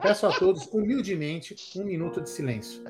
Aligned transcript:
peço 0.00 0.26
a 0.26 0.38
todos, 0.38 0.66
humildemente, 0.72 1.54
um 1.76 1.84
minuto 1.84 2.20
de 2.20 2.30
silêncio. 2.30 2.82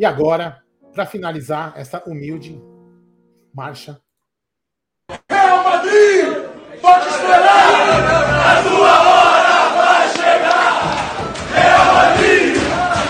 E 0.00 0.04
agora, 0.06 0.64
para 0.94 1.04
finalizar 1.04 1.74
essa 1.76 2.02
humilde 2.06 2.58
marcha. 3.52 4.00
Real 5.30 5.62
Madrid, 5.62 6.24
pode 6.80 7.06
esperar! 7.06 7.68
A 8.48 8.62
tua 8.62 8.94
hora 9.10 9.68
vai 9.76 10.08
chegar! 10.08 10.72
Real 11.52 11.84
Madrid, 11.92 12.56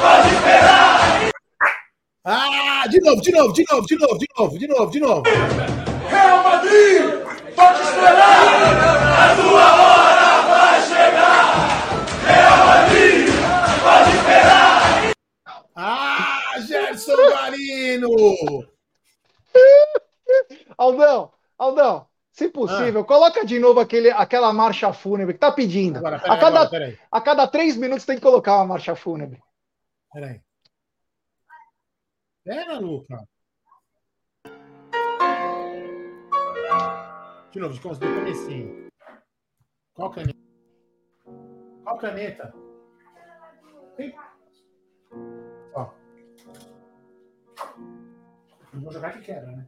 pode 0.00 0.34
esperar! 0.34 1.30
Ah, 2.24 2.88
de 2.88 3.00
novo, 3.00 3.20
de 3.22 3.32
novo, 3.34 3.52
de 3.52 3.64
novo, 3.70 3.86
de 3.86 3.96
novo, 3.96 4.18
de 4.18 4.26
novo, 4.36 4.58
de 4.58 4.66
novo, 4.66 4.90
de 4.90 5.00
novo. 5.00 5.22
Real 6.10 6.42
Madrid, 6.42 7.02
pode 7.54 7.82
esperar! 7.82 8.40
A 9.16 9.36
tua 9.36 9.80
hora 9.80 9.89
Guarino! 17.28 18.10
Aldão, 20.78 21.32
Aldão, 21.58 22.06
se 22.32 22.48
possível, 22.48 23.02
ah. 23.02 23.04
coloca 23.04 23.44
de 23.44 23.58
novo 23.58 23.80
aquele, 23.80 24.10
aquela 24.10 24.52
marcha 24.52 24.92
fúnebre 24.92 25.34
que 25.34 25.40
tá 25.40 25.52
pedindo. 25.52 25.98
Agora, 25.98 26.16
a, 26.16 26.38
cada, 26.38 26.62
agora, 26.62 26.98
a 27.10 27.20
cada 27.20 27.46
três 27.46 27.76
minutos 27.76 28.06
tem 28.06 28.16
que 28.16 28.22
colocar 28.22 28.56
uma 28.56 28.66
marcha 28.66 28.94
fúnebre. 28.94 29.42
Peraí. 30.12 30.40
Pera, 32.44 32.78
Luca. 32.78 33.28
De 37.52 37.58
novo, 37.58 37.74
de 37.74 37.80
do 37.80 38.14
comecinho. 38.14 38.88
Qual 39.92 40.10
caneta? 40.10 40.38
Qual 41.84 41.98
caneta? 41.98 42.54
Tem... 43.96 44.14
Não 48.72 48.80
vou 48.82 48.92
jogar 48.92 49.12
que 49.12 49.22
quebra, 49.22 49.50
né? 49.50 49.66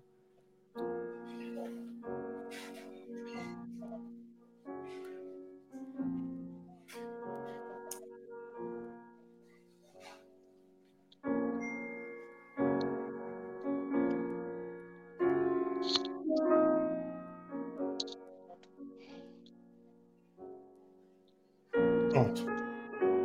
Pronto. 22.11 22.45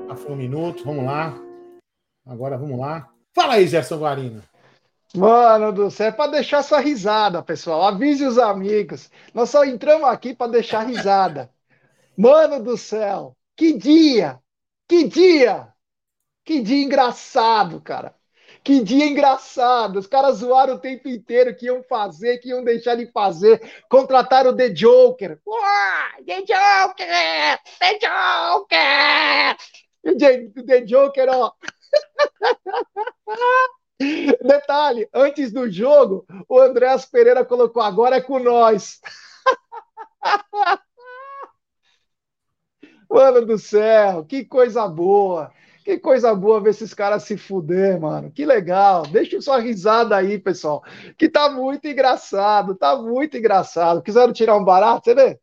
Já 0.07 0.15
foi 0.15 0.31
um 0.31 0.35
minuto, 0.35 0.83
vamos 0.83 1.05
lá. 1.05 1.33
Agora 2.25 2.57
vamos 2.57 2.79
lá. 2.79 3.09
Fala 3.33 3.55
aí, 3.55 3.67
Gerson 3.67 3.99
Guarino. 3.99 4.41
Mano 5.15 5.71
do 5.71 5.89
céu, 5.89 6.07
é 6.07 6.11
para 6.11 6.31
deixar 6.31 6.63
sua 6.63 6.79
risada, 6.79 7.41
pessoal. 7.41 7.83
Avise 7.83 8.25
os 8.25 8.37
amigos. 8.37 9.09
Nós 9.33 9.49
só 9.49 9.63
entramos 9.63 10.07
aqui 10.07 10.33
para 10.33 10.51
deixar 10.51 10.81
risada. 10.81 11.49
Mano 12.17 12.63
do 12.63 12.77
céu, 12.77 13.35
que 13.55 13.73
dia! 13.73 14.39
Que 14.87 15.05
dia! 15.05 15.73
Que 16.43 16.61
dia 16.61 16.83
engraçado, 16.83 17.81
cara. 17.81 18.15
Que 18.63 18.81
dia 18.81 19.05
engraçado. 19.05 19.99
Os 19.99 20.07
caras 20.07 20.37
zoaram 20.37 20.75
o 20.75 20.79
tempo 20.79 21.07
inteiro 21.07 21.55
que 21.55 21.65
iam 21.65 21.83
fazer, 21.83 22.37
que 22.39 22.49
iam 22.49 22.63
deixar 22.63 22.95
de 22.95 23.05
fazer. 23.11 23.61
Contrataram 23.89 24.51
o 24.51 24.55
The 24.55 24.69
Joker. 24.69 25.39
Uau, 25.45 26.23
The 26.25 26.41
Joker! 26.41 27.59
The 27.79 27.99
Joker! 27.99 29.57
O 30.03 30.65
The 30.65 30.81
Joker, 30.81 31.29
ó. 31.29 31.51
Detalhe, 33.99 35.09
antes 35.13 35.51
do 35.51 35.69
jogo, 35.69 36.25
o 36.47 36.59
Andréas 36.59 37.05
Pereira 37.05 37.43
colocou 37.43 37.81
agora 37.81 38.17
é 38.17 38.21
com 38.21 38.39
nós. 38.39 38.99
Mano 43.09 43.45
do 43.45 43.57
céu, 43.57 44.25
que 44.25 44.43
coisa 44.45 44.87
boa. 44.87 45.51
Que 45.83 45.97
coisa 45.97 46.35
boa 46.35 46.59
ver 46.59 46.71
esses 46.71 46.93
caras 46.93 47.23
se 47.23 47.37
fuder, 47.37 47.99
mano. 47.99 48.29
Que 48.29 48.45
legal. 48.45 49.03
Deixa 49.03 49.39
sua 49.41 49.59
risada 49.59 50.17
aí, 50.17 50.37
pessoal. 50.37 50.83
Que 51.17 51.29
tá 51.29 51.49
muito 51.49 51.87
engraçado, 51.87 52.75
tá 52.75 52.97
muito 52.97 53.37
engraçado. 53.37 54.01
Quiseram 54.01 54.33
tirar 54.33 54.57
um 54.57 54.65
barato, 54.65 55.05
você 55.05 55.15
vê? 55.15 55.39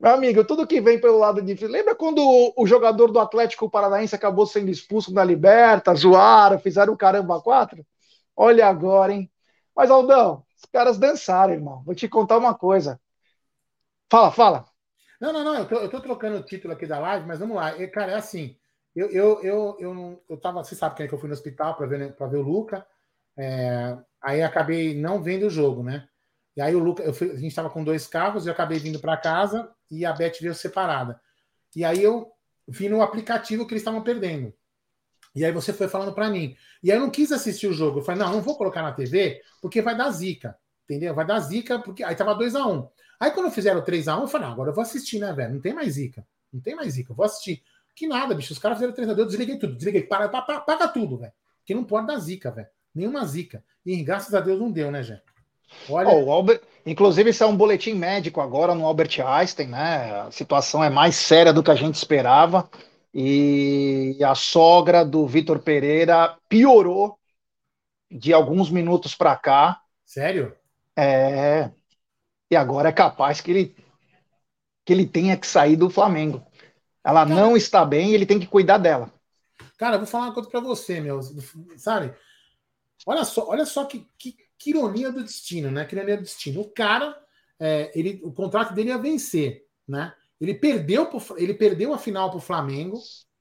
Meu 0.00 0.12
amigo, 0.12 0.42
tudo 0.42 0.66
que 0.66 0.80
vem 0.80 0.98
pelo 0.98 1.18
lado 1.18 1.42
de. 1.42 1.66
Lembra 1.66 1.94
quando 1.94 2.22
o, 2.56 2.66
jogador 2.66 3.12
do 3.12 3.20
Atlético 3.20 3.68
Paranaense 3.68 4.14
acabou 4.14 4.46
sendo 4.46 4.70
expulso 4.70 5.12
na 5.12 5.22
Liberta, 5.22 5.94
zoaram, 5.94 6.58
fizeram 6.58 6.94
um 6.94 6.96
caramba 6.96 7.38
quatro? 7.42 7.84
Olha 8.34 8.66
agora, 8.66 9.12
hein? 9.12 9.30
Mas, 9.76 9.90
Aldão, 9.90 10.42
os 10.56 10.64
caras 10.72 10.96
dançaram, 10.96 11.52
irmão. 11.52 11.82
Vou 11.84 11.94
te 11.94 12.08
contar 12.08 12.38
uma 12.38 12.54
coisa. 12.54 12.98
Fala, 14.10 14.30
fala. 14.30 14.64
Não, 15.20 15.34
não, 15.34 15.44
não. 15.44 15.54
Eu 15.54 15.68
tô, 15.68 15.74
eu 15.76 15.90
tô 15.90 16.00
trocando 16.00 16.38
o 16.38 16.42
título 16.42 16.72
aqui 16.72 16.86
da 16.86 16.98
live, 16.98 17.26
mas 17.26 17.38
vamos 17.38 17.56
lá. 17.56 17.70
cara, 17.88 18.12
é 18.12 18.14
assim. 18.14 18.56
Eu, 18.96 19.10
eu, 19.10 19.42
eu, 19.42 19.76
eu, 19.78 20.24
eu 20.30 20.40
tava. 20.40 20.64
Você 20.64 20.74
sabe 20.74 20.94
que 20.94 21.14
eu 21.14 21.18
fui 21.18 21.28
no 21.28 21.34
hospital 21.34 21.76
para 21.76 21.86
ver, 21.86 22.16
pra 22.16 22.26
ver 22.26 22.38
o 22.38 22.42
Luca. 22.42 22.86
É, 23.36 23.98
aí 24.22 24.42
acabei 24.42 24.98
não 24.98 25.22
vendo 25.22 25.46
o 25.46 25.50
jogo, 25.50 25.82
né? 25.82 26.08
E 26.56 26.62
aí 26.62 26.74
o 26.74 26.78
Luca, 26.78 27.12
fui, 27.12 27.32
a 27.32 27.34
gente 27.34 27.48
estava 27.48 27.68
com 27.68 27.84
dois 27.84 28.06
carros, 28.06 28.46
eu 28.46 28.52
acabei 28.52 28.78
vindo 28.78 28.98
para 28.98 29.14
casa 29.18 29.70
e 29.90 30.04
a 30.04 30.12
Beth 30.12 30.34
veio 30.40 30.54
separada. 30.54 31.20
E 31.74 31.84
aí 31.84 32.02
eu 32.02 32.30
vi 32.66 32.88
no 32.88 33.02
aplicativo 33.02 33.66
que 33.66 33.72
eles 33.72 33.82
estavam 33.82 34.02
perdendo. 34.02 34.52
E 35.34 35.44
aí 35.44 35.52
você 35.52 35.72
foi 35.72 35.88
falando 35.88 36.12
para 36.12 36.28
mim. 36.28 36.56
E 36.82 36.90
aí 36.90 36.98
eu 36.98 37.02
não 37.02 37.10
quis 37.10 37.30
assistir 37.32 37.66
o 37.66 37.72
jogo. 37.72 38.00
Eu 38.00 38.02
falei, 38.02 38.20
não, 38.20 38.32
não 38.32 38.42
vou 38.42 38.56
colocar 38.56 38.82
na 38.82 38.92
TV, 38.92 39.40
porque 39.60 39.80
vai 39.80 39.96
dar 39.96 40.10
zica. 40.10 40.58
Entendeu? 40.84 41.14
Vai 41.14 41.24
dar 41.24 41.38
zica, 41.40 41.78
porque 41.78 42.02
aí 42.02 42.14
tava 42.14 42.34
2 42.34 42.56
a 42.56 42.66
1 42.66 42.72
um. 42.72 42.88
Aí 43.18 43.30
quando 43.30 43.50
fizeram 43.50 43.82
3 43.82 44.08
a 44.08 44.18
1 44.18 44.22
eu 44.22 44.28
falei, 44.28 44.46
não, 44.46 44.54
agora 44.54 44.70
eu 44.70 44.74
vou 44.74 44.82
assistir, 44.82 45.20
né, 45.20 45.32
velho? 45.32 45.54
Não 45.54 45.60
tem 45.60 45.72
mais 45.72 45.94
zica. 45.94 46.26
Não 46.52 46.60
tem 46.60 46.74
mais 46.74 46.94
zica. 46.94 47.12
Eu 47.12 47.16
vou 47.16 47.24
assistir. 47.24 47.62
Que 47.94 48.06
nada, 48.08 48.34
bicho. 48.34 48.52
Os 48.52 48.58
caras 48.58 48.78
fizeram 48.78 48.94
3 48.94 49.08
a 49.10 49.12
2 49.12 49.18
eu 49.20 49.26
desliguei 49.26 49.58
tudo. 49.58 49.76
Desliguei. 49.76 50.02
Para, 50.02 50.28
para, 50.28 50.60
paga 50.60 50.88
tudo, 50.88 51.18
velho. 51.18 51.32
Que 51.64 51.74
não 51.74 51.84
pode 51.84 52.06
dar 52.06 52.18
zica, 52.18 52.50
velho. 52.50 52.68
Nenhuma 52.94 53.24
zica. 53.24 53.62
E 53.86 54.02
graças 54.02 54.34
a 54.34 54.40
Deus 54.40 54.58
não 54.58 54.70
deu, 54.70 54.90
né, 54.90 55.02
Jé? 55.02 55.22
Olha... 55.88 56.08
Oh, 56.08 56.30
Albert... 56.30 56.62
Inclusive, 56.86 57.30
isso 57.30 57.44
é 57.44 57.46
um 57.46 57.56
boletim 57.56 57.92
médico 57.94 58.40
agora 58.40 58.74
no 58.74 58.86
Albert 58.86 59.20
Einstein, 59.20 59.68
né? 59.68 60.22
A 60.22 60.30
situação 60.30 60.82
é 60.82 60.88
mais 60.88 61.14
séria 61.14 61.52
do 61.52 61.62
que 61.62 61.70
a 61.70 61.74
gente 61.74 61.94
esperava. 61.94 62.68
E 63.12 64.16
a 64.24 64.34
sogra 64.34 65.04
do 65.04 65.26
Vitor 65.26 65.58
Pereira 65.58 66.36
piorou 66.48 67.18
de 68.10 68.32
alguns 68.32 68.70
minutos 68.70 69.14
para 69.14 69.36
cá. 69.36 69.80
Sério? 70.06 70.56
É. 70.96 71.70
E 72.50 72.56
agora 72.56 72.88
é 72.88 72.92
capaz 72.92 73.40
que 73.40 73.50
ele 73.50 73.76
que 74.84 74.92
ele 74.92 75.06
tenha 75.06 75.36
que 75.36 75.46
sair 75.46 75.76
do 75.76 75.90
Flamengo. 75.90 76.44
Ela 77.04 77.26
cara, 77.26 77.34
não 77.34 77.56
está 77.56 77.84
bem, 77.84 78.12
ele 78.12 78.26
tem 78.26 78.40
que 78.40 78.46
cuidar 78.46 78.78
dela. 78.78 79.12
Cara, 79.78 79.96
eu 79.96 80.00
vou 80.00 80.08
falar 80.08 80.26
uma 80.26 80.34
coisa 80.34 80.48
para 80.48 80.60
você, 80.60 81.00
meu, 81.00 81.20
sabe? 81.76 82.12
Olha 83.06 83.24
só, 83.24 83.48
olha 83.48 83.64
só 83.64 83.84
que, 83.84 84.06
que 84.18 84.36
que 84.60 84.70
ironia 84.70 85.10
do 85.10 85.24
destino, 85.24 85.70
né? 85.70 85.86
Que 85.86 85.96
ironia 85.96 86.18
do 86.18 86.22
destino. 86.22 86.60
O 86.60 86.70
cara, 86.70 87.18
é, 87.58 87.90
ele, 87.98 88.20
o 88.22 88.30
contrato 88.30 88.74
dele 88.74 88.90
ia 88.90 88.98
vencer, 88.98 89.64
né? 89.88 90.14
Ele 90.38 90.54
perdeu, 90.54 91.10
ele 91.36 91.54
perdeu 91.54 91.94
a 91.94 91.98
final 91.98 92.28
para 92.28 92.36
o 92.36 92.42
Flamengo 92.42 93.00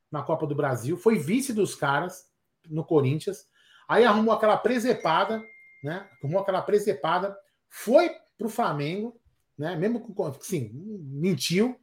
na 0.10 0.24
Copa 0.24 0.48
do 0.48 0.56
Brasil, 0.56 0.98
foi 0.98 1.20
vice 1.20 1.54
dos 1.54 1.76
caras 1.76 2.26
no 2.68 2.84
Corinthians, 2.84 3.46
aí 3.88 4.04
arrumou 4.06 4.34
aquela 4.34 4.58
presepada, 4.58 5.44
né? 5.84 6.10
Arrumou 6.22 6.42
aquela 6.42 6.62
presepada, 6.62 7.38
foi 7.68 8.10
para 8.38 8.48
o 8.48 8.50
Flamengo, 8.50 9.20
né? 9.58 9.76
Mesmo 9.76 10.00
com, 10.00 10.34
sim, 10.40 10.72
mentiu. 10.74 11.78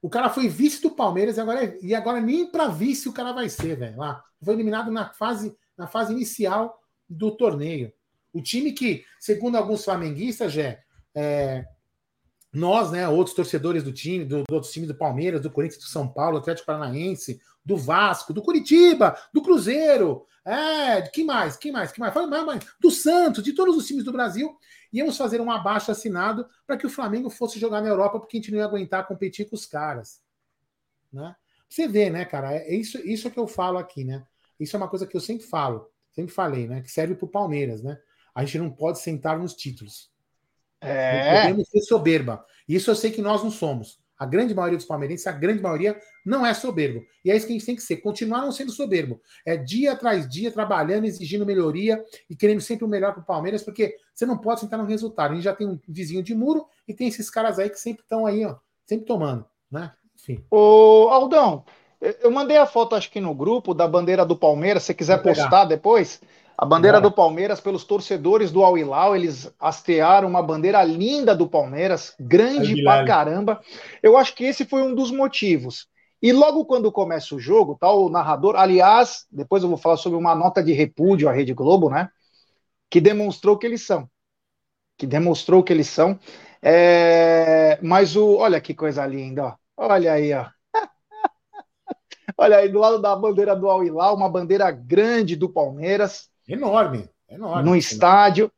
O 0.00 0.08
cara 0.08 0.30
foi 0.30 0.48
vice 0.48 0.82
do 0.82 0.90
Palmeiras 0.90 1.36
e 1.36 1.40
agora, 1.40 1.78
e 1.82 1.94
agora 1.94 2.20
nem 2.20 2.50
para 2.50 2.68
vice 2.68 3.08
o 3.08 3.12
cara 3.12 3.32
vai 3.32 3.48
ser, 3.48 3.76
velho. 3.76 3.98
Lá 3.98 4.24
foi 4.42 4.54
eliminado 4.54 4.90
na 4.90 5.12
fase, 5.12 5.54
na 5.76 5.86
fase 5.86 6.12
inicial 6.12 6.78
do 7.08 7.30
torneio. 7.30 7.92
O 8.34 8.42
time 8.42 8.72
que, 8.72 9.04
segundo 9.18 9.56
alguns 9.56 9.84
flamenguistas, 9.84 10.52
já 10.52 10.76
é, 11.14 11.64
nós, 12.52 12.90
né, 12.90 13.08
outros 13.08 13.34
torcedores 13.34 13.82
do 13.82 13.92
time, 13.92 14.24
do, 14.24 14.42
do 14.42 14.54
outros 14.54 14.72
times 14.72 14.88
do 14.88 14.94
Palmeiras, 14.94 15.40
do 15.40 15.50
Corinthians, 15.50 15.82
do 15.82 15.88
São 15.88 16.06
Paulo, 16.06 16.36
Atlético 16.36 16.66
Paranaense, 16.66 17.40
do 17.64 17.76
Vasco, 17.76 18.34
do 18.34 18.42
Curitiba, 18.42 19.16
do 19.32 19.40
Cruzeiro, 19.40 20.26
é, 20.44 21.00
que 21.00 21.24
mais? 21.24 21.56
Que 21.56 21.72
mais? 21.72 21.90
Que 21.90 21.98
mais? 21.98 22.12
Fala 22.12 22.26
mais, 22.26 22.44
mais. 22.44 22.66
Do 22.78 22.90
Santos, 22.90 23.42
de 23.42 23.54
todos 23.54 23.76
os 23.76 23.86
times 23.86 24.04
do 24.04 24.12
Brasil, 24.12 24.54
íamos 24.92 25.16
fazer 25.16 25.40
um 25.40 25.50
abaixo 25.50 25.90
assinado 25.90 26.46
para 26.66 26.76
que 26.76 26.86
o 26.86 26.90
Flamengo 26.90 27.30
fosse 27.30 27.58
jogar 27.58 27.80
na 27.80 27.88
Europa, 27.88 28.20
porque 28.20 28.36
a 28.36 28.40
gente 28.40 28.52
não 28.52 28.58
ia 28.58 28.66
aguentar 28.66 29.06
competir 29.06 29.48
com 29.48 29.56
os 29.56 29.64
caras. 29.64 30.20
Né? 31.10 31.34
Você 31.68 31.88
vê, 31.88 32.10
né, 32.10 32.26
cara? 32.26 32.52
É 32.52 32.74
isso, 32.74 32.98
isso 32.98 33.26
é 33.26 33.30
que 33.30 33.38
eu 33.38 33.46
falo 33.46 33.78
aqui, 33.78 34.04
né? 34.04 34.22
Isso 34.60 34.76
é 34.76 34.78
uma 34.78 34.88
coisa 34.88 35.06
que 35.06 35.16
eu 35.16 35.20
sempre 35.20 35.46
falo, 35.46 35.88
sempre 36.12 36.32
falei, 36.32 36.68
né? 36.68 36.82
Que 36.82 36.90
serve 36.90 37.14
para 37.14 37.24
o 37.24 37.30
Palmeiras, 37.30 37.82
né? 37.82 37.98
A 38.34 38.44
gente 38.44 38.58
não 38.58 38.70
pode 38.70 38.98
sentar 38.98 39.38
nos 39.38 39.54
títulos. 39.54 40.10
É. 40.80 41.34
Não 41.34 41.42
podemos 41.42 41.68
ser 41.68 41.80
soberba. 41.82 42.44
Isso 42.68 42.90
eu 42.90 42.94
sei 42.94 43.10
que 43.10 43.22
nós 43.22 43.42
não 43.42 43.50
somos. 43.50 44.02
A 44.16 44.24
grande 44.24 44.54
maioria 44.54 44.76
dos 44.76 44.86
palmeirenses, 44.86 45.26
a 45.26 45.32
grande 45.32 45.60
maioria, 45.60 45.98
não 46.24 46.46
é 46.46 46.54
soberbo. 46.54 47.04
E 47.24 47.30
é 47.30 47.36
isso 47.36 47.46
que 47.46 47.52
a 47.52 47.56
gente 47.56 47.66
tem 47.66 47.76
que 47.76 47.82
ser. 47.82 47.96
Continuar 47.96 48.42
não 48.42 48.52
sendo 48.52 48.70
soberbo. 48.70 49.20
É 49.44 49.56
dia 49.56 49.92
atrás 49.92 50.28
dia 50.28 50.52
trabalhando, 50.52 51.04
exigindo 51.04 51.44
melhoria 51.44 52.02
e 52.30 52.36
querendo 52.36 52.60
sempre 52.60 52.84
o 52.84 52.88
melhor 52.88 53.12
para 53.12 53.22
o 53.22 53.26
Palmeiras, 53.26 53.62
porque 53.62 53.96
você 54.14 54.24
não 54.24 54.38
pode 54.38 54.60
sentar 54.60 54.78
no 54.78 54.86
resultado. 54.86 55.32
A 55.32 55.34
gente 55.34 55.44
já 55.44 55.54
tem 55.54 55.66
um 55.66 55.78
vizinho 55.88 56.22
de 56.22 56.34
muro 56.34 56.66
e 56.86 56.94
tem 56.94 57.08
esses 57.08 57.28
caras 57.28 57.58
aí 57.58 57.68
que 57.68 57.78
sempre 57.78 58.02
estão 58.02 58.24
aí, 58.24 58.44
ó, 58.44 58.56
sempre 58.86 59.04
tomando, 59.04 59.44
né? 59.70 59.92
Enfim. 60.14 60.44
Ô, 60.48 61.08
Aldão, 61.10 61.64
eu 62.00 62.30
mandei 62.30 62.56
a 62.56 62.66
foto, 62.66 62.94
acho 62.94 63.10
que 63.10 63.20
no 63.20 63.34
grupo, 63.34 63.74
da 63.74 63.88
bandeira 63.88 64.24
do 64.24 64.36
Palmeiras. 64.36 64.84
Se 64.84 64.88
você 64.88 64.94
quiser 64.94 65.22
postar 65.22 65.64
depois, 65.64 66.20
a 66.56 66.64
bandeira 66.64 67.00
do 67.00 67.10
Palmeiras, 67.10 67.60
pelos 67.60 67.84
torcedores 67.84 68.52
do 68.52 68.62
Al 68.62 68.78
Hilal, 68.78 69.16
eles 69.16 69.52
hastearam 69.58 70.28
uma 70.28 70.42
bandeira 70.42 70.82
linda 70.84 71.34
do 71.34 71.48
Palmeiras, 71.48 72.14
grande 72.18 72.82
pra 72.82 73.04
caramba. 73.04 73.60
Eu 74.00 74.16
acho 74.16 74.34
que 74.34 74.44
esse 74.44 74.64
foi 74.64 74.82
um 74.82 74.94
dos 74.94 75.10
motivos. 75.10 75.88
E 76.22 76.32
logo 76.32 76.64
quando 76.64 76.92
começa 76.92 77.34
o 77.34 77.40
jogo, 77.40 77.76
tá, 77.78 77.92
o 77.92 78.08
narrador, 78.08 78.54
aliás, 78.56 79.26
depois 79.30 79.62
eu 79.62 79.68
vou 79.68 79.76
falar 79.76 79.96
sobre 79.96 80.16
uma 80.16 80.34
nota 80.34 80.62
de 80.62 80.72
repúdio 80.72 81.28
à 81.28 81.32
Rede 81.32 81.52
Globo, 81.52 81.90
né? 81.90 82.08
Que 82.88 83.00
demonstrou 83.00 83.58
que 83.58 83.66
eles 83.66 83.84
são. 83.84 84.08
Que 84.96 85.06
demonstrou 85.06 85.62
que 85.62 85.72
eles 85.72 85.88
são. 85.88 86.18
É... 86.62 87.78
Mas 87.82 88.14
o. 88.16 88.36
Olha 88.36 88.60
que 88.60 88.72
coisa 88.72 89.04
linda, 89.04 89.44
ó. 89.44 89.54
Olha 89.76 90.12
aí, 90.12 90.32
ó. 90.32 90.46
Olha 92.38 92.58
aí, 92.58 92.68
do 92.68 92.78
lado 92.78 93.02
da 93.02 93.14
bandeira 93.16 93.56
do 93.56 93.68
Al 93.68 93.84
Hilal, 93.84 94.14
uma 94.14 94.28
bandeira 94.28 94.70
grande 94.70 95.34
do 95.34 95.48
Palmeiras. 95.48 96.32
Enorme, 96.48 97.08
enorme. 97.28 97.68
No 97.68 97.76
estádio. 97.76 98.50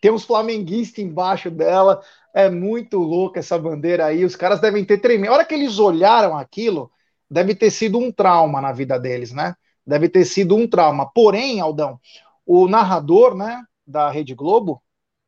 Tem 0.00 0.10
uns 0.10 0.24
flamenguistas 0.24 1.02
embaixo 1.02 1.50
dela. 1.50 2.02
É 2.34 2.50
muito 2.50 2.98
louca 2.98 3.40
essa 3.40 3.58
bandeira 3.58 4.06
aí. 4.06 4.24
Os 4.24 4.36
caras 4.36 4.60
devem 4.60 4.84
ter 4.84 4.98
tremido. 4.98 5.32
A 5.32 5.36
hora 5.36 5.44
que 5.44 5.54
eles 5.54 5.78
olharam 5.78 6.36
aquilo, 6.36 6.90
deve 7.30 7.54
ter 7.54 7.70
sido 7.70 7.98
um 7.98 8.12
trauma 8.12 8.60
na 8.60 8.72
vida 8.72 8.98
deles, 8.98 9.32
né? 9.32 9.54
Deve 9.86 10.08
ter 10.08 10.24
sido 10.24 10.56
um 10.56 10.68
trauma. 10.68 11.10
Porém, 11.12 11.60
Aldão, 11.60 11.98
o 12.44 12.68
narrador, 12.68 13.34
né, 13.34 13.62
da 13.86 14.10
Rede 14.10 14.34
Globo, 14.34 14.82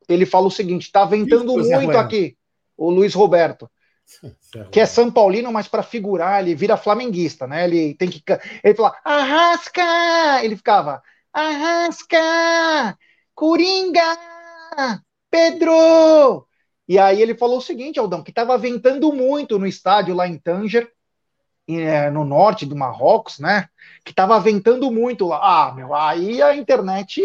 ele 0.07 0.25
fala 0.25 0.47
o 0.47 0.51
seguinte: 0.51 0.91
tá 0.91 1.05
ventando 1.05 1.59
Isso, 1.59 1.69
muito 1.71 1.97
aqui, 1.97 2.37
o 2.77 2.89
Luiz 2.89 3.13
Roberto. 3.13 3.69
Que 4.71 4.79
é 4.79 4.85
São 4.87 5.11
Paulino, 5.11 5.51
mas 5.53 5.67
para 5.67 5.83
figurar, 5.83 6.41
ele 6.41 6.55
vira 6.55 6.75
flamenguista, 6.75 7.45
né? 7.45 7.65
Ele 7.65 7.93
tem 7.93 8.09
que. 8.09 8.23
Ele 8.63 8.73
fala, 8.73 8.95
arrasca! 9.05 10.43
Ele 10.43 10.55
ficava, 10.55 11.03
Arrasca! 11.39 12.97
Coringa! 13.33 14.17
Pedro! 15.31 16.45
E 16.85 16.99
aí 16.99 17.21
ele 17.21 17.33
falou 17.33 17.59
o 17.59 17.61
seguinte, 17.61 17.97
Aldão, 17.97 18.21
que 18.21 18.31
estava 18.31 18.57
ventando 18.57 19.13
muito 19.13 19.57
no 19.57 19.65
estádio 19.65 20.13
lá 20.13 20.27
em 20.27 20.37
Tanger, 20.37 20.91
é, 21.69 22.09
no 22.09 22.25
norte 22.25 22.65
do 22.65 22.75
Marrocos, 22.75 23.39
né? 23.39 23.69
Que 24.03 24.11
estava 24.11 24.37
ventando 24.37 24.91
muito 24.91 25.27
lá. 25.27 25.69
Ah, 25.69 25.73
meu, 25.73 25.95
aí 25.95 26.41
a 26.41 26.53
internet 26.57 27.21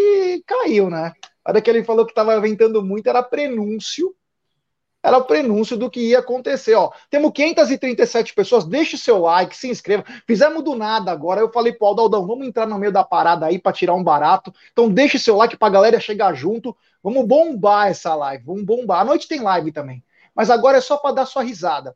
caiu, 0.47 0.89
né? 0.89 1.13
A 1.45 1.51
hora 1.51 1.61
que 1.61 1.69
ele 1.69 1.83
falou 1.83 2.07
que 2.07 2.13
estava 2.13 2.39
ventando 2.41 2.85
muito, 2.85 3.09
era 3.09 3.21
prenúncio 3.21 4.15
era 5.05 5.19
o 5.19 5.25
prenúncio 5.25 5.77
do 5.77 5.91
que 5.91 6.01
ia 6.01 6.21
acontecer. 6.21 6.75
Ó, 6.75 6.91
temos 7.11 7.31
537 7.33 8.33
pessoas, 8.33 8.65
deixe 8.65 8.97
seu 8.97 9.19
like, 9.19 9.55
se 9.55 9.69
inscreva. 9.69 10.03
Fizemos 10.27 10.65
do 10.65 10.75
nada 10.75 11.13
agora. 11.13 11.43
Eu 11.43 11.53
falei 11.53 11.75
pro 11.75 11.89
Aldão, 11.89 12.27
vamos 12.27 12.47
entrar 12.47 12.67
no 12.67 12.79
meio 12.79 12.91
da 12.91 13.05
parada 13.05 13.45
aí 13.45 13.59
para 13.59 13.75
tirar 13.75 13.93
um 13.93 14.03
barato. 14.03 14.51
Então 14.73 14.89
deixe 14.89 15.19
seu 15.19 15.37
like 15.37 15.59
para 15.59 15.69
a 15.69 15.71
galera 15.71 16.01
chegar 16.01 16.33
junto. 16.33 16.75
Vamos 17.03 17.27
bombar 17.27 17.89
essa 17.89 18.15
live, 18.15 18.45
vamos 18.45 18.65
bombar. 18.65 19.03
À 19.03 19.05
noite 19.05 19.29
tem 19.29 19.41
live 19.41 19.71
também, 19.73 20.03
mas 20.35 20.49
agora 20.49 20.79
é 20.79 20.81
só 20.81 20.97
para 20.97 21.17
dar 21.17 21.27
sua 21.27 21.43
risada. 21.43 21.95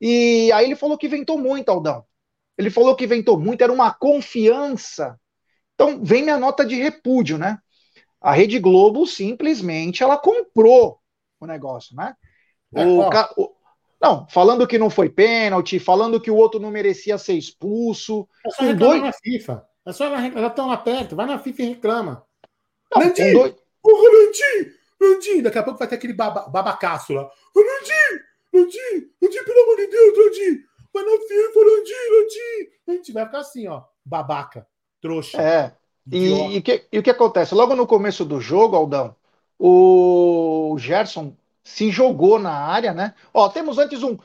E 0.00 0.52
aí 0.52 0.66
ele 0.66 0.76
falou 0.76 0.96
que 0.96 1.08
ventou 1.08 1.36
muito, 1.36 1.68
Aldão. 1.70 2.04
Ele 2.56 2.70
falou 2.70 2.94
que 2.94 3.04
ventou 3.04 3.36
muito, 3.36 3.62
era 3.62 3.72
uma 3.72 3.92
confiança. 3.92 5.18
Então 5.74 6.04
vem 6.04 6.22
minha 6.22 6.38
nota 6.38 6.64
de 6.64 6.76
repúdio, 6.76 7.36
né? 7.36 7.58
A 8.20 8.30
Rede 8.30 8.60
Globo 8.60 9.08
simplesmente 9.08 10.04
ela 10.04 10.16
comprou 10.16 11.00
o 11.40 11.46
negócio, 11.46 11.96
né? 11.96 12.14
É, 12.74 12.86
o, 12.86 13.08
ca... 13.08 13.32
o... 13.36 13.52
Não, 14.00 14.26
falando 14.28 14.66
que 14.66 14.78
não 14.78 14.90
foi 14.90 15.08
pênalti, 15.08 15.78
falando 15.78 16.20
que 16.20 16.30
o 16.30 16.36
outro 16.36 16.60
não 16.60 16.70
merecia 16.70 17.18
ser 17.18 17.34
expulso. 17.34 18.28
É 18.46 18.50
só 18.50 18.62
reclamar 18.64 18.88
dois... 18.90 19.02
na 19.02 19.12
FIFA. 19.12 19.66
É 19.86 19.92
só 19.92 20.10
já 20.10 20.46
estão 20.46 20.68
lá 20.68 20.76
perto, 20.76 21.16
vai 21.16 21.26
na 21.26 21.38
FIFA 21.38 21.62
e 21.62 21.66
reclama. 21.66 22.24
Não, 22.94 23.02
Landim! 23.02 23.32
Dois... 23.32 23.54
Porra! 23.82 24.08
Daqui 25.42 25.58
a 25.58 25.62
pouco 25.62 25.78
vai 25.78 25.88
ter 25.88 25.94
aquele 25.94 26.12
baba... 26.12 26.48
babacaço 26.48 27.12
lá. 27.12 27.30
Landim! 27.54 28.22
Landim! 28.52 29.10
Landim, 29.22 29.44
pelo 29.44 29.62
amor 29.62 29.76
de 29.76 29.86
Deus, 29.86 30.18
Landim! 30.18 30.62
Vai 30.92 31.02
na 31.04 31.10
FIFA, 31.10 31.60
Landim, 31.60 31.92
Landim! 32.10 32.70
Landim 32.86 33.12
vai 33.12 33.26
ficar 33.26 33.38
assim, 33.38 33.68
ó. 33.68 33.82
Babaca. 34.04 34.66
Trouxa. 35.00 35.40
É. 35.40 35.72
E, 36.10 36.56
e, 36.56 36.62
que, 36.62 36.86
e 36.90 36.98
o 36.98 37.02
que 37.02 37.10
acontece? 37.10 37.54
Logo 37.54 37.74
no 37.74 37.86
começo 37.86 38.24
do 38.24 38.40
jogo, 38.40 38.74
Aldão, 38.74 39.14
o 39.58 40.74
Gerson 40.78 41.36
se 41.68 41.90
jogou 41.90 42.38
na 42.38 42.50
área, 42.50 42.94
né? 42.94 43.12
Ó, 43.32 43.46
temos 43.50 43.76
antes 43.76 44.02
um 44.02 44.16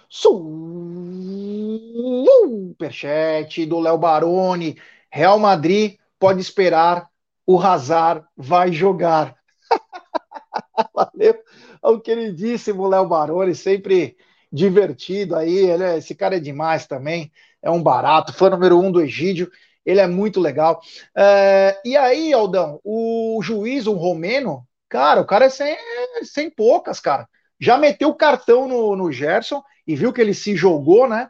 superchat 2.09 3.65
do 3.65 3.81
Léo 3.81 3.97
Baroni. 3.97 4.77
Real 5.11 5.37
Madrid 5.37 5.97
pode 6.17 6.39
esperar, 6.39 7.09
o 7.45 7.59
Hazard 7.59 8.25
vai 8.35 8.71
jogar. 8.71 9.35
Valeu 10.95 11.37
ao 11.81 11.99
queridíssimo 11.99 12.87
Léo 12.87 13.05
Baroni, 13.05 13.53
sempre 13.53 14.15
divertido 14.49 15.35
aí. 15.35 15.69
Ele 15.69 15.83
é, 15.83 15.97
esse 15.97 16.15
cara 16.15 16.37
é 16.37 16.39
demais 16.39 16.87
também, 16.87 17.29
é 17.61 17.69
um 17.69 17.83
barato, 17.83 18.31
fã 18.31 18.49
número 18.49 18.79
um 18.79 18.89
do 18.89 19.01
Egídio. 19.01 19.51
Ele 19.85 19.99
é 19.99 20.07
muito 20.07 20.39
legal. 20.39 20.79
É, 21.15 21.77
e 21.83 21.97
aí, 21.97 22.31
Aldão, 22.31 22.79
o 22.85 23.41
juiz, 23.43 23.85
o 23.85 23.93
romeno, 23.93 24.65
cara, 24.93 25.21
o 25.21 25.25
cara 25.25 25.45
é 25.45 25.49
sem, 25.49 25.75
sem 26.23 26.49
poucas, 26.49 26.99
cara 26.99 27.27
já 27.63 27.77
meteu 27.77 28.09
o 28.09 28.15
cartão 28.15 28.67
no, 28.67 28.93
no 28.93 29.09
Gerson 29.09 29.63
e 29.87 29.95
viu 29.95 30.11
que 30.11 30.19
ele 30.19 30.33
se 30.33 30.53
jogou, 30.53 31.07
né? 31.07 31.29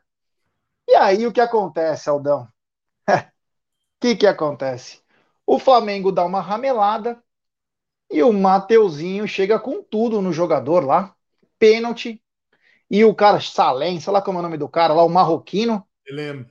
E 0.87 0.95
aí 0.95 1.27
o 1.27 1.31
que 1.31 1.39
acontece, 1.39 2.09
Aldão? 2.09 2.47
O 3.95 4.05
que, 4.05 4.17
que 4.17 4.27
acontece? 4.27 5.01
O 5.47 5.57
Flamengo 5.57 6.11
dá 6.11 6.25
uma 6.25 6.41
ramelada 6.41 7.23
e 8.11 8.21
o 8.21 8.33
Mateuzinho 8.33 9.25
chega 9.25 9.57
com 9.57 9.81
tudo 9.81 10.21
no 10.21 10.33
jogador 10.33 10.83
lá. 10.83 11.15
Pênalti. 11.57 12.21
E 12.91 13.05
o 13.05 13.15
cara, 13.15 13.39
Salem, 13.39 14.01
sei 14.01 14.11
lá 14.11 14.21
como 14.21 14.39
é 14.39 14.41
o 14.41 14.43
nome 14.43 14.57
do 14.57 14.67
cara 14.67 14.93
lá, 14.93 15.05
o 15.05 15.09
marroquino. 15.09 15.87
Eu 16.05 16.17
lembro. 16.17 16.49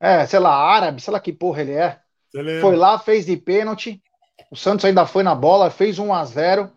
É, 0.00 0.26
sei 0.26 0.40
lá, 0.40 0.52
árabe, 0.52 1.00
sei 1.00 1.12
lá 1.12 1.20
que 1.20 1.32
porra 1.32 1.60
ele 1.60 1.74
é. 1.74 2.00
Foi 2.60 2.74
lá, 2.74 2.98
fez 2.98 3.26
de 3.26 3.36
pênalti. 3.36 4.02
O 4.50 4.56
Santos 4.56 4.84
ainda 4.84 5.06
foi 5.06 5.22
na 5.22 5.34
bola, 5.34 5.70
fez 5.70 5.98
1 5.98 6.12
a 6.12 6.24
0 6.24 6.70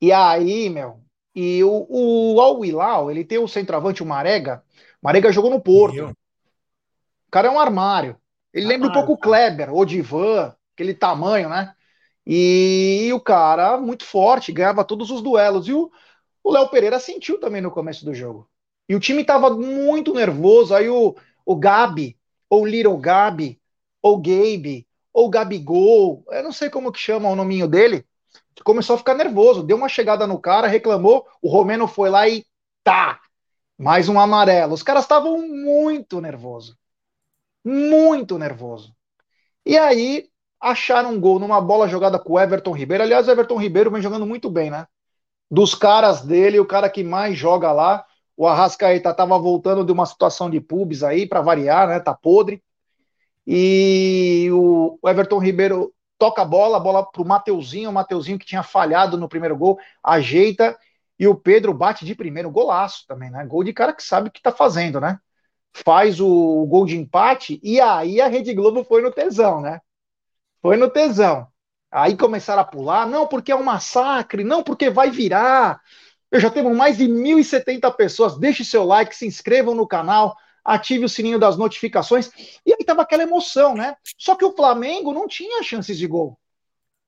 E 0.00 0.12
aí, 0.12 0.68
meu, 0.68 1.00
e 1.36 1.62
o, 1.62 1.86
o 1.88 2.40
Al 2.40 2.64
Hilal, 2.64 3.10
ele 3.10 3.22
tem 3.22 3.36
o 3.38 3.46
centroavante, 3.46 4.02
o 4.02 4.06
Marega. 4.06 4.64
Marega 5.02 5.30
jogou 5.30 5.50
no 5.50 5.60
Porto. 5.60 6.06
O 7.26 7.30
cara 7.30 7.48
é 7.48 7.50
um 7.50 7.60
armário. 7.60 8.16
Ele 8.54 8.64
armário, 8.64 8.68
lembra 8.68 8.88
um 8.88 8.92
pouco 8.92 9.12
o 9.12 9.18
Kleber, 9.18 9.74
o 9.74 9.84
Divan, 9.84 10.54
aquele 10.74 10.94
tamanho, 10.94 11.50
né? 11.50 11.74
E, 12.26 13.04
e, 13.06 13.12
o 13.12 13.20
cara, 13.20 13.76
muito 13.76 14.04
forte, 14.04 14.50
ganhava 14.50 14.82
todos 14.82 15.10
os 15.10 15.20
duelos. 15.20 15.68
E 15.68 15.74
o 15.74 15.90
Léo 16.44 16.68
Pereira 16.68 16.98
sentiu 16.98 17.38
também 17.38 17.60
no 17.60 17.70
começo 17.70 18.04
do 18.04 18.14
jogo. 18.14 18.48
E 18.88 18.94
o 18.94 19.00
time 19.00 19.22
tava 19.22 19.50
muito 19.50 20.14
nervoso. 20.14 20.74
Aí 20.74 20.88
o, 20.88 21.14
o 21.44 21.54
Gabi, 21.54 22.16
ou 22.48 22.64
Little 22.64 22.96
Gabi, 22.96 23.60
ou 24.00 24.16
Gabe, 24.16 24.85
ou 25.16 25.30
Gabigol, 25.30 26.24
eu 26.30 26.42
não 26.42 26.52
sei 26.52 26.68
como 26.68 26.92
que 26.92 26.98
chama 27.00 27.30
o 27.30 27.36
nominho 27.36 27.66
dele, 27.66 28.04
começou 28.64 28.96
a 28.96 28.98
ficar 28.98 29.14
nervoso, 29.14 29.62
deu 29.62 29.76
uma 29.76 29.88
chegada 29.88 30.26
no 30.26 30.38
cara, 30.38 30.66
reclamou, 30.68 31.26
o 31.40 31.48
Romeno 31.48 31.88
foi 31.88 32.10
lá 32.10 32.28
e 32.28 32.44
tá, 32.84 33.18
mais 33.78 34.08
um 34.10 34.20
amarelo. 34.20 34.74
Os 34.74 34.82
caras 34.82 35.04
estavam 35.04 35.40
muito 35.48 36.20
nervoso, 36.20 36.76
muito 37.64 38.38
nervoso. 38.38 38.94
E 39.64 39.78
aí 39.78 40.28
acharam 40.60 41.12
um 41.12 41.20
gol 41.20 41.38
numa 41.38 41.60
bola 41.60 41.88
jogada 41.88 42.18
com 42.18 42.34
o 42.34 42.40
Everton 42.40 42.72
Ribeiro. 42.72 43.04
Aliás, 43.04 43.28
o 43.28 43.30
Everton 43.30 43.56
Ribeiro 43.58 43.90
vem 43.90 44.02
jogando 44.02 44.26
muito 44.26 44.50
bem, 44.50 44.70
né? 44.70 44.86
Dos 45.50 45.74
caras 45.74 46.22
dele, 46.22 46.60
o 46.60 46.66
cara 46.66 46.90
que 46.90 47.04
mais 47.04 47.38
joga 47.38 47.72
lá, 47.72 48.04
O 48.36 48.46
Arrascaeta 48.46 49.10
estava 49.10 49.38
voltando 49.38 49.84
de 49.84 49.92
uma 49.92 50.06
situação 50.06 50.50
de 50.50 50.60
pubs 50.60 51.02
aí, 51.02 51.26
para 51.26 51.40
variar, 51.42 51.88
né? 51.88 52.00
Tá 52.00 52.14
podre. 52.14 52.62
E 53.46 54.48
o 54.52 54.98
Everton 55.06 55.38
Ribeiro 55.38 55.94
toca 56.18 56.42
a 56.42 56.44
bola, 56.44 56.78
a 56.78 56.80
bola 56.80 57.04
pro 57.04 57.24
Mateuzinho, 57.24 57.90
o 57.90 57.92
Mateuzinho 57.92 58.38
que 58.38 58.46
tinha 58.46 58.62
falhado 58.62 59.16
no 59.16 59.28
primeiro 59.28 59.56
gol, 59.56 59.78
ajeita 60.02 60.76
e 61.18 61.26
o 61.26 61.34
Pedro 61.34 61.72
bate 61.72 62.04
de 62.04 62.14
primeiro, 62.14 62.50
golaço 62.50 63.04
também, 63.06 63.30
né? 63.30 63.44
Gol 63.46 63.64
de 63.64 63.72
cara 63.72 63.92
que 63.92 64.02
sabe 64.02 64.28
o 64.28 64.32
que 64.32 64.42
tá 64.42 64.52
fazendo, 64.52 65.00
né? 65.00 65.18
Faz 65.72 66.20
o 66.20 66.66
gol 66.66 66.86
de 66.86 66.96
empate 66.96 67.60
e 67.62 67.80
aí 67.80 68.20
a 68.20 68.28
Rede 68.28 68.54
Globo 68.54 68.84
foi 68.84 69.02
no 69.02 69.12
tesão, 69.12 69.60
né? 69.60 69.80
Foi 70.62 70.76
no 70.76 70.90
tesão. 70.90 71.46
Aí 71.90 72.16
começaram 72.16 72.62
a 72.62 72.64
pular, 72.64 73.06
não 73.06 73.26
porque 73.26 73.52
é 73.52 73.56
um 73.56 73.62
massacre, 73.62 74.44
não 74.44 74.62
porque 74.62 74.90
vai 74.90 75.10
virar. 75.10 75.80
Eu 76.30 76.40
já 76.40 76.50
temos 76.50 76.76
mais 76.76 76.98
de 76.98 77.06
1.070 77.06 77.90
pessoas. 77.92 78.38
Deixe 78.38 78.64
seu 78.64 78.84
like, 78.84 79.14
se 79.14 79.26
inscrevam 79.26 79.74
no 79.74 79.86
canal, 79.86 80.36
ative 80.66 81.04
o 81.04 81.08
sininho 81.08 81.38
das 81.38 81.56
notificações. 81.56 82.30
E 82.66 82.72
aí 82.72 82.84
tava 82.84 83.02
aquela 83.02 83.22
emoção, 83.22 83.74
né? 83.74 83.96
Só 84.18 84.34
que 84.34 84.44
o 84.44 84.52
Flamengo 84.52 85.12
não 85.12 85.28
tinha 85.28 85.62
chances 85.62 85.96
de 85.96 86.06
gol. 86.06 86.36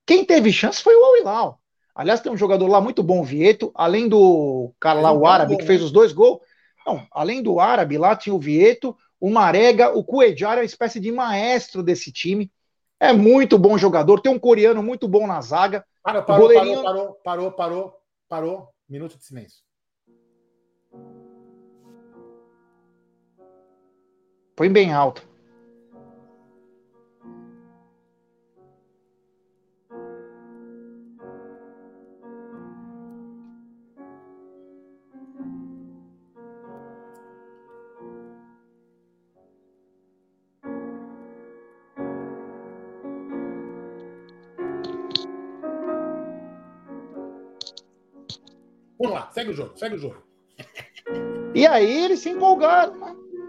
Quem 0.07 0.25
teve 0.25 0.53
chance 0.53 0.81
foi 0.81 0.95
o 0.95 1.05
Al-Hilal. 1.05 1.61
Aliás, 1.95 2.21
tem 2.21 2.31
um 2.31 2.37
jogador 2.37 2.69
lá 2.69 2.81
muito 2.81 3.03
bom, 3.03 3.25
Vieto, 3.25 3.73
além 3.75 4.09
do 4.09 4.73
cara 4.79 5.01
lá, 5.01 5.11
o 5.11 5.27
árabe, 5.27 5.57
que 5.57 5.67
fez 5.67 5.83
os 5.83 5.91
dois 5.91 6.13
gols. 6.13 6.41
Não, 6.87 7.05
além 7.11 7.43
do 7.43 7.59
árabe, 7.59 7.99
lá 7.99 8.15
tinha 8.15 8.33
o 8.33 8.39
Vieto, 8.39 8.97
o 9.21 9.29
Marega, 9.29 9.91
o 9.91 10.05
Cuejar 10.05 10.59
é 10.59 10.61
uma 10.61 10.65
espécie 10.65 11.01
de 11.01 11.11
maestro 11.11 11.83
desse 11.83 12.13
time. 12.13 12.53
É 13.01 13.13
muito 13.13 13.59
bom 13.59 13.77
jogador, 13.77 14.21
tem 14.21 14.33
um 14.33 14.39
coreano 14.39 14.83
muito 14.83 15.09
bom 15.09 15.27
na 15.27 15.41
zaga. 15.41 15.85
Parou, 16.01 16.23
parou, 16.23 16.43
goleirinho... 16.43 16.83
parou, 16.83 17.05
parou, 17.05 17.13
parou, 17.15 17.53
parou, 17.53 17.95
parou. 18.29 18.69
Minuto 18.89 19.19
de 19.19 19.25
silêncio. 19.25 19.68
Põe 24.59 24.69
bem 24.69 24.93
alto. 24.93 25.23
Vamos 48.99 49.15
lá, 49.15 49.31
segue 49.31 49.51
o 49.51 49.55
jogo, 49.55 49.79
segue 49.79 49.95
o 49.95 49.99
jogo. 49.99 50.17
E 51.55 51.65
aí 51.65 52.07
eles 52.07 52.19
se 52.19 52.31
empolgaram? 52.31 53.08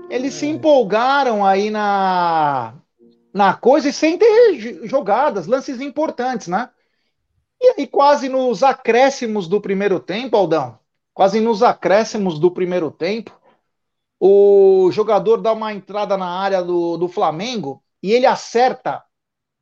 Eles 0.10 0.34
se 0.34 0.48
empolgaram 0.48 1.46
aí 1.46 1.70
na, 1.70 2.74
na 3.34 3.54
coisa 3.54 3.90
e 3.90 3.94
sem 3.94 4.18
ter 4.18 4.88
jogadas, 4.88 5.48
lances 5.48 5.80
importantes, 5.80 6.48
né? 6.48 6.70
E 7.62 7.76
aí, 7.78 7.88
quase 7.88 8.30
nos 8.30 8.64
acréscimos 8.64 9.48
do 9.48 9.62
primeiro 9.62 10.00
tempo, 10.00 10.36
Aldão, 10.36 10.80
quase 11.14 11.40
nos 11.40 11.62
acréscimos 11.62 12.40
do 12.40 12.50
primeiro 12.50 12.90
tempo, 12.90 13.38
o 14.20 14.90
jogador 14.92 15.38
dá 15.38 15.54
uma 15.54 15.74
entrada 15.74 16.18
na 16.18 16.28
área 16.28 16.62
do, 16.64 16.98
do 16.98 17.08
Flamengo 17.08 17.84
e 18.02 18.12
ele 18.12 18.26
acerta 18.26 19.04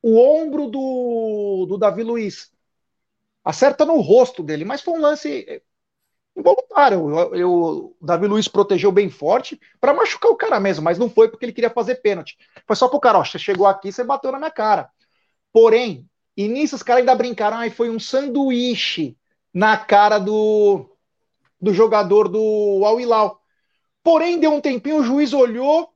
o 0.02 0.16
ombro 0.18 0.68
do, 0.68 1.66
do 1.68 1.76
Davi 1.76 2.02
Luiz. 2.02 2.50
Acerta 3.44 3.84
no 3.84 4.00
rosto 4.00 4.42
dele, 4.42 4.64
mas 4.64 4.80
foi 4.80 4.94
um 4.94 5.00
lance 5.00 5.62
involuntário. 6.38 7.10
Eu, 7.10 7.34
eu, 7.34 7.52
o 7.52 7.96
Davi 8.00 8.26
Luiz 8.26 8.48
protegeu 8.48 8.92
bem 8.92 9.10
forte 9.10 9.60
para 9.80 9.92
machucar 9.92 10.30
o 10.30 10.36
cara 10.36 10.60
mesmo, 10.60 10.84
mas 10.84 10.98
não 10.98 11.10
foi 11.10 11.28
porque 11.28 11.44
ele 11.44 11.52
queria 11.52 11.70
fazer 11.70 11.96
pênalti. 11.96 12.38
Foi 12.66 12.76
só 12.76 12.88
pro 12.88 13.00
cara, 13.00 13.18
ó, 13.18 13.24
você 13.24 13.38
chegou 13.38 13.66
aqui, 13.66 13.90
você 13.90 14.04
bateu 14.04 14.30
na 14.30 14.38
minha 14.38 14.50
cara. 14.50 14.88
Porém, 15.52 16.08
e 16.36 16.46
nisso 16.46 16.76
os 16.76 16.82
caras 16.82 17.00
ainda 17.00 17.14
brincaram, 17.14 17.58
aí 17.58 17.70
foi 17.70 17.90
um 17.90 17.98
sanduíche 17.98 19.16
na 19.52 19.76
cara 19.76 20.18
do, 20.18 20.88
do 21.60 21.74
jogador 21.74 22.28
do 22.28 22.82
Al 22.84 23.00
Hilal. 23.00 23.40
Porém, 24.02 24.38
deu 24.38 24.52
um 24.52 24.60
tempinho, 24.60 24.98
o 25.00 25.02
juiz 25.02 25.32
olhou, 25.32 25.92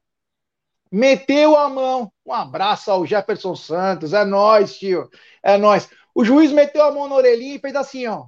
meteu 0.91 1.57
a 1.57 1.69
mão. 1.69 2.13
Um 2.27 2.33
abraço 2.33 2.91
ao 2.91 3.07
Jefferson 3.07 3.55
Santos, 3.55 4.13
é 4.13 4.25
nós, 4.25 4.77
tio, 4.77 5.09
é 5.43 5.57
nós. 5.57 5.89
O 6.15 6.25
juiz 6.25 6.51
meteu 6.53 6.83
a 6.83 6.91
mão 6.91 7.09
na 7.09 7.15
orelhinha 7.15 7.55
e 7.55 7.61
fez 7.61 7.75
assim, 7.77 8.07
ó. 8.07 8.27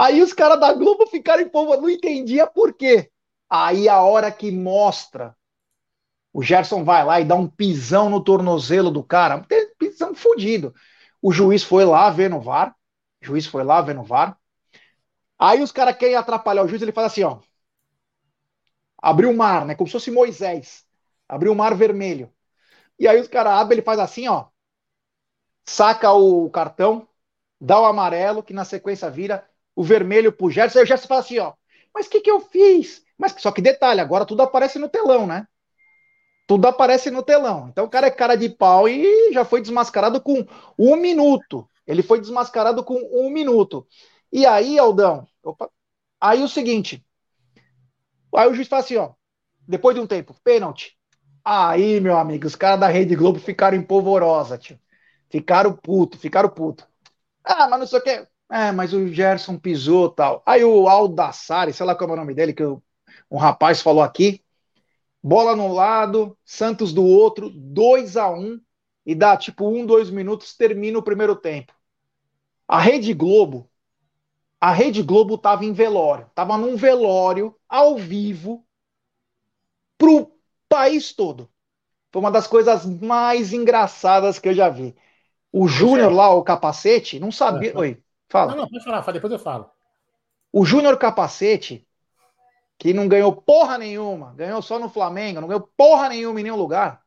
Aí 0.00 0.22
os 0.22 0.32
caras 0.32 0.58
da 0.58 0.72
Globo 0.72 1.06
ficaram 1.06 1.42
em 1.42 1.48
povo, 1.50 1.76
não 1.76 1.90
entendia 1.90 2.46
por 2.46 2.72
quê. 2.72 3.12
Aí 3.50 3.86
a 3.86 4.00
hora 4.00 4.32
que 4.32 4.50
mostra, 4.50 5.36
o 6.32 6.42
Gerson 6.42 6.82
vai 6.82 7.04
lá 7.04 7.20
e 7.20 7.24
dá 7.26 7.34
um 7.34 7.46
pisão 7.46 8.08
no 8.08 8.24
tornozelo 8.24 8.90
do 8.90 9.04
cara, 9.04 9.46
pisão 9.78 10.14
fodido. 10.14 10.74
O 11.20 11.30
juiz 11.30 11.62
foi 11.62 11.84
lá 11.84 12.08
ver 12.08 12.30
no 12.30 12.40
VAR, 12.40 12.74
o 13.20 13.26
juiz 13.26 13.44
foi 13.44 13.62
lá 13.62 13.82
ver 13.82 13.94
no 13.94 14.02
VAR. 14.02 14.38
Aí 15.38 15.62
os 15.62 15.70
caras 15.70 15.94
querem 15.98 16.16
atrapalhar 16.16 16.64
o 16.64 16.68
juiz, 16.68 16.80
ele 16.80 16.92
faz 16.92 17.08
assim, 17.08 17.24
ó. 17.24 17.38
Abriu 18.96 19.30
o 19.30 19.36
mar, 19.36 19.66
né? 19.66 19.74
Como 19.74 19.86
se 19.86 19.92
fosse 19.92 20.10
Moisés. 20.10 20.82
Abriu 21.28 21.52
o 21.52 21.56
mar 21.56 21.74
vermelho. 21.76 22.32
E 22.98 23.06
aí 23.06 23.20
os 23.20 23.28
caras 23.28 23.52
abrem, 23.52 23.76
ele 23.76 23.84
faz 23.84 23.98
assim, 23.98 24.26
ó. 24.28 24.46
Saca 25.66 26.10
o 26.10 26.48
cartão, 26.48 27.06
dá 27.60 27.78
o 27.78 27.84
amarelo, 27.84 28.42
que 28.42 28.54
na 28.54 28.64
sequência 28.64 29.10
vira 29.10 29.49
o 29.80 29.82
vermelho 29.82 30.30
pro 30.30 30.50
Gerson, 30.50 30.78
aí 30.78 30.84
o 30.84 30.86
Gerson 30.86 31.08
fala 31.08 31.20
assim, 31.20 31.38
ó, 31.38 31.54
mas 31.94 32.06
o 32.06 32.10
que 32.10 32.20
que 32.20 32.30
eu 32.30 32.38
fiz? 32.40 33.02
Mas 33.16 33.34
só 33.38 33.50
que 33.50 33.62
detalhe, 33.62 34.00
agora 34.00 34.26
tudo 34.26 34.42
aparece 34.42 34.78
no 34.78 34.90
telão, 34.90 35.26
né? 35.26 35.46
Tudo 36.46 36.66
aparece 36.66 37.10
no 37.10 37.22
telão. 37.22 37.68
Então 37.68 37.84
o 37.86 37.88
cara 37.88 38.08
é 38.08 38.10
cara 38.10 38.36
de 38.36 38.48
pau 38.48 38.86
e 38.88 39.32
já 39.32 39.44
foi 39.44 39.60
desmascarado 39.62 40.20
com 40.20 40.44
um 40.78 40.96
minuto. 40.96 41.66
Ele 41.86 42.02
foi 42.02 42.20
desmascarado 42.20 42.84
com 42.84 42.94
um 43.12 43.30
minuto. 43.30 43.86
E 44.30 44.44
aí, 44.44 44.78
Aldão, 44.78 45.26
opa, 45.42 45.70
aí 46.20 46.42
o 46.42 46.48
seguinte, 46.48 47.02
aí 48.34 48.48
o 48.48 48.54
juiz 48.54 48.68
fala 48.68 48.82
assim, 48.82 48.96
ó, 48.96 49.12
depois 49.66 49.94
de 49.94 50.00
um 50.00 50.06
tempo, 50.06 50.34
pênalti. 50.44 50.96
Aí, 51.44 52.00
meu 52.00 52.16
amigo, 52.18 52.46
os 52.46 52.54
caras 52.56 52.80
da 52.80 52.88
Rede 52.88 53.16
Globo 53.16 53.38
ficaram 53.38 53.76
em 53.76 53.82
polvorosa, 53.82 54.58
tio. 54.58 54.78
Ficaram 55.30 55.72
puto, 55.74 56.18
ficaram 56.18 56.48
puto. 56.50 56.86
Ah, 57.44 57.68
mas 57.68 57.80
não 57.80 57.86
sei 57.86 57.98
o 58.00 58.02
que. 58.02 58.28
É, 58.50 58.72
mas 58.72 58.92
o 58.92 59.06
Gerson 59.08 59.56
pisou 59.56 60.10
tal. 60.10 60.42
Aí 60.44 60.64
o 60.64 60.88
Aldassari, 60.88 61.72
sei 61.72 61.86
lá 61.86 61.94
qual 61.94 62.10
é 62.10 62.12
o 62.14 62.16
nome 62.16 62.34
dele, 62.34 62.52
que 62.52 62.62
eu, 62.62 62.82
um 63.30 63.36
rapaz 63.36 63.80
falou 63.80 64.02
aqui. 64.02 64.42
Bola 65.22 65.54
no 65.54 65.72
lado, 65.72 66.36
Santos 66.44 66.92
do 66.92 67.04
outro, 67.04 67.50
2 67.50 68.16
a 68.16 68.28
1 68.28 68.40
um, 68.40 68.60
e 69.06 69.14
dá 69.14 69.36
tipo 69.36 69.68
um, 69.68 69.86
dois 69.86 70.10
minutos, 70.10 70.56
termina 70.56 70.98
o 70.98 71.02
primeiro 71.02 71.36
tempo. 71.36 71.72
A 72.66 72.80
Rede 72.80 73.12
Globo, 73.12 73.70
a 74.60 74.72
Rede 74.72 75.02
Globo 75.02 75.38
tava 75.38 75.64
em 75.64 75.72
velório, 75.72 76.30
tava 76.34 76.56
num 76.56 76.76
velório 76.76 77.54
ao 77.68 77.96
vivo 77.96 78.66
pro 79.96 80.32
país 80.68 81.12
todo. 81.12 81.48
Foi 82.10 82.20
uma 82.20 82.30
das 82.30 82.46
coisas 82.46 82.84
mais 82.86 83.52
engraçadas 83.52 84.38
que 84.38 84.48
eu 84.48 84.54
já 84.54 84.68
vi. 84.68 84.96
O 85.52 85.68
Júnior 85.68 86.12
lá, 86.12 86.34
o 86.34 86.42
capacete, 86.42 87.20
não 87.20 87.30
sabia. 87.30 87.72
É, 87.72 87.78
Oi. 87.78 88.02
Fala. 88.30 88.52
Não, 88.52 88.62
não, 88.62 88.68
pode 88.68 88.84
falar, 88.84 89.12
depois 89.12 89.32
eu 89.32 89.38
falo. 89.38 89.68
O 90.52 90.64
Júnior 90.64 90.96
Capacete, 90.96 91.86
que 92.78 92.94
não 92.94 93.08
ganhou 93.08 93.34
porra 93.34 93.76
nenhuma, 93.76 94.32
ganhou 94.34 94.62
só 94.62 94.78
no 94.78 94.88
Flamengo, 94.88 95.40
não 95.40 95.48
ganhou 95.48 95.68
porra 95.76 96.08
nenhuma 96.08 96.40
em 96.40 96.44
nenhum 96.44 96.56
lugar. 96.56 97.02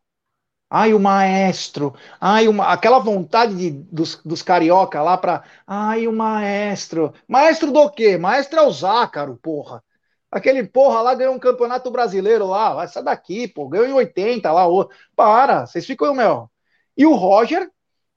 Ai, 0.69 0.93
o 0.93 0.99
maestro. 0.99 1.93
Ai, 2.19 2.47
uma, 2.47 2.73
aquela 2.73 2.99
vontade 2.99 3.55
de, 3.55 3.69
dos, 3.69 4.19
dos 4.25 4.41
carioca 4.41 5.01
lá 5.03 5.17
pra. 5.17 5.43
Ai, 5.67 6.07
o 6.07 6.11
maestro. 6.11 7.13
Maestro 7.27 7.71
do 7.71 7.89
quê? 7.91 8.17
Maestro 8.17 8.59
é 8.59 8.63
o 8.63 8.71
Zácaro, 8.71 9.37
porra. 9.37 9.83
Aquele 10.31 10.63
porra 10.63 11.01
lá 11.01 11.13
ganhou 11.13 11.35
um 11.35 11.39
campeonato 11.39 11.91
brasileiro 11.91 12.47
lá. 12.47 12.73
Vai 12.73 12.87
sair 12.87 13.03
daqui, 13.03 13.47
pô. 13.47 13.67
Ganhou 13.69 13.85
em 13.87 13.93
80 13.93 14.51
lá. 14.51 14.63
Para, 15.15 15.67
vocês 15.67 15.85
ficam, 15.85 16.13
meu. 16.15 16.49
E 16.97 17.05
o 17.05 17.13
Roger, 17.13 17.69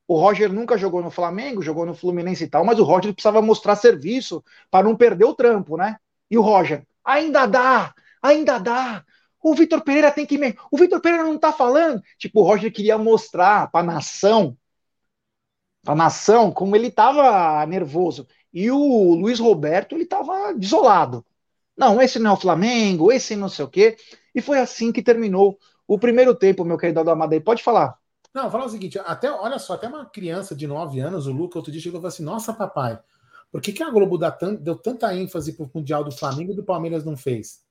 o 0.08 0.16
Roger 0.18 0.52
nunca 0.52 0.78
jogou 0.78 1.02
no 1.02 1.10
Flamengo, 1.10 1.62
jogou 1.62 1.84
no 1.84 1.94
Fluminense 1.94 2.44
e 2.44 2.48
tal, 2.48 2.64
mas 2.64 2.78
o 2.78 2.84
Roger 2.84 3.12
precisava 3.12 3.42
mostrar 3.42 3.76
serviço 3.76 4.42
para 4.70 4.84
não 4.84 4.96
perder 4.96 5.24
o 5.24 5.34
trampo, 5.34 5.76
né? 5.76 5.96
E 6.30 6.38
o 6.38 6.42
Roger, 6.42 6.86
ainda 7.04 7.46
dá, 7.46 7.94
ainda 8.22 8.58
dá. 8.58 9.04
O 9.42 9.54
Vitor 9.54 9.82
Pereira 9.82 10.10
tem 10.10 10.26
que. 10.26 10.38
O 10.70 10.76
Vitor 10.76 11.00
Pereira 11.00 11.24
não 11.24 11.38
tá 11.38 11.52
falando. 11.52 12.02
Tipo, 12.18 12.40
o 12.40 12.42
Roger 12.44 12.72
queria 12.72 12.98
mostrar 12.98 13.70
para 13.70 13.80
a 13.80 13.94
nação, 13.94 14.56
a 15.86 15.94
nação, 15.94 16.50
como 16.52 16.74
ele 16.76 16.90
tava 16.90 17.64
nervoso. 17.66 18.26
E 18.52 18.70
o 18.70 19.14
Luiz 19.14 19.38
Roberto, 19.38 19.94
ele 19.94 20.06
tava 20.06 20.52
desolado. 20.54 21.24
Não, 21.76 22.00
esse 22.00 22.18
não 22.18 22.30
é 22.32 22.34
o 22.34 22.36
Flamengo, 22.40 23.12
esse 23.12 23.36
não 23.36 23.48
sei 23.48 23.64
o 23.64 23.68
quê. 23.68 23.96
E 24.34 24.40
foi 24.42 24.58
assim 24.58 24.92
que 24.92 25.02
terminou 25.02 25.58
o 25.86 25.98
primeiro 25.98 26.34
tempo, 26.34 26.64
meu 26.64 26.78
querido 26.78 27.08
Amadei. 27.10 27.40
Pode 27.40 27.62
falar. 27.62 27.98
Não, 28.36 28.50
falar 28.50 28.66
o 28.66 28.68
seguinte, 28.68 28.98
até, 28.98 29.32
olha 29.32 29.58
só, 29.58 29.72
até 29.72 29.88
uma 29.88 30.04
criança 30.04 30.54
de 30.54 30.66
9 30.66 31.00
anos, 31.00 31.26
o 31.26 31.32
Luca, 31.32 31.58
outro 31.58 31.72
dia 31.72 31.80
chegou 31.80 31.98
e 31.98 32.02
falou 32.02 32.08
assim, 32.08 32.22
nossa, 32.22 32.52
papai, 32.52 33.00
Por 33.50 33.62
que, 33.62 33.72
que 33.72 33.82
a 33.82 33.88
Globo 33.88 34.18
deu 34.60 34.76
tanta 34.76 35.16
ênfase 35.16 35.54
para 35.54 35.64
o 35.64 35.70
Mundial 35.74 36.04
do 36.04 36.12
Flamengo 36.12 36.52
e 36.52 36.54
do 36.54 36.62
Palmeiras 36.62 37.02
não 37.02 37.16
fez? 37.16 37.62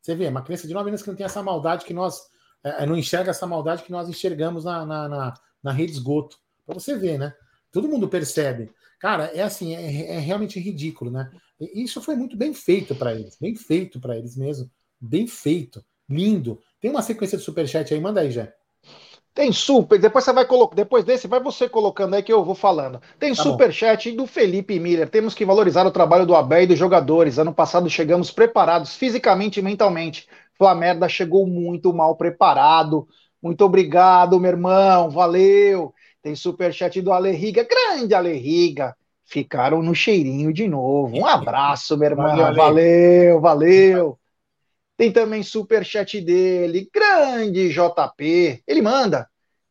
Você 0.00 0.14
vê, 0.14 0.28
uma 0.28 0.42
criança 0.42 0.68
de 0.68 0.72
9 0.72 0.88
anos 0.88 1.02
que 1.02 1.08
não 1.08 1.16
tem 1.16 1.26
essa 1.26 1.42
maldade 1.42 1.84
que 1.84 1.92
nós. 1.92 2.28
É, 2.62 2.86
não 2.86 2.96
enxerga 2.96 3.32
essa 3.32 3.44
maldade 3.44 3.82
que 3.82 3.90
nós 3.90 4.08
enxergamos 4.08 4.64
na, 4.64 4.86
na, 4.86 5.08
na, 5.08 5.34
na 5.60 5.72
rede 5.72 5.90
esgoto. 5.90 6.38
Para 6.64 6.74
você 6.74 6.96
ver, 6.96 7.18
né? 7.18 7.34
Todo 7.72 7.88
mundo 7.88 8.08
percebe. 8.08 8.70
Cara, 9.00 9.24
é 9.34 9.42
assim, 9.42 9.74
é, 9.74 10.14
é 10.14 10.18
realmente 10.20 10.60
ridículo, 10.60 11.10
né? 11.10 11.28
E 11.60 11.82
isso 11.82 12.00
foi 12.00 12.14
muito 12.14 12.36
bem 12.36 12.54
feito 12.54 12.94
para 12.94 13.12
eles, 13.12 13.36
bem 13.40 13.56
feito 13.56 13.98
para 13.98 14.16
eles 14.16 14.36
mesmo, 14.36 14.70
bem 15.00 15.26
feito, 15.26 15.84
lindo. 16.08 16.60
Tem 16.80 16.88
uma 16.88 17.02
sequência 17.02 17.36
de 17.36 17.42
superchat 17.42 17.92
aí, 17.92 18.00
manda 18.00 18.20
aí, 18.20 18.30
já. 18.30 18.48
Tem 19.34 19.50
super, 19.50 19.98
depois 19.98 20.24
você 20.24 20.32
vai 20.32 20.46
colocar, 20.46 20.76
depois 20.76 21.04
desse 21.04 21.26
vai 21.26 21.40
você 21.40 21.68
colocando 21.68 22.14
aí 22.14 22.22
que 22.22 22.32
eu 22.32 22.44
vou 22.44 22.54
falando. 22.54 23.00
Tem 23.18 23.34
tá 23.34 23.42
superchat 23.42 24.12
do 24.12 24.28
Felipe 24.28 24.78
Miller. 24.78 25.10
Temos 25.10 25.34
que 25.34 25.44
valorizar 25.44 25.84
o 25.84 25.90
trabalho 25.90 26.24
do 26.24 26.36
Abel 26.36 26.62
e 26.62 26.66
dos 26.68 26.78
jogadores. 26.78 27.36
Ano 27.36 27.52
passado 27.52 27.90
chegamos 27.90 28.30
preparados 28.30 28.94
fisicamente 28.94 29.58
e 29.58 29.62
mentalmente. 29.62 30.28
Flamerda 30.56 31.08
chegou 31.08 31.48
muito 31.48 31.92
mal 31.92 32.14
preparado. 32.14 33.08
Muito 33.42 33.64
obrigado, 33.64 34.38
meu 34.38 34.52
irmão. 34.52 35.10
Valeu. 35.10 35.92
Tem 36.22 36.36
superchat 36.36 37.02
do 37.02 37.12
Alerriga, 37.12 37.66
grande 37.68 38.14
Alerriga. 38.14 38.96
Ficaram 39.24 39.82
no 39.82 39.96
cheirinho 39.96 40.52
de 40.52 40.68
novo. 40.68 41.16
Um 41.18 41.26
abraço, 41.28 41.98
meu 41.98 42.10
irmão. 42.10 42.36
Valeu, 42.36 42.54
valeu. 42.54 43.40
valeu. 43.40 44.18
Tem 44.96 45.12
também 45.12 45.42
superchat 45.42 46.20
dele, 46.20 46.88
grande 46.92 47.70
JP. 47.70 48.62
Ele 48.66 48.82
manda. 48.82 49.28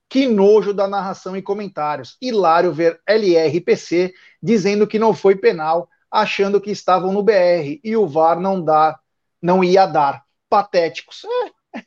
Que 0.10 0.28
nojo 0.28 0.74
da 0.74 0.88
narração 0.88 1.36
e 1.36 1.42
comentários. 1.42 2.18
Hilário 2.22 2.74
ver 2.74 3.02
LRPC 3.08 4.14
dizendo 4.42 4.86
que 4.86 5.00
não 5.00 5.14
foi 5.14 5.36
penal, 5.36 5.90
achando 6.12 6.62
que 6.62 6.70
estavam 6.70 7.12
no 7.12 7.24
BR 7.24 7.80
e 7.84 7.96
o 7.96 8.06
VAR 8.06 8.40
não 8.40 8.62
dá, 8.62 9.00
não 9.42 9.64
ia 9.64 9.86
dar. 9.86 10.24
Patéticos. 10.50 11.24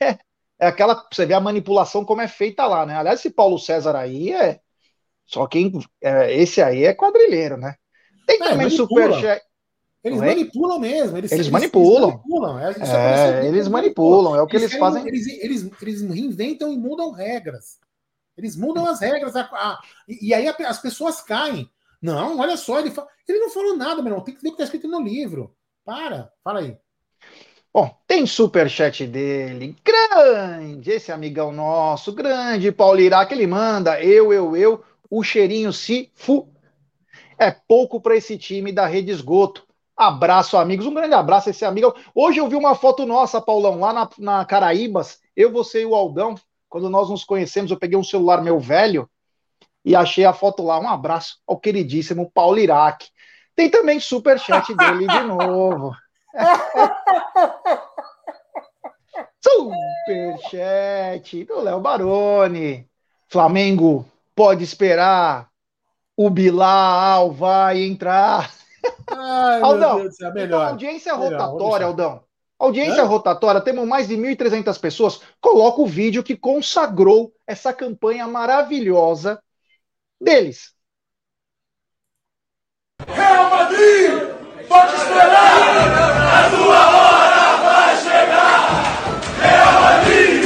É, 0.01 0.05
é, 0.05 0.19
é 0.59 0.67
aquela. 0.67 1.07
Você 1.09 1.25
vê 1.25 1.33
a 1.33 1.39
manipulação 1.39 2.03
como 2.03 2.21
é 2.21 2.27
feita 2.27 2.65
lá, 2.65 2.85
né? 2.85 2.97
Aliás, 2.97 3.19
esse 3.19 3.29
Paulo 3.29 3.57
César 3.57 3.95
aí 3.95 4.33
é. 4.33 4.59
Só 5.25 5.47
quem. 5.47 5.71
É, 6.01 6.33
esse 6.35 6.61
aí 6.61 6.83
é 6.83 6.93
quadrilheiro, 6.93 7.55
né? 7.55 7.75
Tem 8.25 8.41
é, 8.41 8.49
também 8.49 8.69
superchat. 8.69 9.41
Eles 10.03 10.19
Oi? 10.19 10.25
manipulam 10.25 10.79
mesmo. 10.79 11.17
Eles, 11.17 11.31
eles, 11.31 11.49
manipulam. 11.49 12.09
Eles 12.09 12.17
manipulam. 12.17 12.59
É, 12.59 13.43
é 13.43 13.47
eles 13.47 13.67
manipulam. 13.67 14.35
É 14.35 14.41
o 14.41 14.47
que 14.47 14.55
eles, 14.55 14.71
eles 14.71 14.79
fazem. 14.79 15.07
Eles, 15.07 15.27
eles, 15.27 15.69
eles 15.81 16.01
reinventam 16.01 16.71
e 16.71 16.77
mudam 16.77 17.11
regras. 17.11 17.79
Eles 18.37 18.55
mudam 18.55 18.85
as 18.85 18.99
regras. 18.99 19.35
A, 19.35 19.41
a, 19.41 19.81
e, 20.07 20.29
e, 20.29 20.33
aí 20.33 20.47
as 20.47 20.79
pessoas 20.79 21.21
caem. 21.21 21.69
Não, 22.01 22.39
olha 22.39 22.55
só, 22.55 22.79
ele, 22.79 22.91
fala, 22.91 23.07
ele 23.27 23.39
não 23.39 23.49
falou 23.49 23.75
nada, 23.75 24.01
meu 24.01 24.11
irmão. 24.11 24.23
Tem 24.23 24.35
que 24.35 24.41
ver 24.41 24.49
o 24.49 24.51
que 24.51 24.61
está 24.61 24.65
escrito 24.65 24.87
no 24.87 25.01
livro. 25.01 25.55
Para, 25.83 26.31
fala 26.43 26.59
aí. 26.59 26.77
Bom, 27.73 27.95
tem 28.07 28.25
superchat 28.25 29.05
dele, 29.05 29.75
grande, 29.83 30.89
esse 30.89 31.11
amigão 31.11 31.51
nosso, 31.51 32.11
grande, 32.11 32.71
Paulo 32.71 32.99
Iraque, 32.99 33.35
ele 33.35 33.45
manda, 33.45 34.01
eu, 34.01 34.33
eu, 34.33 34.57
eu, 34.57 34.83
o 35.09 35.21
cheirinho 35.21 35.71
se 35.71 36.11
fu. 36.15 36.49
É 37.37 37.51
pouco 37.51 38.01
para 38.01 38.15
esse 38.15 38.35
time 38.35 38.71
da 38.71 38.87
Rede 38.87 39.11
Esgoto. 39.11 39.66
Abraço, 39.97 40.57
amigos. 40.57 40.85
Um 40.85 40.93
grande 40.93 41.15
abraço 41.15 41.49
a 41.49 41.51
esse 41.51 41.65
amigo. 41.65 41.95
Hoje 42.13 42.39
eu 42.39 42.47
vi 42.47 42.55
uma 42.55 42.75
foto 42.75 43.03
nossa, 43.03 43.41
Paulão, 43.41 43.79
lá 43.79 43.91
na, 43.91 44.07
na 44.19 44.45
Caraíbas. 44.45 45.19
Eu, 45.35 45.51
você 45.51 45.81
e 45.81 45.85
o 45.87 45.95
Aldão. 45.95 46.35
Quando 46.69 46.87
nós 46.87 47.09
nos 47.09 47.23
conhecemos, 47.23 47.71
eu 47.71 47.79
peguei 47.79 47.97
um 47.97 48.03
celular 48.03 48.43
meu 48.43 48.59
velho 48.59 49.09
e 49.83 49.95
achei 49.95 50.23
a 50.23 50.33
foto 50.33 50.61
lá. 50.61 50.79
Um 50.79 50.87
abraço 50.87 51.39
ao 51.47 51.59
queridíssimo 51.59 52.29
Paulo 52.31 52.59
Iraque. 52.59 53.07
Tem 53.55 53.71
também 53.71 53.99
superchat 53.99 54.71
dele 54.75 55.07
de 55.07 55.19
novo. 55.25 55.95
superchat 59.41 61.43
do 61.45 61.61
Léo 61.61 61.79
Baroni. 61.79 62.87
Flamengo 63.27 64.05
pode 64.35 64.63
esperar. 64.63 65.49
O 66.15 66.29
Bilal 66.29 67.31
vai 67.31 67.81
entrar. 67.81 68.51
Ai, 69.09 69.61
Aldão, 69.61 70.01
Deus, 70.01 70.19
é 70.19 70.31
melhor. 70.31 70.57
Então, 70.57 70.69
audiência 70.69 71.17
melhor, 71.17 71.31
rotatória, 71.31 71.87
Aldão. 71.87 72.23
Audiência 72.59 73.03
rotatória, 73.03 73.61
temos 73.61 73.87
mais 73.87 74.07
de 74.07 74.17
1.300 74.17 74.79
pessoas. 74.79 75.21
Coloca 75.39 75.79
o 75.81 75.85
vídeo 75.85 76.23
que 76.23 76.35
consagrou 76.35 77.31
essa 77.45 77.71
campanha 77.71 78.27
maravilhosa 78.27 79.39
deles. 80.19 80.73
Real 83.07 83.49
Madrid, 83.49 84.11
pode 84.67 84.95
esperar, 84.95 85.53
a 86.33 86.49
sua 86.49 86.87
hora 86.97 87.57
vai 87.63 87.95
chegar. 87.97 88.59
Real 89.39 89.81
Madrid, 89.81 90.43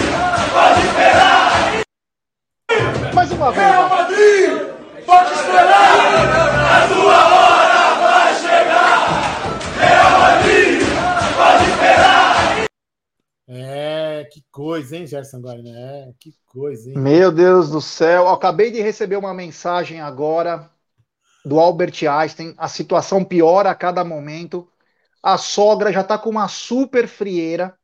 pode 0.54 0.80
esperar. 0.86 1.82
Mais 3.16 3.32
uma 3.32 3.52
vez. 3.52 3.68
Real 3.68 3.90
Madrid, 3.90 4.52
pode 5.06 5.34
esperar, 5.34 5.96
a 6.76 6.88
sua 6.94 7.26
hora 7.26 7.31
coisa, 14.52 14.98
hein, 14.98 15.08
Gerson 15.08 15.40
Guarino? 15.40 15.70
É, 15.70 16.14
que 16.20 16.36
coisa, 16.46 16.90
hein? 16.90 16.98
Meu 16.98 17.32
Deus 17.32 17.70
do 17.70 17.82
céu. 17.82 18.28
Acabei 18.28 18.70
de 18.70 18.82
receber 18.82 19.16
uma 19.16 19.34
mensagem 19.34 20.02
agora 20.02 20.70
do 21.46 21.60
Albert 21.60 22.04
Einstein. 22.08 22.54
A 22.58 22.68
situação 22.68 23.24
piora 23.24 23.72
a 23.72 23.76
cada 23.76 24.04
momento. 24.04 24.68
A 25.24 25.38
sogra 25.38 25.92
já 25.92 26.02
está 26.02 26.18
com 26.18 26.30
uma 26.30 26.48
super 26.48 27.08
frieira. 27.08 27.76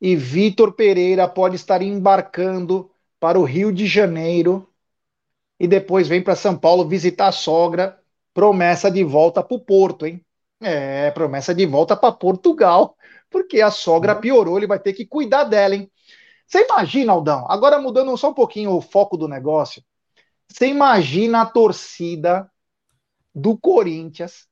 E 0.00 0.14
Vitor 0.14 0.72
Pereira 0.72 1.28
pode 1.28 1.56
estar 1.56 1.82
embarcando 1.82 2.90
para 3.18 3.38
o 3.38 3.44
Rio 3.44 3.72
de 3.72 3.86
Janeiro. 3.86 4.68
E 5.58 5.66
depois 5.66 6.06
vem 6.06 6.22
para 6.22 6.36
São 6.36 6.56
Paulo 6.56 6.86
visitar 6.86 7.28
a 7.28 7.32
sogra. 7.32 7.98
Promessa 8.32 8.90
de 8.90 9.04
volta 9.04 9.42
para 9.42 9.56
o 9.56 9.60
Porto, 9.60 10.06
hein? 10.06 10.20
É, 10.60 11.10
promessa 11.10 11.54
de 11.54 11.66
volta 11.66 11.96
para 11.96 12.12
Portugal 12.12 12.96
porque 13.34 13.60
a 13.60 13.68
sogra 13.68 14.14
piorou, 14.14 14.56
ele 14.56 14.66
vai 14.68 14.78
ter 14.78 14.92
que 14.92 15.04
cuidar 15.04 15.42
dela, 15.42 15.74
hein? 15.74 15.90
Você 16.46 16.64
imagina, 16.64 17.12
Aldão, 17.12 17.44
agora 17.50 17.80
mudando 17.80 18.16
só 18.16 18.30
um 18.30 18.34
pouquinho 18.34 18.70
o 18.70 18.80
foco 18.80 19.16
do 19.16 19.26
negócio, 19.26 19.82
você 20.48 20.68
imagina 20.68 21.42
a 21.42 21.46
torcida 21.46 22.48
do 23.34 23.58
Corinthians, 23.58 24.46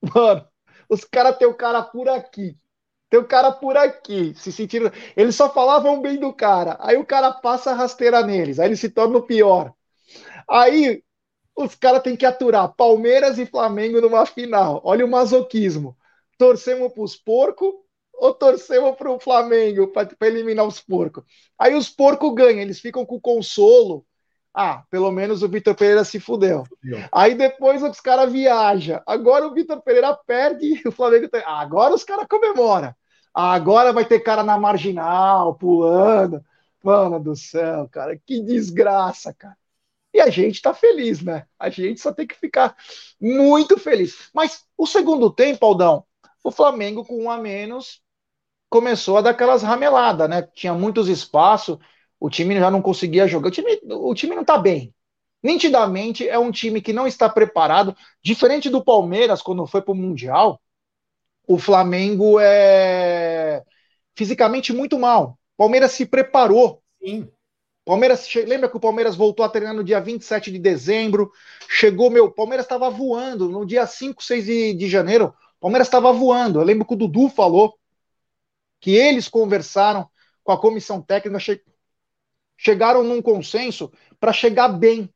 mano, 0.14 0.48
os 0.88 1.04
caras 1.04 1.36
têm 1.36 1.46
o 1.46 1.52
cara 1.54 1.82
por 1.82 2.08
aqui, 2.08 2.56
tem 3.10 3.20
o 3.20 3.28
cara 3.28 3.52
por 3.52 3.76
aqui, 3.76 4.34
se 4.34 4.50
sentindo. 4.50 4.90
Eles 5.14 5.36
só 5.36 5.52
falavam 5.52 6.00
bem 6.00 6.18
do 6.18 6.32
cara. 6.32 6.78
Aí 6.80 6.96
o 6.96 7.04
cara 7.04 7.30
passa 7.32 7.72
a 7.72 7.74
rasteira 7.74 8.24
neles, 8.24 8.58
aí 8.58 8.68
ele 8.68 8.76
se 8.76 8.88
torna 8.88 9.18
o 9.18 9.26
pior. 9.26 9.74
Aí 10.48 11.04
os 11.54 11.74
caras 11.74 12.02
têm 12.02 12.16
que 12.16 12.24
aturar 12.24 12.74
Palmeiras 12.74 13.38
e 13.38 13.44
Flamengo 13.44 14.00
numa 14.00 14.24
final. 14.24 14.80
Olha 14.84 15.04
o 15.04 15.10
masoquismo. 15.10 15.94
Torcemos 16.38 16.94
pros 16.94 17.14
porcos 17.14 17.81
ou 18.22 18.32
torcemos 18.32 18.94
para 18.94 19.10
o 19.10 19.18
Flamengo 19.18 19.88
para 19.88 20.08
eliminar 20.20 20.64
os 20.64 20.80
porcos? 20.80 21.24
Aí 21.58 21.74
os 21.74 21.88
porcos 21.88 22.32
ganham, 22.32 22.60
eles 22.60 22.78
ficam 22.78 23.04
com 23.04 23.20
consolo. 23.20 24.06
Ah, 24.54 24.84
pelo 24.88 25.10
menos 25.10 25.42
o 25.42 25.48
Vitor 25.48 25.74
Pereira 25.74 26.04
se 26.04 26.20
fudeu. 26.20 26.62
Aí 27.10 27.34
depois 27.34 27.82
os 27.82 27.98
caras 27.98 28.30
viajam. 28.30 29.02
Agora 29.04 29.44
o 29.44 29.52
Vitor 29.52 29.82
Pereira 29.82 30.16
perde 30.24 30.80
e 30.84 30.88
o 30.88 30.92
Flamengo 30.92 31.28
tem. 31.28 31.42
Ah, 31.44 31.58
agora 31.58 31.94
os 31.94 32.04
caras 32.04 32.28
comemoram. 32.30 32.94
Ah, 33.34 33.54
agora 33.54 33.92
vai 33.92 34.04
ter 34.04 34.20
cara 34.20 34.44
na 34.44 34.56
marginal, 34.56 35.56
pulando. 35.56 36.44
Mano 36.80 37.18
do 37.18 37.34
céu, 37.34 37.88
cara, 37.90 38.16
que 38.24 38.40
desgraça, 38.40 39.34
cara. 39.34 39.58
E 40.14 40.20
a 40.20 40.30
gente 40.30 40.62
tá 40.62 40.72
feliz, 40.72 41.20
né? 41.22 41.46
A 41.58 41.68
gente 41.70 42.00
só 42.00 42.12
tem 42.12 42.26
que 42.26 42.36
ficar 42.36 42.76
muito 43.20 43.76
feliz. 43.78 44.30
Mas 44.32 44.64
o 44.76 44.86
segundo 44.86 45.28
tempo, 45.28 45.66
Aldão, 45.66 46.04
o 46.44 46.52
Flamengo 46.52 47.04
com 47.04 47.24
um 47.24 47.30
a 47.30 47.38
menos 47.38 48.01
começou 48.72 49.18
a 49.18 49.20
dar 49.20 49.30
aquelas 49.30 49.62
rameladas, 49.62 50.30
né? 50.30 50.48
Tinha 50.54 50.72
muitos 50.72 51.06
espaços, 51.06 51.76
o 52.18 52.30
time 52.30 52.58
já 52.58 52.70
não 52.70 52.80
conseguia 52.80 53.28
jogar. 53.28 53.48
O 53.48 53.50
time, 53.50 53.80
o 53.84 54.14
time 54.14 54.34
não 54.34 54.44
tá 54.44 54.56
bem. 54.56 54.94
Nitidamente 55.42 56.26
é 56.26 56.38
um 56.38 56.50
time 56.50 56.80
que 56.80 56.92
não 56.92 57.06
está 57.06 57.28
preparado, 57.28 57.94
diferente 58.22 58.70
do 58.70 58.82
Palmeiras 58.82 59.42
quando 59.42 59.66
foi 59.66 59.82
para 59.82 59.92
o 59.92 59.94
Mundial. 59.94 60.58
O 61.46 61.58
Flamengo 61.58 62.40
é 62.40 63.62
fisicamente 64.16 64.72
muito 64.72 64.98
mal. 64.98 65.38
Palmeiras 65.54 65.92
se 65.92 66.06
preparou. 66.06 66.82
Sim. 67.04 67.28
Palmeiras, 67.84 68.26
lembra 68.34 68.70
que 68.70 68.76
o 68.76 68.80
Palmeiras 68.80 69.16
voltou 69.16 69.44
a 69.44 69.48
treinar 69.48 69.74
no 69.74 69.84
dia 69.84 70.00
27 70.00 70.50
de 70.50 70.58
dezembro? 70.58 71.30
Chegou, 71.68 72.08
meu, 72.08 72.30
Palmeiras 72.30 72.64
estava 72.64 72.88
voando 72.88 73.50
no 73.50 73.66
dia 73.66 73.86
5, 73.86 74.22
6 74.22 74.46
de, 74.46 74.74
de 74.74 74.88
janeiro. 74.88 75.34
Palmeiras 75.60 75.88
estava 75.88 76.10
voando. 76.12 76.60
Eu 76.60 76.64
lembro 76.64 76.86
que 76.86 76.94
o 76.94 76.96
Dudu 76.96 77.28
falou 77.28 77.74
que 78.82 78.92
eles 78.96 79.28
conversaram 79.28 80.10
com 80.44 80.52
a 80.52 80.60
comissão 80.60 81.00
técnica, 81.00 81.40
che 81.40 81.62
chegaram 82.58 83.04
num 83.04 83.22
consenso 83.22 83.92
para 84.20 84.32
chegar 84.34 84.68
bem. 84.68 85.08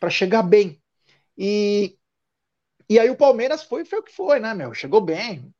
Para 0.00 0.10
chegar 0.10 0.42
bem. 0.42 0.82
E, 1.38 1.96
E 2.88 2.98
aí 2.98 3.08
o 3.08 3.16
Palmeiras 3.16 3.62
foi, 3.62 3.84
foi 3.84 4.00
o 4.00 4.02
que 4.02 4.12
foi, 4.12 4.40
né, 4.40 4.52
meu? 4.54 4.74
Chegou 4.74 5.00
bem. 5.00 5.54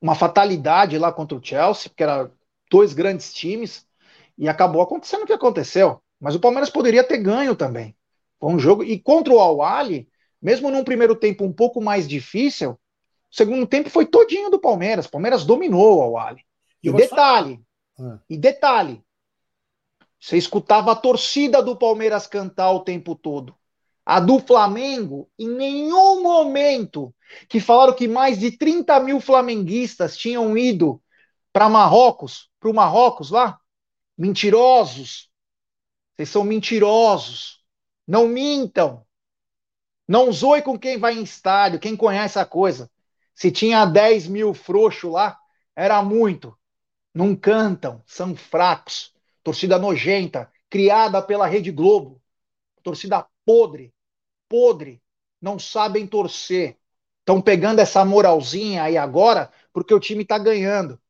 Uma 0.00 0.14
fatalidade 0.14 0.98
lá 0.98 1.12
contra 1.12 1.36
o 1.36 1.44
Chelsea, 1.44 1.90
porque 1.90 2.02
era 2.04 2.30
dois 2.70 2.92
grandes 2.94 3.32
times, 3.34 3.86
e 4.38 4.48
acabou 4.48 4.82
acontecendo 4.82 5.22
o 5.24 5.26
que 5.26 5.32
aconteceu. 5.32 6.00
Mas 6.20 6.34
o 6.34 6.40
Palmeiras 6.40 6.70
poderia 6.70 7.04
ter 7.04 7.18
ganho 7.18 7.56
também. 7.56 7.96
Foi 8.38 8.52
um 8.52 8.58
jogo. 8.58 8.84
E 8.84 9.00
contra 9.00 9.32
o 9.34 9.40
Al-Ali, 9.40 10.08
mesmo 10.40 10.70
num 10.70 10.84
primeiro 10.84 11.16
tempo 11.16 11.44
um 11.44 11.52
pouco 11.52 11.80
mais 11.80 12.08
difícil, 12.08 12.72
o 12.72 12.78
segundo 13.36 13.66
tempo 13.66 13.90
foi 13.90 14.06
todinho 14.06 14.50
do 14.50 14.60
Palmeiras. 14.60 15.06
O 15.06 15.10
Palmeiras 15.10 15.44
dominou 15.44 15.98
o 15.98 16.02
Al-Ali. 16.02 16.44
E 16.82 16.92
detalhe, 16.92 17.60
ah. 17.98 18.18
e 18.28 18.36
detalhe, 18.36 19.04
você 20.20 20.36
escutava 20.36 20.92
a 20.92 20.96
torcida 20.96 21.62
do 21.62 21.74
Palmeiras 21.74 22.26
cantar 22.26 22.70
o 22.72 22.80
tempo 22.80 23.14
todo. 23.14 23.56
A 24.04 24.20
do 24.20 24.38
Flamengo, 24.38 25.30
em 25.38 25.48
nenhum 25.48 26.22
momento, 26.22 27.14
que 27.48 27.58
falaram 27.60 27.94
que 27.94 28.06
mais 28.06 28.38
de 28.38 28.50
30 28.56 29.00
mil 29.00 29.20
flamenguistas 29.20 30.16
tinham 30.16 30.56
ido 30.56 31.02
para 31.52 31.68
Marrocos, 31.68 32.50
para 32.58 32.70
o 32.70 32.74
Marrocos 32.74 33.30
lá. 33.30 33.58
Mentirosos. 34.16 35.30
Vocês 36.14 36.28
são 36.28 36.44
mentirosos. 36.44 37.62
Não 38.06 38.28
mintam. 38.28 39.06
Não 40.06 40.32
zoe 40.32 40.60
com 40.60 40.78
quem 40.78 40.98
vai 40.98 41.14
em 41.14 41.22
estádio, 41.22 41.78
quem 41.78 41.96
conhece 41.96 42.38
a 42.38 42.44
coisa. 42.44 42.90
Se 43.34 43.50
tinha 43.50 43.86
10 43.86 44.26
mil 44.26 44.52
frouxos 44.52 45.12
lá, 45.12 45.38
era 45.74 46.02
muito. 46.02 46.58
Não 47.14 47.34
cantam, 47.36 48.02
são 48.06 48.36
fracos. 48.36 49.14
Torcida 49.42 49.78
nojenta, 49.78 50.50
criada 50.68 51.22
pela 51.22 51.46
Rede 51.46 51.70
Globo. 51.70 52.20
Torcida 52.82 53.26
podre 53.44 53.92
podre, 54.50 55.00
não 55.40 55.58
sabem 55.58 56.06
torcer. 56.06 56.76
Estão 57.20 57.40
pegando 57.40 57.78
essa 57.78 58.04
moralzinha 58.04 58.82
aí 58.82 58.98
agora 58.98 59.52
porque 59.72 59.94
o 59.94 60.00
time 60.00 60.24
está 60.24 60.36
ganhando. 60.36 61.00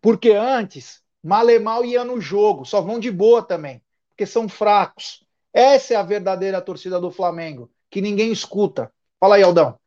Porque 0.00 0.32
antes, 0.32 1.02
mal 1.22 1.48
e 1.50 1.58
mal 1.58 1.84
ia 1.84 2.04
no 2.04 2.20
jogo, 2.20 2.64
só 2.66 2.80
vão 2.80 2.98
de 3.00 3.10
boa 3.10 3.42
também, 3.42 3.82
porque 4.10 4.26
são 4.26 4.48
fracos. 4.48 5.24
Essa 5.52 5.94
é 5.94 5.96
a 5.96 6.02
verdadeira 6.02 6.60
torcida 6.60 7.00
do 7.00 7.10
Flamengo, 7.10 7.70
que 7.90 8.00
ninguém 8.00 8.32
escuta. 8.32 8.92
Fala 9.20 9.36
aí, 9.36 9.42
Aldão. 9.42 9.78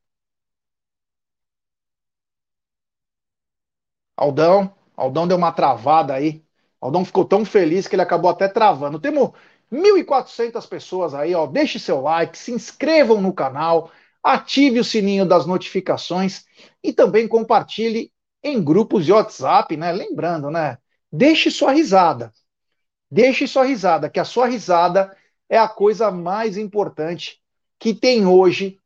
Aldão, 4.17 4.73
Aldão 4.95 5.27
deu 5.27 5.38
uma 5.38 5.51
travada 5.51 6.13
aí. 6.13 6.43
Aldão 6.79 7.06
ficou 7.06 7.25
tão 7.25 7.45
feliz 7.45 7.88
que 7.88 7.95
ele 7.95 8.01
acabou 8.01 8.29
até 8.29 8.47
travando. 8.47 8.99
Temos 8.99 9.32
1.400 9.71 10.67
pessoas 10.67 11.13
aí, 11.13 11.34
ó. 11.34 11.47
Deixe 11.47 11.79
seu 11.79 12.01
like, 12.01 12.38
se 12.38 12.51
inscrevam 12.51 13.21
no 13.21 13.34
canal, 13.34 13.91
ative 14.21 14.79
o 14.79 14.84
sininho 14.84 15.25
das 15.25 15.45
notificações 15.45 16.45
e 16.84 16.93
também 16.93 17.27
compartilhe 17.27 18.12
em 18.43 18.62
grupos 18.62 19.06
de 19.06 19.13
WhatsApp, 19.13 19.75
né? 19.77 19.91
Lembrando, 19.91 20.51
né? 20.51 20.77
Deixe 21.12 21.49
sua 21.49 21.71
risada. 21.71 22.32
Deixe 23.10 23.47
sua 23.47 23.63
risada, 23.63 24.10
que 24.10 24.19
a 24.19 24.25
sua 24.25 24.47
risada 24.47 25.15
é 25.47 25.58
a 25.58 25.67
coisa 25.67 26.10
mais 26.10 26.58
importante 26.58 27.39
que 27.77 27.93
tem 27.93 28.25
hoje 28.25 28.79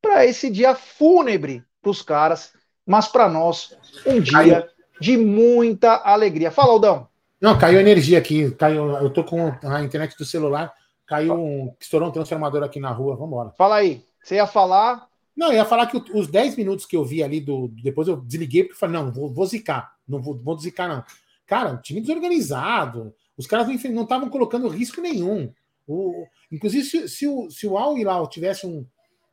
para 0.00 0.26
esse 0.26 0.50
dia 0.50 0.74
fúnebre 0.74 1.64
para 1.80 1.90
os 1.90 2.02
caras, 2.02 2.52
mas 2.86 3.08
para 3.08 3.28
nós 3.28 3.76
um 4.06 4.20
dia 4.20 4.68
de 5.00 5.16
muita 5.16 5.96
alegria. 5.96 6.50
Fala, 6.50 6.72
Aldão. 6.72 7.08
Não, 7.40 7.58
caiu 7.58 7.80
energia 7.80 8.18
aqui. 8.18 8.50
Caiu, 8.52 8.90
eu 8.96 9.10
tô 9.10 9.24
com 9.24 9.52
a 9.62 9.82
internet 9.82 10.16
do 10.16 10.24
celular. 10.24 10.72
Caiu 11.06 11.34
um. 11.34 11.74
Estourou 11.80 12.08
um 12.08 12.12
transformador 12.12 12.62
aqui 12.62 12.78
na 12.78 12.90
rua. 12.90 13.16
Vambora. 13.16 13.50
Fala 13.50 13.76
aí. 13.76 14.04
Você 14.22 14.36
ia 14.36 14.46
falar. 14.46 15.08
Não, 15.34 15.48
eu 15.48 15.54
ia 15.54 15.64
falar 15.64 15.86
que 15.86 15.96
os 16.12 16.28
10 16.28 16.56
minutos 16.56 16.84
que 16.84 16.96
eu 16.96 17.04
vi 17.04 17.22
ali 17.22 17.40
do. 17.40 17.68
Depois 17.82 18.06
eu 18.06 18.16
desliguei 18.16 18.64
porque 18.64 18.78
falei, 18.78 18.96
não, 18.96 19.10
vou, 19.10 19.32
vou 19.32 19.46
zicar. 19.46 19.94
Não 20.06 20.20
vou, 20.20 20.36
vou 20.36 20.58
zicar, 20.58 20.88
não. 20.88 21.02
Cara, 21.46 21.78
time 21.78 22.00
desorganizado. 22.00 23.14
Os 23.36 23.46
caras 23.46 23.66
não 23.66 24.02
estavam 24.02 24.28
colocando 24.28 24.68
risco 24.68 25.00
nenhum. 25.00 25.50
O, 25.86 26.26
inclusive, 26.52 26.84
se, 26.84 27.08
se, 27.08 27.26
o, 27.26 27.50
se 27.50 27.66
o 27.66 27.78
Al 27.78 27.96
Hilal 27.96 28.28
tivesse 28.28 28.66
um, 28.66 28.84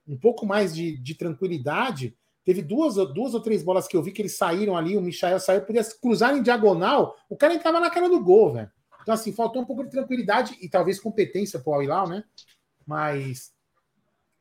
um 0.08 0.18
pouco 0.18 0.46
mais 0.46 0.74
de, 0.74 0.98
de 0.98 1.14
tranquilidade, 1.14 2.16
Teve 2.48 2.62
duas, 2.62 2.96
duas 3.14 3.34
ou 3.34 3.42
três 3.42 3.62
bolas 3.62 3.90
que 3.90 3.98
eu 3.98 4.02
vi 4.02 4.14
que 4.14 4.22
eles 4.22 4.38
saíram 4.38 4.78
ali, 4.78 4.96
o 4.96 5.02
Michael 5.02 5.38
saiu, 5.38 5.66
podia 5.66 5.84
cruzar 6.02 6.34
em 6.34 6.42
diagonal, 6.42 7.14
o 7.30 7.36
cara 7.36 7.54
entrava 7.54 7.78
na 7.78 7.90
cara 7.90 8.08
do 8.08 8.24
gol, 8.24 8.54
velho. 8.54 8.72
Então, 9.02 9.14
assim, 9.14 9.34
faltou 9.34 9.62
um 9.62 9.66
pouco 9.66 9.84
de 9.84 9.92
tranquilidade 9.92 10.58
e 10.62 10.70
talvez 10.70 10.98
competência 10.98 11.60
pro 11.60 11.74
Al-Hilal, 11.74 12.08
né? 12.08 12.24
Mas 12.86 13.52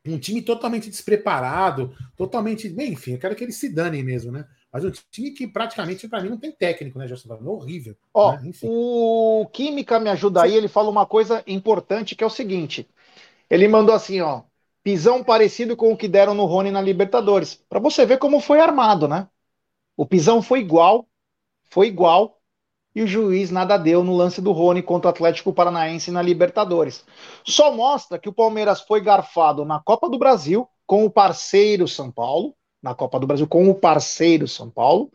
um 0.07 0.17
time 0.17 0.41
totalmente 0.41 0.89
despreparado, 0.89 1.93
totalmente. 2.15 2.69
Bem, 2.69 2.93
enfim, 2.93 3.11
eu 3.11 3.19
quero 3.19 3.35
que 3.35 3.43
eles 3.43 3.57
se 3.57 3.67
danem 3.67 4.03
mesmo, 4.03 4.31
né? 4.31 4.47
Mas 4.71 4.85
um 4.85 4.91
time 5.11 5.31
que 5.31 5.45
praticamente, 5.45 6.07
para 6.07 6.23
mim, 6.23 6.29
não 6.29 6.37
tem 6.39 6.53
técnico, 6.53 6.97
né, 6.97 7.09
José? 7.09 7.27
É 7.29 7.33
horrível. 7.33 7.97
Ó, 8.13 8.37
né? 8.37 8.51
o 8.63 9.49
Química 9.51 9.99
me 9.99 10.09
ajuda 10.09 10.43
aí, 10.43 10.55
ele 10.55 10.69
fala 10.69 10.89
uma 10.89 11.05
coisa 11.05 11.43
importante 11.45 12.15
que 12.15 12.23
é 12.23 12.27
o 12.27 12.29
seguinte. 12.29 12.89
Ele 13.49 13.67
mandou 13.67 13.93
assim, 13.93 14.21
ó 14.21 14.43
pisão 14.87 15.21
parecido 15.21 15.75
com 15.75 15.91
o 15.91 15.97
que 15.97 16.07
deram 16.07 16.33
no 16.33 16.45
Rony 16.45 16.71
na 16.71 16.79
Libertadores. 16.79 17.61
Para 17.67 17.77
você 17.77 18.05
ver 18.05 18.19
como 18.19 18.39
foi 18.39 18.61
armado, 18.61 19.05
né? 19.05 19.27
O 19.97 20.05
pisão 20.05 20.41
foi 20.41 20.61
igual, 20.61 21.05
foi 21.69 21.87
igual, 21.87 22.39
e 22.95 23.01
o 23.01 23.07
juiz 23.07 23.51
nada 23.51 23.75
deu 23.75 24.01
no 24.01 24.15
lance 24.15 24.39
do 24.39 24.53
Rony 24.53 24.81
contra 24.81 25.09
o 25.09 25.13
Atlético 25.13 25.51
Paranaense 25.51 26.09
na 26.09 26.21
Libertadores. 26.21 27.03
Só 27.43 27.69
mostra 27.69 28.17
que 28.17 28.29
o 28.29 28.33
Palmeiras 28.33 28.79
foi 28.79 29.01
garfado 29.01 29.65
na 29.65 29.77
Copa 29.77 30.09
do 30.09 30.17
Brasil 30.17 30.65
com 30.85 31.03
o 31.03 31.09
parceiro 31.09 31.85
São 31.85 32.09
Paulo, 32.09 32.55
na 32.81 32.95
Copa 32.95 33.19
do 33.19 33.27
Brasil 33.27 33.45
com 33.45 33.69
o 33.69 33.75
parceiro 33.75 34.47
São 34.47 34.69
Paulo, 34.69 35.11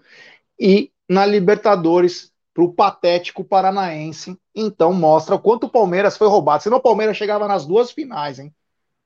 e 0.61 0.93
na 1.09 1.25
Libertadores 1.25 2.31
para 2.53 2.63
o 2.63 2.75
patético 2.75 3.43
paranaense. 3.43 4.39
Então 4.55 4.93
mostra 4.93 5.35
o 5.35 5.41
quanto 5.41 5.65
o 5.65 5.71
Palmeiras 5.71 6.19
foi 6.19 6.29
roubado. 6.29 6.63
Senão 6.63 6.77
o 6.77 6.83
Palmeiras 6.83 7.17
chegava 7.17 7.49
nas 7.49 7.65
duas 7.65 7.91
finais, 7.91 8.39
hein? 8.39 8.55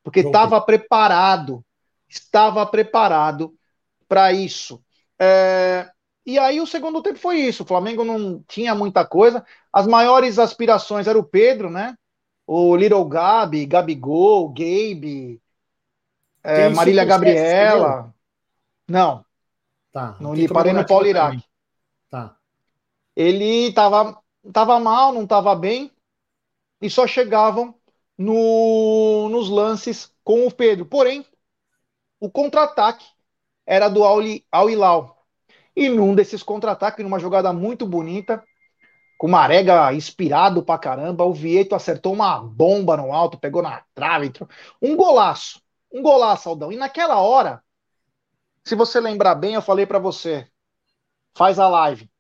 Porque 0.07 0.21
estava 0.21 0.61
preparado, 0.61 1.65
estava 2.09 2.65
preparado 2.65 3.53
para 4.07 4.33
isso. 4.33 4.81
É, 5.19 5.91
e 6.25 6.39
aí 6.39 6.61
o 6.61 6.67
segundo 6.67 7.03
tempo 7.03 7.19
foi 7.19 7.39
isso. 7.39 7.65
O 7.65 7.67
Flamengo 7.67 8.05
não 8.05 8.41
tinha 8.47 8.73
muita 8.73 9.05
coisa. 9.05 9.45
As 9.73 9.85
maiores 9.85 10.39
aspirações 10.39 11.09
eram 11.09 11.19
o 11.19 11.25
Pedro, 11.25 11.69
né? 11.69 11.97
O 12.47 12.77
Little 12.77 13.05
Gabi, 13.05 13.67
Gabigol, 13.67 14.51
Gabe, 14.51 15.43
é, 16.45 16.69
Marília 16.69 17.05
Gabriela. 17.05 18.15
Não. 18.87 19.25
Tá. 19.91 20.17
Não 20.21 20.37
lhe 20.37 20.47
parei 20.47 20.73
no 20.73 20.87
Paulo 20.87 21.09
Iraque. 21.09 21.43
Tá. 22.09 22.37
Ele 23.17 23.71
estava 23.71 24.17
tava 24.53 24.79
mal, 24.79 25.13
não 25.13 25.25
estava 25.25 25.53
bem, 25.57 25.91
e 26.81 26.89
só 26.89 27.09
chegavam 27.09 27.75
no, 28.17 29.29
nos 29.29 29.49
lances 29.49 30.13
com 30.25 30.47
o 30.47 30.53
Pedro. 30.53 30.87
Porém, 30.87 31.25
o 32.21 32.31
contra-ataque 32.31 33.05
era 33.67 33.89
do 33.89 34.05
Al 34.05 34.71
Hilal. 34.71 35.27
E 35.75 35.89
num 35.89 36.15
desses 36.15 36.43
contra-ataques, 36.43 37.05
numa 37.05 37.19
jogada 37.19 37.53
muito 37.53 37.87
bonita, 37.87 38.43
com 39.19 39.27
uma 39.27 39.41
arega 39.41 39.93
inspirado 39.93 40.63
pra 40.63 40.79
caramba, 40.79 41.25
o 41.25 41.33
Vieto 41.33 41.75
acertou 41.75 42.13
uma 42.13 42.41
bomba 42.41 42.97
no 42.97 43.13
alto, 43.13 43.39
pegou 43.39 43.63
na 43.63 43.83
trave, 43.95 44.27
entrou. 44.27 44.49
um 44.81 44.97
golaço, 44.97 45.61
um 45.93 46.03
golaço, 46.03 46.49
Aldão. 46.49 46.73
E 46.73 46.77
naquela 46.77 47.21
hora, 47.21 47.63
se 48.65 48.75
você 48.75 49.01
lembrar 49.01 49.35
bem, 49.35 49.55
eu 49.55 49.63
falei 49.63 49.87
para 49.87 49.99
você, 49.99 50.49
faz 51.37 51.59
a 51.59 51.69
live, 51.69 52.11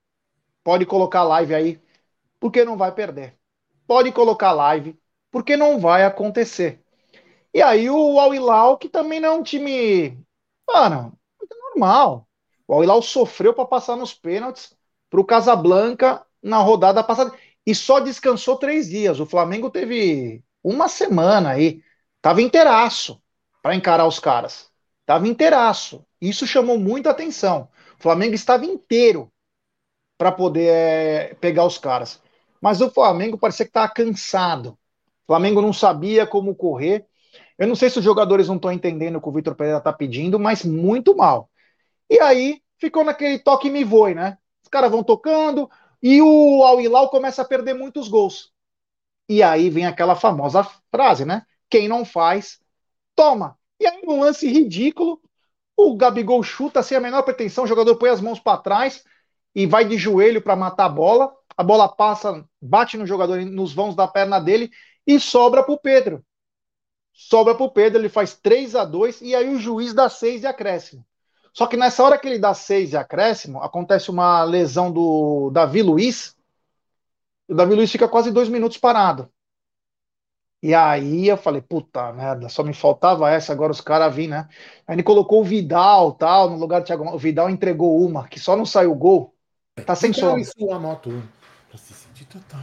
pode 0.62 0.86
colocar 0.86 1.20
a 1.20 1.24
live 1.24 1.54
aí, 1.54 1.82
porque 2.40 2.64
não 2.64 2.76
vai 2.76 2.92
perder. 2.92 3.38
Pode 3.86 4.12
colocar 4.12 4.48
a 4.48 4.52
live, 4.52 4.98
porque 5.36 5.54
não 5.54 5.78
vai 5.78 6.02
acontecer. 6.02 6.80
E 7.52 7.60
aí 7.60 7.90
o 7.90 8.18
Al 8.18 8.34
Hilal, 8.34 8.78
que 8.78 8.88
também 8.88 9.20
não 9.20 9.28
é 9.28 9.32
um 9.32 9.42
time, 9.42 10.18
mano, 10.66 11.12
normal. 11.74 12.26
O 12.66 12.72
Al 12.72 12.82
Hilal 12.82 13.02
sofreu 13.02 13.52
para 13.52 13.66
passar 13.66 13.96
nos 13.96 14.14
pênaltis 14.14 14.74
para 15.10 15.20
o 15.20 15.26
Casablanca 15.26 16.24
na 16.42 16.56
rodada 16.56 17.04
passada 17.04 17.36
e 17.66 17.74
só 17.74 18.00
descansou 18.00 18.56
três 18.56 18.88
dias. 18.88 19.20
O 19.20 19.26
Flamengo 19.26 19.68
teve 19.68 20.42
uma 20.64 20.88
semana 20.88 21.50
aí, 21.50 21.82
tava 22.22 22.40
inteiraço 22.40 23.22
para 23.62 23.74
encarar 23.74 24.06
os 24.06 24.18
caras, 24.18 24.70
tava 25.04 25.28
inteiraço. 25.28 26.02
Isso 26.18 26.46
chamou 26.46 26.78
muita 26.78 27.10
atenção. 27.10 27.68
O 28.00 28.02
Flamengo 28.02 28.34
estava 28.34 28.64
inteiro 28.64 29.30
para 30.16 30.32
poder 30.32 30.70
é, 30.70 31.34
pegar 31.34 31.66
os 31.66 31.76
caras, 31.76 32.22
mas 32.58 32.80
o 32.80 32.90
Flamengo 32.90 33.36
parecia 33.36 33.66
que 33.66 33.70
estava 33.70 33.92
cansado. 33.92 34.78
O 35.28 35.32
Flamengo 35.32 35.60
não 35.62 35.72
sabia 35.72 36.26
como 36.26 36.54
correr. 36.54 37.06
Eu 37.58 37.66
não 37.66 37.74
sei 37.74 37.90
se 37.90 37.98
os 37.98 38.04
jogadores 38.04 38.48
não 38.48 38.56
estão 38.56 38.72
entendendo 38.72 39.16
o 39.16 39.20
que 39.20 39.28
o 39.28 39.32
Vitor 39.32 39.54
Pereira 39.54 39.78
está 39.78 39.92
pedindo, 39.92 40.38
mas 40.38 40.64
muito 40.64 41.16
mal. 41.16 41.50
E 42.10 42.20
aí 42.20 42.62
ficou 42.78 43.04
naquele 43.04 43.38
toque 43.38 43.70
me 43.70 43.84
voe, 43.84 44.14
né? 44.14 44.38
Os 44.62 44.68
caras 44.70 44.90
vão 44.90 45.02
tocando 45.04 45.70
e 46.02 46.20
o 46.22 46.64
Al 46.64 46.80
Hilal 46.80 47.10
começa 47.10 47.42
a 47.42 47.44
perder 47.44 47.74
muitos 47.74 48.08
gols. 48.08 48.52
E 49.28 49.42
aí 49.42 49.70
vem 49.70 49.86
aquela 49.86 50.14
famosa 50.16 50.64
frase, 50.90 51.24
né? 51.24 51.44
Quem 51.68 51.88
não 51.88 52.04
faz, 52.04 52.60
toma. 53.16 53.58
E 53.80 53.86
aí, 53.86 54.02
num 54.04 54.20
lance 54.20 54.48
ridículo, 54.48 55.20
O 55.76 55.96
Gabigol 55.96 56.42
chuta 56.42 56.82
sem 56.82 56.96
a 56.96 57.00
menor 57.00 57.22
pretensão, 57.22 57.64
o 57.64 57.66
jogador 57.66 57.96
põe 57.96 58.10
as 58.10 58.20
mãos 58.20 58.40
para 58.40 58.58
trás 58.58 59.04
e 59.54 59.66
vai 59.66 59.84
de 59.84 59.98
joelho 59.98 60.42
para 60.42 60.56
matar 60.56 60.86
a 60.86 60.88
bola. 60.88 61.32
A 61.56 61.62
bola 61.62 61.88
passa, 61.88 62.44
bate 62.60 62.96
no 62.98 63.06
jogador, 63.06 63.40
nos 63.46 63.74
vãos 63.74 63.94
da 63.96 64.08
perna 64.08 64.40
dele 64.40 64.70
e 65.06 65.20
sobra 65.20 65.62
para 65.62 65.74
o 65.74 65.78
Pedro. 65.78 66.24
Sobra 67.12 67.54
para 67.54 67.64
o 67.64 67.70
Pedro, 67.70 68.00
ele 68.00 68.08
faz 68.08 68.34
3 68.34 68.74
a 68.74 68.84
2 68.84 69.22
e 69.22 69.34
aí 69.34 69.48
o 69.48 69.58
juiz 69.58 69.94
dá 69.94 70.08
6 70.08 70.42
de 70.42 70.46
acréscimo. 70.46 71.04
Só 71.52 71.66
que 71.66 71.76
nessa 71.76 72.04
hora 72.04 72.18
que 72.18 72.28
ele 72.28 72.38
dá 72.38 72.52
6 72.52 72.90
de 72.90 72.96
acréscimo, 72.96 73.62
acontece 73.62 74.10
uma 74.10 74.44
lesão 74.44 74.92
do 74.92 75.50
Davi 75.50 75.82
Luiz. 75.82 76.36
O 77.48 77.54
Davi 77.54 77.74
Luiz 77.74 77.90
fica 77.90 78.06
quase 78.06 78.30
dois 78.30 78.48
minutos 78.48 78.76
parado. 78.76 79.32
E 80.62 80.74
aí 80.74 81.28
eu 81.28 81.36
falei, 81.36 81.62
puta 81.62 82.12
merda, 82.12 82.48
só 82.48 82.62
me 82.62 82.74
faltava 82.74 83.30
essa, 83.30 83.52
agora 83.52 83.72
os 83.72 83.80
caras 83.80 84.14
vêm, 84.14 84.28
né? 84.28 84.48
Aí 84.86 84.96
ele 84.96 85.02
colocou 85.02 85.40
o 85.40 85.44
Vidal, 85.44 86.12
tal, 86.12 86.50
no 86.50 86.58
lugar 86.58 86.80
do 86.80 86.86
Thiago. 86.86 87.04
O 87.04 87.18
Vidal 87.18 87.48
entregou 87.48 88.04
uma, 88.04 88.26
que 88.26 88.40
só 88.40 88.56
não 88.56 88.66
saiu 88.66 88.92
o 88.92 88.96
gol. 88.96 89.34
Tá 89.86 89.94
sem 89.94 90.12
som. 90.12 90.36
a 90.72 90.78
moto 90.78 91.22
pra 91.68 91.78
se 91.78 91.94
sentir 91.94 92.24
total. 92.24 92.58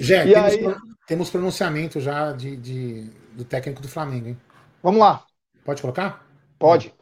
Já, 0.00 0.24
temos, 0.24 0.52
aí... 0.52 0.74
temos 1.06 1.30
pronunciamento 1.30 2.00
já 2.00 2.32
de, 2.32 2.56
de, 2.56 3.10
do 3.32 3.44
técnico 3.44 3.82
do 3.82 3.88
Flamengo, 3.88 4.28
hein? 4.28 4.38
Vamos 4.82 5.00
lá. 5.00 5.24
Pode 5.64 5.80
colocar? 5.80 6.26
Pode. 6.58 6.92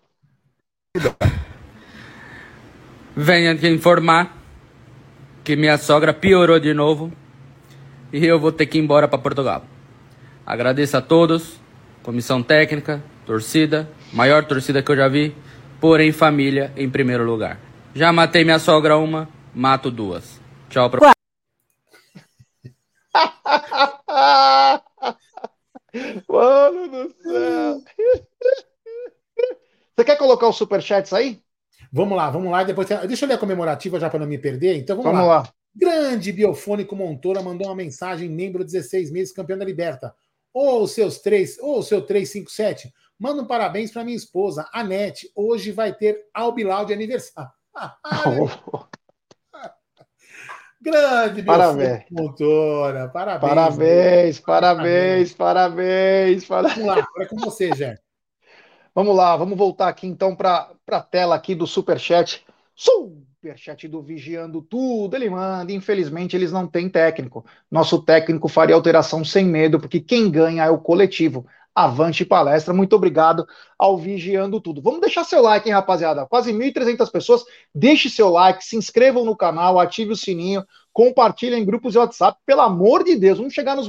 Venha 3.15 3.57
te 3.57 3.69
informar 3.69 4.37
que 5.45 5.57
minha 5.57 5.77
sogra 5.77 6.15
piorou 6.15 6.59
de 6.59 6.73
novo 6.73 7.13
e 8.13 8.25
eu 8.25 8.39
vou 8.39 8.53
ter 8.53 8.67
que 8.67 8.79
ir 8.79 8.83
embora 8.83 9.09
para 9.09 9.19
Portugal. 9.19 9.65
Agradeço 10.47 10.97
a 10.97 11.01
todos, 11.01 11.61
comissão 12.03 12.43
técnica, 12.43 13.03
torcida, 13.27 13.89
maior 14.13 14.45
torcida 14.45 14.83
que 14.83 14.91
eu 14.91 14.97
já 14.97 15.09
vi, 15.09 15.35
porém 15.81 16.13
família 16.13 16.73
em 16.77 16.89
primeiro 16.89 17.25
lugar. 17.25 17.59
Já 17.95 18.13
matei 18.13 18.45
minha 18.45 18.59
sogra 18.59 18.97
uma, 18.97 19.29
mato 19.55 19.91
duas. 19.91 20.41
Tchau 20.69 20.89
pra 20.89 21.13
Mano 26.29 26.89
do 26.89 27.15
céu. 27.23 27.83
Você 29.95 30.05
quer 30.05 30.17
colocar 30.17 30.49
os 30.49 30.57
superchats 30.57 31.13
aí? 31.13 31.43
Vamos 31.93 32.17
lá, 32.17 32.31
vamos 32.31 32.51
lá. 32.51 32.65
Depois, 32.65 32.89
deixa 33.07 33.25
eu 33.25 33.29
ler 33.29 33.35
a 33.35 33.39
comemorativa 33.39 34.01
já 34.01 34.09
para 34.09 34.21
não 34.21 34.27
me 34.27 34.39
perder. 34.39 34.77
Então 34.77 34.97
vamos, 34.97 35.13
vamos 35.13 35.29
lá. 35.29 35.43
lá. 35.43 35.53
Grande 35.75 36.33
Biofônico 36.33 36.97
Montoura 36.97 37.43
mandou 37.43 37.69
uma 37.69 37.77
mensagem, 37.77 38.29
membro 38.29 38.65
16 38.65 39.11
meses, 39.11 39.33
campeão 39.33 39.59
da 39.59 39.65
Liberta. 39.65 40.15
Ou 40.53 40.87
seus 40.87 41.19
três, 41.19 41.59
ou 41.59 41.83
seu 41.83 42.03
357. 42.03 42.93
Manda 43.19 43.43
um 43.43 43.47
parabéns 43.47 43.91
para 43.91 44.05
minha 44.05 44.17
esposa, 44.17 44.69
a 44.73 44.83
Nete. 44.83 45.31
Hoje 45.35 45.71
vai 45.71 45.95
ter 45.95 46.27
Albilau 46.35 46.85
de 46.85 46.93
aniversário. 46.93 47.51
Grande 50.83 51.45
parabéns. 51.45 52.05
Montoura. 52.11 53.09
Parabéns. 53.09 53.41
Parabéns, 53.41 54.41
parabéns, 54.41 55.33
parabéns, 55.33 56.45
parabéns. 56.45 56.75
Vamos 56.77 56.87
lá, 56.87 56.93
agora 56.95 57.25
é 57.25 57.27
com 57.27 57.37
você, 57.37 57.73
Jé. 57.73 57.97
Vamos 58.93 59.17
lá, 59.17 59.37
vamos 59.37 59.57
voltar 59.57 59.89
aqui 59.89 60.09
então 60.09 60.35
para 60.35 60.71
a 60.91 61.01
tela 61.01 61.37
aqui 61.37 61.55
do 61.55 61.69
Superchat. 61.69 62.45
Superchat 62.75 63.87
do 63.87 64.03
Vigiando 64.03 64.61
Tudo, 64.61 65.15
ele 65.15 65.31
manda. 65.31 65.73
Infelizmente, 65.73 66.35
eles 66.35 66.51
não 66.51 66.67
têm 66.67 66.89
técnico. 66.89 67.47
Nosso 67.71 68.03
técnico 68.03 68.49
faria 68.49 68.75
alteração 68.75 69.25
sem 69.25 69.45
medo, 69.45 69.79
porque 69.79 70.01
quem 70.01 70.29
ganha 70.31 70.65
é 70.65 70.71
o 70.71 70.79
coletivo. 70.79 71.47
Avante 71.75 72.25
palestra. 72.25 72.75
Muito 72.75 72.95
obrigado 72.95 73.47
ao 73.79 73.97
Vigiando 73.97 74.61
Tudo. 74.61 74.83
Vamos 74.83 75.01
deixar 75.01 75.25
seu 75.25 75.41
like, 75.41 75.69
hein, 75.69 75.75
rapaziada? 75.75 76.27
Quase 76.27 76.53
1.300 76.53 77.11
pessoas. 77.11 77.45
Deixe 77.75 78.11
seu 78.11 78.29
like, 78.29 78.65
se 78.65 78.77
inscrevam 78.77 79.25
no 79.25 79.37
canal, 79.37 79.79
ative 79.79 80.13
o 80.13 80.17
sininho, 80.17 80.65
compartilhem 80.93 81.63
em 81.63 81.65
grupos 81.65 81.93
de 81.93 81.99
WhatsApp. 81.99 82.39
Pelo 82.45 82.61
amor 82.61 83.05
de 83.05 83.17
Deus, 83.17 83.39
vamos 83.39 83.55
chegar 83.55 83.75
nos, 83.75 83.89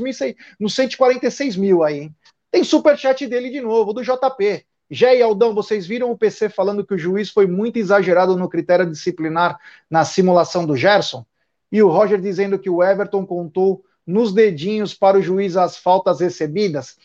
nos 0.60 0.76
146 0.76 1.58
mil 1.58 1.84
aí, 1.84 2.00
hein? 2.02 2.16
Tem 2.50 2.64
superchat 2.64 3.26
dele 3.28 3.50
de 3.50 3.60
novo, 3.60 3.94
do 3.94 4.04
JP. 4.04 4.66
Jé 4.90 5.18
e 5.18 5.22
Aldão, 5.24 5.56
vocês 5.56 5.88
viram 5.88 6.12
o 6.12 6.18
PC 6.18 6.50
falando 6.50 6.86
que 6.86 6.94
o 6.94 6.98
juiz 6.98 7.30
foi 7.32 7.48
muito 7.48 7.78
exagerado 7.78 8.38
no 8.38 8.48
critério 8.48 8.90
disciplinar 8.90 9.60
na 9.90 10.06
simulação 10.06 10.66
do 10.66 10.78
Gerson? 10.78 11.26
E 11.72 11.82
o 11.82 11.90
Roger 11.90 12.22
dizendo 12.22 12.60
que 12.60 12.70
o 12.70 12.84
Everton 12.84 13.26
contou 13.26 13.84
nos 14.06 14.32
dedinhos 14.32 14.94
para 14.94 15.18
o 15.18 15.22
juiz 15.22 15.58
as 15.58 15.76
faltas 15.76 16.20
recebidas? 16.20 16.96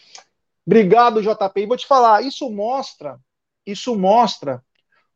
Obrigado, 0.69 1.23
JP. 1.23 1.63
E 1.63 1.67
vou 1.67 1.79
te 1.79 1.87
falar, 1.87 2.23
isso 2.23 2.51
mostra, 2.51 3.19
isso 3.65 3.97
mostra 3.97 4.63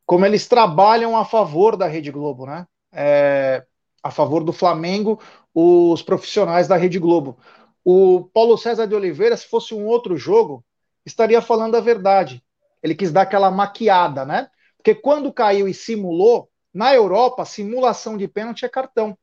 como 0.07 0.25
eles 0.25 0.49
trabalham 0.49 1.15
a 1.15 1.27
favor 1.27 1.77
da 1.77 1.87
Rede 1.87 2.11
Globo, 2.11 2.47
né? 2.47 2.67
É, 2.91 3.63
a 4.03 4.11
favor 4.11 4.43
do 4.43 4.53
Flamengo, 4.55 5.21
os 5.55 6.01
profissionais 6.03 6.67
da 6.69 6.77
Rede 6.77 6.99
Globo. 6.99 7.39
O 7.85 8.31
Paulo 8.33 8.57
César 8.57 8.87
de 8.87 8.95
Oliveira, 8.95 9.37
se 9.37 9.47
fosse 9.47 9.75
um 9.75 9.85
outro 9.85 10.17
jogo, 10.17 10.65
estaria 11.05 11.43
falando 11.43 11.77
a 11.77 11.83
verdade. 11.83 12.43
Ele 12.83 12.95
quis 12.95 13.13
dar 13.13 13.23
aquela 13.23 13.51
maquiada, 13.51 14.25
né? 14.25 14.49
Porque 14.79 14.95
quando 14.95 15.31
caiu 15.35 15.69
e 15.69 15.75
simulou, 15.75 16.49
na 16.73 16.95
Europa, 16.95 17.45
simulação 17.45 18.17
de 18.17 18.27
pênalti 18.27 18.65
é 18.65 18.71
cartão. 18.71 19.19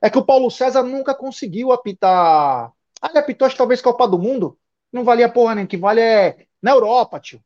É 0.00 0.08
que 0.08 0.18
o 0.18 0.24
Paulo 0.24 0.48
César 0.48 0.84
nunca 0.84 1.12
conseguiu 1.12 1.72
apitar. 1.72 2.72
Ah, 3.02 3.08
ele 3.08 3.18
apitou, 3.18 3.46
acho 3.46 3.56
talvez 3.56 3.82
Copa 3.82 4.06
do 4.06 4.16
Mundo. 4.16 4.56
Não 4.92 5.04
valia 5.04 5.28
porra 5.28 5.54
nem. 5.54 5.66
que 5.66 5.76
vale 5.76 6.00
é 6.00 6.46
na 6.60 6.72
Europa, 6.72 7.18
tio. 7.18 7.42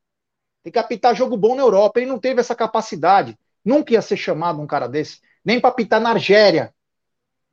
Tem 0.62 0.72
que 0.72 0.78
apitar 0.78 1.14
jogo 1.14 1.36
bom 1.36 1.54
na 1.54 1.62
Europa. 1.62 2.00
Ele 2.00 2.10
não 2.10 2.18
teve 2.18 2.40
essa 2.40 2.54
capacidade. 2.54 3.38
Nunca 3.64 3.92
ia 3.92 4.02
ser 4.02 4.16
chamado 4.16 4.60
um 4.60 4.66
cara 4.66 4.88
desse. 4.88 5.20
Nem 5.44 5.60
para 5.60 5.70
apitar 5.70 6.00
na 6.00 6.10
Argélia. 6.10 6.74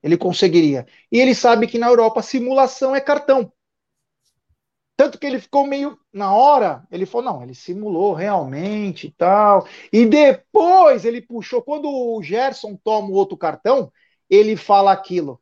Ele 0.01 0.17
conseguiria. 0.17 0.87
E 1.11 1.19
ele 1.19 1.35
sabe 1.35 1.67
que 1.67 1.77
na 1.77 1.87
Europa 1.87 2.21
simulação 2.21 2.95
é 2.95 2.99
cartão. 2.99 3.51
Tanto 4.95 5.17
que 5.17 5.25
ele 5.25 5.39
ficou 5.39 5.65
meio. 5.65 5.97
Na 6.11 6.33
hora, 6.33 6.85
ele 6.91 7.05
falou: 7.05 7.33
não, 7.33 7.43
ele 7.43 7.55
simulou 7.55 8.13
realmente 8.13 9.07
e 9.07 9.11
tal. 9.11 9.67
E 9.91 10.05
depois 10.05 11.05
ele 11.05 11.21
puxou. 11.21 11.61
Quando 11.61 11.87
o 11.89 12.21
Gerson 12.21 12.75
toma 12.75 13.09
o 13.09 13.13
outro 13.13 13.37
cartão, 13.37 13.91
ele 14.29 14.55
fala 14.55 14.91
aquilo. 14.91 15.41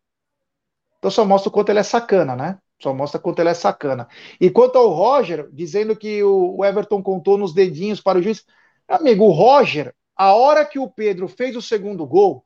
Então 1.00 1.10
só 1.10 1.26
mostra 1.26 1.50
o 1.50 1.52
quanto 1.52 1.70
ele 1.70 1.80
é 1.80 1.84
sacana, 1.84 2.36
né? 2.36 2.60
Só 2.82 2.94
mostra 2.94 3.20
quanto 3.20 3.40
ele 3.40 3.50
é 3.50 3.54
sacana. 3.54 4.08
E 4.40 4.50
quanto 4.50 4.78
ao 4.78 4.90
Roger, 4.90 5.50
dizendo 5.52 5.96
que 5.96 6.24
o 6.24 6.64
Everton 6.66 7.02
contou 7.02 7.38
nos 7.38 7.54
dedinhos 7.54 8.02
para 8.02 8.20
o 8.20 8.22
juiz. 8.22 8.46
Amigo, 8.88 9.26
o 9.26 9.32
Roger, 9.32 9.94
a 10.16 10.34
hora 10.34 10.66
que 10.66 10.80
o 10.80 10.90
Pedro 10.90 11.28
fez 11.28 11.56
o 11.56 11.62
segundo 11.62 12.06
gol, 12.06 12.46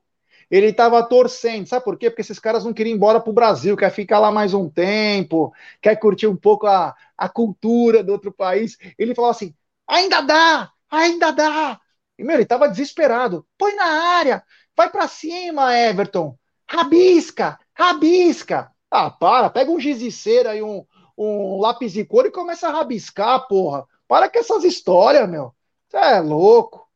ele 0.49 0.67
estava 0.67 1.01
torcendo, 1.03 1.67
sabe 1.67 1.83
por 1.83 1.97
quê? 1.97 2.09
Porque 2.09 2.21
esses 2.21 2.39
caras 2.39 2.63
não 2.65 2.73
queriam 2.73 2.93
ir 2.93 2.97
embora 2.97 3.19
para 3.19 3.29
o 3.31 3.33
Brasil, 3.33 3.75
quer 3.75 3.89
ficar 3.91 4.19
lá 4.19 4.31
mais 4.31 4.53
um 4.53 4.69
tempo, 4.69 5.53
quer 5.81 5.95
curtir 5.97 6.27
um 6.27 6.35
pouco 6.35 6.67
a, 6.67 6.95
a 7.17 7.29
cultura 7.29 8.03
do 8.03 8.11
outro 8.11 8.31
país. 8.31 8.77
Ele 8.97 9.15
falou 9.15 9.31
assim: 9.31 9.55
ainda 9.87 10.21
dá, 10.21 10.71
ainda 10.89 11.31
dá. 11.31 11.79
E, 12.17 12.23
meu, 12.23 12.35
ele 12.35 12.43
estava 12.43 12.67
desesperado. 12.69 13.45
Põe 13.57 13.75
na 13.75 13.85
área, 13.85 14.43
vai 14.75 14.89
para 14.89 15.07
cima, 15.07 15.73
Everton. 15.77 16.37
Rabisca, 16.69 17.59
rabisca. 17.73 18.71
Ah, 18.89 19.09
para, 19.09 19.49
pega 19.49 19.71
um 19.71 19.79
giz 19.79 19.99
de 19.99 20.11
cera 20.11 20.55
e 20.55 20.61
um, 20.61 20.85
um 21.17 21.59
lápis 21.59 21.91
de 21.91 22.05
cor 22.05 22.25
e 22.25 22.31
começa 22.31 22.67
a 22.67 22.71
rabiscar, 22.71 23.47
porra. 23.47 23.85
Para 24.07 24.29
com 24.29 24.39
essas 24.39 24.63
histórias, 24.63 25.29
meu. 25.29 25.53
Você 25.87 25.97
é 25.97 26.19
louco. 26.19 26.87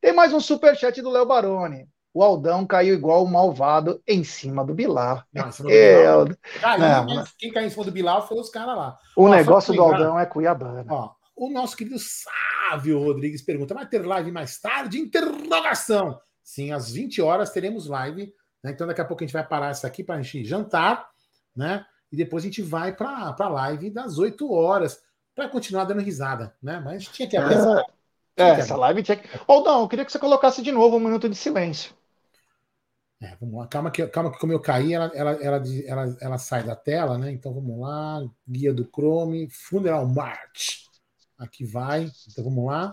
Tem 0.00 0.12
mais 0.12 0.32
um 0.32 0.40
superchat 0.40 1.00
do 1.00 1.10
Léo 1.10 1.26
Baroni 1.26 1.88
o 2.14 2.22
Aldão 2.22 2.64
caiu 2.64 2.94
igual 2.94 3.24
o 3.24 3.28
malvado 3.28 4.00
em 4.06 4.22
cima 4.22 4.64
do 4.64 4.72
Bilar. 4.72 5.26
Não, 5.34 5.50
cima 5.50 5.68
do 5.68 5.74
Bilal. 5.74 6.28
Cara, 6.60 7.04
não, 7.04 7.24
quem 7.36 7.52
caiu 7.52 7.66
em 7.66 7.70
cima 7.70 7.84
do 7.84 7.90
Bilar 7.90 8.26
foi 8.26 8.38
os 8.38 8.48
caras 8.48 8.76
lá. 8.76 8.98
O 9.16 9.24
ó, 9.24 9.28
negócio 9.28 9.74
do 9.74 9.82
Aldão 9.82 10.18
é 10.18 10.24
Cuiabana. 10.24 10.86
Ó, 10.88 11.10
o 11.34 11.50
nosso 11.50 11.76
querido 11.76 11.96
Sávio 11.98 13.02
Rodrigues 13.02 13.42
pergunta: 13.42 13.74
vai 13.74 13.84
ter 13.84 14.06
live 14.06 14.30
mais 14.30 14.60
tarde? 14.60 15.00
Interrogação. 15.00 16.20
Sim, 16.40 16.70
às 16.70 16.92
20 16.92 17.20
horas 17.20 17.50
teremos 17.50 17.88
live. 17.88 18.32
Né? 18.62 18.70
Então, 18.70 18.86
daqui 18.86 19.00
a 19.00 19.04
pouco 19.04 19.24
a 19.24 19.26
gente 19.26 19.34
vai 19.34 19.44
parar 19.44 19.72
isso 19.72 19.84
aqui 19.84 20.04
para 20.04 20.14
a 20.14 20.22
gente 20.22 20.44
jantar, 20.44 21.08
né? 21.54 21.84
E 22.10 22.16
depois 22.16 22.44
a 22.44 22.46
gente 22.46 22.62
vai 22.62 22.94
para 22.94 23.34
a 23.38 23.48
live 23.48 23.90
das 23.90 24.18
8 24.18 24.50
horas 24.52 25.02
para 25.34 25.48
continuar 25.48 25.84
dando 25.84 26.00
risada, 26.00 26.54
né? 26.62 26.80
Mas 26.80 27.08
tinha 27.08 27.28
que 27.28 27.36
abrir. 27.36 27.56
É, 28.36 28.42
é 28.42 28.48
essa 28.50 28.76
live 28.76 29.02
tinha 29.02 29.16
que. 29.16 29.28
Aldão, 29.46 29.80
eu 29.80 29.88
queria 29.88 30.04
que 30.04 30.12
você 30.12 30.18
colocasse 30.18 30.62
de 30.62 30.72
novo 30.72 30.96
um 30.96 31.00
minuto 31.00 31.28
de 31.28 31.34
silêncio. 31.34 31.94
É, 33.20 33.36
vamos 33.40 33.56
lá. 33.56 33.66
Calma 33.66 33.90
que, 33.90 34.06
calma 34.08 34.30
que 34.30 34.38
como 34.38 34.52
eu 34.52 34.60
caí, 34.60 34.92
ela, 34.92 35.10
ela, 35.14 35.32
ela, 35.32 35.62
ela, 35.86 36.16
ela 36.20 36.38
sai 36.38 36.62
da 36.62 36.76
tela, 36.76 37.16
né? 37.16 37.32
Então 37.32 37.54
vamos 37.54 37.80
lá. 37.80 38.22
Guia 38.46 38.72
do 38.72 38.84
Chrome, 38.84 39.48
Funeral 39.50 40.06
March. 40.06 40.88
Aqui 41.38 41.64
vai. 41.64 42.10
Então 42.30 42.44
vamos 42.44 42.66
lá. 42.66 42.90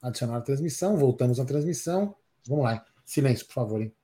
Adicionar 0.00 0.38
a 0.38 0.42
transmissão. 0.42 0.96
Voltamos 0.96 1.40
à 1.40 1.44
transmissão. 1.44 2.14
Vamos 2.46 2.64
lá. 2.64 2.84
Silêncio, 3.04 3.46
por 3.46 3.54
favor, 3.54 3.80
hein? 3.80 3.94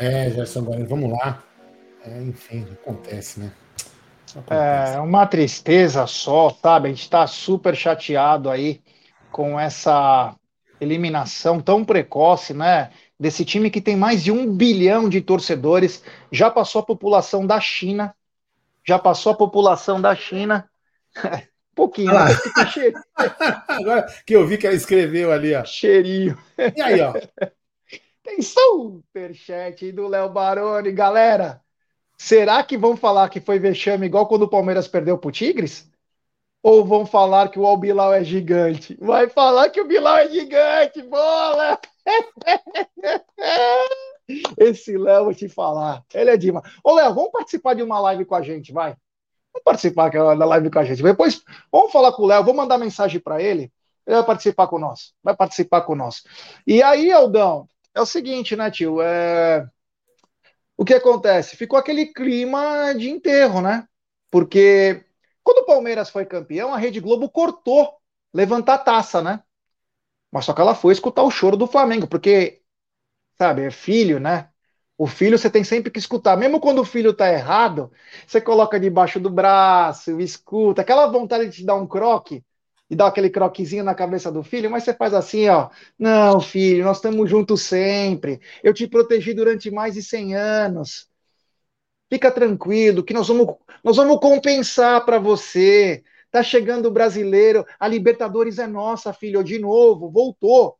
É, 0.00 0.30
Gerson 0.30 0.62
Guarani, 0.62 0.86
vamos 0.86 1.10
lá. 1.10 1.44
É, 2.06 2.22
enfim, 2.22 2.66
acontece, 2.72 3.38
né? 3.38 3.52
Acontece. 4.30 4.94
É 4.94 4.98
uma 4.98 5.26
tristeza 5.26 6.06
só, 6.06 6.48
sabe? 6.62 6.86
A 6.86 6.90
gente 6.90 7.02
está 7.02 7.26
super 7.26 7.76
chateado 7.76 8.48
aí 8.48 8.80
com 9.30 9.60
essa 9.60 10.34
eliminação 10.80 11.60
tão 11.60 11.84
precoce, 11.84 12.54
né? 12.54 12.90
Desse 13.18 13.44
time 13.44 13.70
que 13.70 13.82
tem 13.82 13.94
mais 13.94 14.24
de 14.24 14.32
um 14.32 14.50
bilhão 14.50 15.06
de 15.06 15.20
torcedores, 15.20 16.02
já 16.32 16.50
passou 16.50 16.80
a 16.80 16.86
população 16.86 17.46
da 17.46 17.60
China, 17.60 18.14
já 18.82 18.98
passou 18.98 19.32
a 19.32 19.36
população 19.36 20.00
da 20.00 20.16
China. 20.16 20.66
um 21.14 21.20
pouquinho, 21.76 22.16
ah, 22.16 22.24
né? 22.24 22.34
Agora 23.68 24.06
que 24.26 24.34
eu 24.34 24.46
vi 24.46 24.56
que 24.56 24.66
ela 24.66 24.74
escreveu 24.74 25.30
ali, 25.30 25.54
ó. 25.54 25.62
Cheirinho. 25.62 26.38
E 26.74 26.80
aí, 26.80 27.02
ó. 27.02 27.12
Tem 28.30 28.42
superchat 28.42 29.90
do 29.90 30.06
Léo 30.06 30.28
Baroni. 30.28 30.92
Galera, 30.92 31.60
será 32.16 32.62
que 32.62 32.78
vão 32.78 32.96
falar 32.96 33.28
que 33.28 33.40
foi 33.40 33.58
vexame 33.58 34.06
igual 34.06 34.28
quando 34.28 34.42
o 34.42 34.48
Palmeiras 34.48 34.86
perdeu 34.86 35.18
pro 35.18 35.32
Tigres? 35.32 35.90
Ou 36.62 36.84
vão 36.84 37.04
falar 37.04 37.48
que 37.48 37.58
o 37.58 37.66
Albilau 37.66 38.14
é 38.14 38.22
gigante? 38.22 38.96
Vai 39.00 39.28
falar 39.28 39.68
que 39.70 39.80
o 39.80 39.84
Bilal 39.84 40.18
é 40.18 40.28
gigante, 40.28 41.02
bola! 41.02 41.76
Esse 44.56 44.96
Léo, 44.96 45.24
vou 45.24 45.34
te 45.34 45.48
falar, 45.48 46.04
ele 46.14 46.30
é 46.30 46.36
Dima. 46.36 46.62
Ô, 46.84 46.94
Léo, 46.94 47.12
vamos 47.12 47.32
participar 47.32 47.74
de 47.74 47.82
uma 47.82 47.98
live 47.98 48.24
com 48.24 48.36
a 48.36 48.42
gente, 48.42 48.72
vai. 48.72 48.94
Vamos 49.52 49.64
participar 49.64 50.08
da 50.08 50.46
live 50.46 50.70
com 50.70 50.78
a 50.78 50.84
gente. 50.84 51.02
Depois, 51.02 51.42
vamos 51.72 51.90
falar 51.90 52.12
com 52.12 52.22
o 52.22 52.26
Léo, 52.26 52.44
vou 52.44 52.54
mandar 52.54 52.78
mensagem 52.78 53.18
para 53.18 53.42
ele. 53.42 53.72
Ele 54.06 54.16
vai 54.16 54.24
participar 54.24 54.68
com 54.68 54.78
nós. 54.78 55.14
Vai 55.20 55.34
participar 55.34 55.80
com 55.80 55.96
nós. 55.96 56.22
E 56.64 56.80
aí, 56.80 57.10
Aldão, 57.10 57.66
é 57.94 58.00
o 58.00 58.06
seguinte, 58.06 58.56
né, 58.56 58.70
tio? 58.70 59.00
É... 59.02 59.68
O 60.76 60.84
que 60.84 60.94
acontece? 60.94 61.56
Ficou 61.56 61.78
aquele 61.78 62.06
clima 62.06 62.94
de 62.94 63.10
enterro, 63.10 63.60
né? 63.60 63.86
Porque 64.30 65.04
quando 65.42 65.58
o 65.58 65.66
Palmeiras 65.66 66.08
foi 66.10 66.24
campeão, 66.24 66.72
a 66.72 66.78
Rede 66.78 67.00
Globo 67.00 67.28
cortou 67.28 67.98
levantar 68.32 68.74
a 68.74 68.78
taça, 68.78 69.22
né? 69.22 69.42
Mas 70.32 70.44
só 70.44 70.52
que 70.54 70.60
ela 70.60 70.74
foi 70.74 70.92
escutar 70.92 71.22
o 71.22 71.30
choro 71.30 71.56
do 71.56 71.66
Flamengo, 71.66 72.06
porque, 72.08 72.62
sabe, 73.38 73.64
é 73.64 73.70
filho, 73.70 74.20
né? 74.20 74.50
O 74.98 75.06
filho 75.06 75.38
você 75.38 75.50
tem 75.50 75.64
sempre 75.64 75.90
que 75.90 75.98
escutar. 75.98 76.36
Mesmo 76.36 76.60
quando 76.60 76.80
o 76.80 76.84
filho 76.84 77.14
tá 77.14 77.32
errado, 77.32 77.92
você 78.26 78.40
coloca 78.40 78.78
debaixo 78.80 79.20
do 79.20 79.30
braço, 79.30 80.20
escuta. 80.20 80.82
Aquela 80.82 81.06
vontade 81.08 81.46
de 81.46 81.58
te 81.58 81.64
dar 81.66 81.76
um 81.76 81.86
croque 81.86 82.44
e 82.90 82.96
dar 82.96 83.06
aquele 83.06 83.30
croquezinho 83.30 83.84
na 83.84 83.94
cabeça 83.94 84.32
do 84.32 84.42
filho, 84.42 84.68
mas 84.68 84.82
você 84.82 84.92
faz 84.92 85.14
assim, 85.14 85.48
ó. 85.48 85.70
Não, 85.96 86.40
filho, 86.40 86.84
nós 86.84 86.96
estamos 86.96 87.30
juntos 87.30 87.62
sempre. 87.62 88.40
Eu 88.64 88.74
te 88.74 88.88
protegi 88.88 89.32
durante 89.32 89.70
mais 89.70 89.94
de 89.94 90.02
100 90.02 90.34
anos. 90.34 91.08
Fica 92.10 92.30
tranquilo, 92.32 93.04
que 93.04 93.14
nós 93.14 93.28
vamos, 93.28 93.54
nós 93.84 93.96
vamos 93.96 94.18
compensar 94.18 95.04
para 95.04 95.18
você. 95.20 96.02
Tá 96.32 96.42
chegando 96.42 96.86
o 96.86 96.90
brasileiro, 96.90 97.64
a 97.78 97.86
Libertadores 97.86 98.58
é 98.58 98.66
nossa, 98.66 99.12
filho, 99.12 99.44
de 99.44 99.58
novo, 99.58 100.10
voltou. 100.10 100.76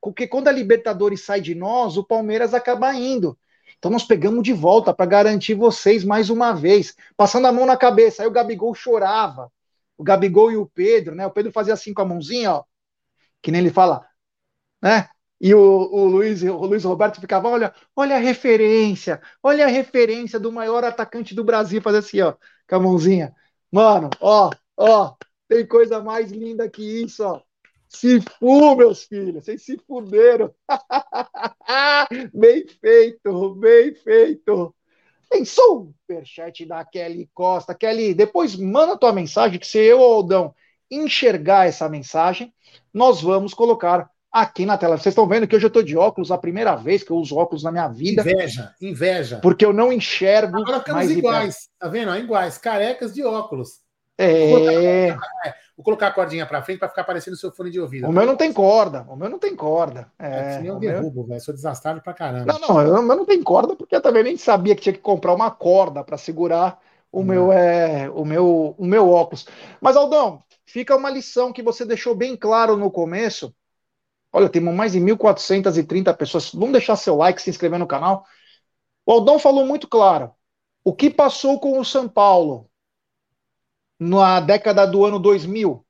Porque 0.00 0.26
quando 0.26 0.48
a 0.48 0.52
Libertadores 0.52 1.24
sai 1.24 1.40
de 1.40 1.54
nós, 1.54 1.96
o 1.96 2.04
Palmeiras 2.04 2.54
acaba 2.54 2.92
indo. 2.94 3.38
Então 3.78 3.90
nós 3.90 4.04
pegamos 4.04 4.42
de 4.42 4.52
volta 4.52 4.92
para 4.92 5.06
garantir 5.06 5.54
vocês 5.54 6.04
mais 6.04 6.30
uma 6.30 6.52
vez, 6.52 6.96
passando 7.16 7.46
a 7.46 7.52
mão 7.52 7.66
na 7.66 7.76
cabeça. 7.76 8.22
Aí 8.22 8.28
o 8.28 8.32
Gabigol 8.32 8.74
chorava. 8.74 9.50
O 9.98 10.04
Gabigol 10.04 10.52
e 10.52 10.56
o 10.56 10.66
Pedro, 10.66 11.14
né? 11.14 11.26
O 11.26 11.30
Pedro 11.30 11.52
fazia 11.52 11.74
assim 11.74 11.94
com 11.94 12.02
a 12.02 12.04
mãozinha, 12.06 12.52
ó, 12.52 12.64
que 13.42 13.50
nem 13.52 13.60
ele 13.62 13.70
fala, 13.72 14.06
né? 14.82 15.08
E 15.40 15.54
o, 15.54 15.60
o, 15.60 16.06
Luiz, 16.06 16.42
o 16.42 16.66
Luiz 16.66 16.84
Roberto 16.84 17.20
ficava, 17.20 17.48
olha, 17.48 17.74
olha 17.96 18.16
a 18.16 18.20
referência, 18.20 19.20
olha 19.42 19.66
a 19.66 19.68
referência 19.68 20.40
do 20.40 20.52
maior 20.52 20.84
atacante 20.84 21.34
do 21.34 21.44
Brasil, 21.44 21.82
fazer 21.82 21.98
assim, 21.98 22.20
ó, 22.22 22.34
com 22.68 22.76
a 22.76 22.80
mãozinha. 22.80 23.34
Mano, 23.72 24.10
ó, 24.20 24.50
ó, 24.76 25.14
tem 25.48 25.66
coisa 25.66 26.00
mais 26.02 26.32
linda 26.32 26.68
que 26.70 26.82
isso, 27.04 27.24
ó. 27.24 27.42
Se 27.88 28.20
fu, 28.20 28.76
meus 28.76 29.04
filhos, 29.04 29.44
vocês 29.44 29.64
se 29.64 29.78
fuderam. 29.86 30.54
bem 32.34 32.66
feito, 32.68 33.54
bem 33.56 33.94
feito. 33.94 34.75
Tem 35.28 35.44
superchat 35.44 36.64
da 36.66 36.84
Kelly 36.84 37.28
Costa. 37.34 37.74
Kelly, 37.74 38.14
depois 38.14 38.56
manda 38.56 38.96
tua 38.96 39.12
mensagem, 39.12 39.58
que 39.58 39.66
se 39.66 39.78
eu, 39.78 40.00
Aldão, 40.00 40.54
enxergar 40.90 41.66
essa 41.66 41.88
mensagem, 41.88 42.52
nós 42.92 43.20
vamos 43.20 43.52
colocar 43.52 44.08
aqui 44.30 44.66
na 44.66 44.76
tela. 44.76 44.96
Vocês 44.96 45.12
estão 45.12 45.26
vendo 45.26 45.46
que 45.46 45.56
hoje 45.56 45.64
eu 45.64 45.68
estou 45.68 45.82
de 45.82 45.96
óculos, 45.96 46.30
a 46.30 46.38
primeira 46.38 46.76
vez 46.76 47.02
que 47.02 47.10
eu 47.10 47.16
uso 47.16 47.36
óculos 47.36 47.62
na 47.62 47.72
minha 47.72 47.88
vida. 47.88 48.22
Inveja, 48.22 48.74
inveja. 48.80 49.40
Porque 49.40 49.64
eu 49.64 49.72
não 49.72 49.92
enxergo. 49.92 50.58
Agora 50.58 50.80
ficamos 50.80 51.10
iguais, 51.10 51.68
tá 51.78 51.88
vendo? 51.88 52.14
Iguais, 52.16 52.58
carecas 52.58 53.14
de 53.14 53.24
óculos. 53.24 53.85
É. 54.18 55.16
Vou 55.76 55.84
colocar 55.84 56.06
a 56.06 56.10
cordinha 56.10 56.46
para 56.46 56.62
frente 56.62 56.78
para 56.78 56.88
ficar 56.88 57.04
parecendo 57.04 57.34
o 57.34 57.38
seu 57.38 57.52
fone 57.52 57.70
de 57.70 57.78
ouvido. 57.78 58.08
O 58.08 58.12
meu 58.12 58.24
não 58.24 58.36
tem 58.36 58.50
corda. 58.52 59.04
O 59.08 59.16
meu 59.16 59.28
não 59.28 59.38
tem 59.38 59.54
corda. 59.54 60.10
É, 60.18 60.56
é 60.56 60.62
eu 60.64 60.78
derrubo, 60.78 61.20
meu... 61.20 61.26
velho. 61.26 61.40
Sou 61.40 61.52
desastrado 61.52 62.00
pra 62.00 62.14
caramba. 62.14 62.46
Não, 62.46 62.58
não, 62.58 63.00
o 63.00 63.02
meu 63.02 63.16
não 63.16 63.26
tem 63.26 63.42
corda 63.42 63.76
porque 63.76 63.94
eu 63.94 64.00
também 64.00 64.22
nem 64.22 64.36
sabia 64.36 64.74
que 64.74 64.80
tinha 64.80 64.92
que 64.94 65.00
comprar 65.00 65.34
uma 65.34 65.50
corda 65.50 66.02
para 66.02 66.16
segurar 66.16 66.80
o 67.12 67.22
meu 67.22 67.52
é 67.52 68.10
o 68.10 68.24
meu 68.24 68.74
o 68.78 68.84
meu 68.84 69.10
óculos. 69.10 69.46
Mas 69.80 69.96
Aldão, 69.96 70.42
fica 70.64 70.96
uma 70.96 71.10
lição 71.10 71.52
que 71.52 71.62
você 71.62 71.84
deixou 71.84 72.14
bem 72.14 72.36
claro 72.36 72.76
no 72.76 72.90
começo 72.90 73.54
Olha, 74.36 74.50
temos 74.50 74.74
mais 74.74 74.92
de 74.92 75.00
1.430 75.00 76.14
pessoas. 76.14 76.52
Vamos 76.52 76.72
deixar 76.72 76.94
seu 76.96 77.16
like, 77.16 77.40
se 77.40 77.48
inscrever 77.48 77.78
no 77.78 77.86
canal. 77.86 78.26
O 79.06 79.12
Aldão 79.12 79.38
falou 79.38 79.64
muito 79.64 79.88
claro. 79.88 80.30
O 80.84 80.94
que 80.94 81.08
passou 81.08 81.58
com 81.58 81.80
o 81.80 81.84
São 81.84 82.06
Paulo 82.06 82.68
na 83.98 84.40
década 84.40 84.86
do 84.86 85.04
ano 85.04 85.18
2000, 85.18 85.84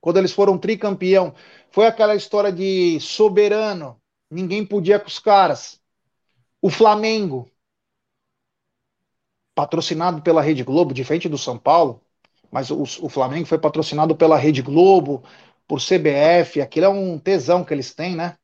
quando 0.00 0.18
eles 0.18 0.32
foram 0.32 0.58
tricampeão, 0.58 1.34
foi 1.70 1.86
aquela 1.86 2.14
história 2.14 2.52
de 2.52 2.98
soberano, 3.00 4.00
ninguém 4.30 4.64
podia 4.64 4.98
com 4.98 5.08
os 5.08 5.18
caras. 5.18 5.80
O 6.62 6.70
Flamengo, 6.70 7.50
patrocinado 9.54 10.22
pela 10.22 10.42
Rede 10.42 10.62
Globo, 10.62 10.94
diferente 10.94 11.28
do 11.28 11.38
São 11.38 11.58
Paulo, 11.58 12.00
mas 12.50 12.70
o, 12.70 12.82
o 12.82 13.08
Flamengo 13.08 13.46
foi 13.46 13.58
patrocinado 13.58 14.16
pela 14.16 14.36
Rede 14.36 14.62
Globo, 14.62 15.22
por 15.66 15.80
CBF, 15.80 16.62
aquilo 16.62 16.86
é 16.86 16.88
um 16.88 17.18
tesão 17.18 17.64
que 17.64 17.74
eles 17.74 17.94
têm, 17.94 18.16
né? 18.16 18.38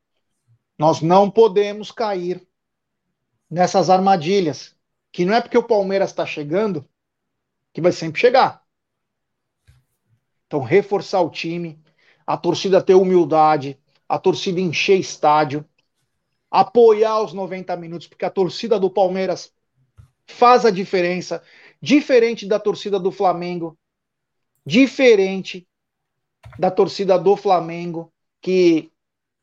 Nós 0.78 1.00
não 1.00 1.30
podemos 1.30 1.90
cair 1.90 2.46
nessas 3.48 3.88
armadilhas, 3.88 4.76
que 5.12 5.24
não 5.24 5.34
é 5.34 5.40
porque 5.40 5.56
o 5.56 5.62
Palmeiras 5.62 6.10
está 6.10 6.26
chegando 6.26 6.86
que 7.72 7.80
vai 7.80 7.92
sempre 7.92 8.20
chegar. 8.20 8.63
Então, 10.47 10.61
reforçar 10.61 11.20
o 11.20 11.30
time, 11.30 11.80
a 12.26 12.36
torcida 12.36 12.82
ter 12.82 12.95
humildade, 12.95 13.78
a 14.09 14.18
torcida 14.18 14.61
encher 14.61 14.99
estádio, 14.99 15.64
apoiar 16.51 17.20
os 17.20 17.32
90 17.32 17.76
minutos, 17.76 18.07
porque 18.07 18.24
a 18.24 18.30
torcida 18.30 18.78
do 18.78 18.90
Palmeiras 18.90 19.53
faz 20.26 20.64
a 20.64 20.70
diferença, 20.70 21.42
diferente 21.80 22.47
da 22.47 22.59
torcida 22.59 22.99
do 22.99 23.11
Flamengo, 23.11 23.76
diferente 24.64 25.66
da 26.59 26.70
torcida 26.70 27.18
do 27.18 27.36
Flamengo, 27.36 28.12
que 28.40 28.90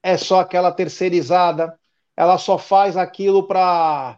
é 0.01 0.17
só 0.17 0.39
aquela 0.39 0.71
terceirizada, 0.71 1.77
ela 2.15 2.37
só 2.37 2.57
faz 2.57 2.97
aquilo 2.97 3.47
para 3.47 4.17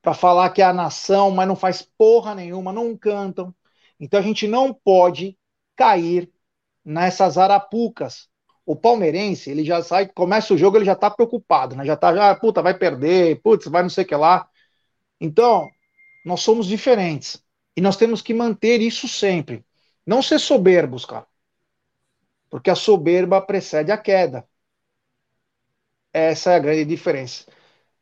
para 0.00 0.14
falar 0.14 0.50
que 0.50 0.60
é 0.60 0.64
a 0.64 0.72
nação, 0.72 1.30
mas 1.30 1.46
não 1.46 1.54
faz 1.54 1.80
porra 1.96 2.34
nenhuma, 2.34 2.72
não 2.72 2.96
cantam. 2.96 3.54
Então 4.00 4.18
a 4.18 4.22
gente 4.22 4.48
não 4.48 4.74
pode 4.74 5.38
cair 5.82 6.30
nessas 6.84 7.38
arapucas. 7.38 8.28
O 8.64 8.76
palmeirense, 8.76 9.50
ele 9.50 9.64
já 9.64 9.82
sai, 9.82 10.06
começa 10.06 10.54
o 10.54 10.58
jogo, 10.58 10.76
ele 10.76 10.84
já 10.84 10.94
tá 10.94 11.10
preocupado, 11.10 11.74
né? 11.74 11.84
Já 11.84 11.96
tá, 11.96 12.14
já, 12.14 12.34
puta, 12.34 12.62
vai 12.62 12.74
perder, 12.74 13.40
putz, 13.42 13.66
vai 13.66 13.82
não 13.82 13.90
sei 13.90 14.04
o 14.04 14.06
que 14.06 14.14
lá. 14.14 14.48
Então, 15.20 15.68
nós 16.24 16.40
somos 16.40 16.66
diferentes. 16.66 17.42
E 17.76 17.80
nós 17.80 17.96
temos 17.96 18.22
que 18.22 18.34
manter 18.34 18.80
isso 18.80 19.08
sempre. 19.08 19.64
Não 20.06 20.22
ser 20.22 20.38
soberbos, 20.38 21.04
cara 21.04 21.26
porque 22.52 22.68
a 22.68 22.74
soberba 22.74 23.40
precede 23.40 23.90
a 23.90 23.96
queda. 23.96 24.46
Essa 26.12 26.52
é 26.52 26.56
a 26.56 26.58
grande 26.58 26.84
diferença. 26.84 27.46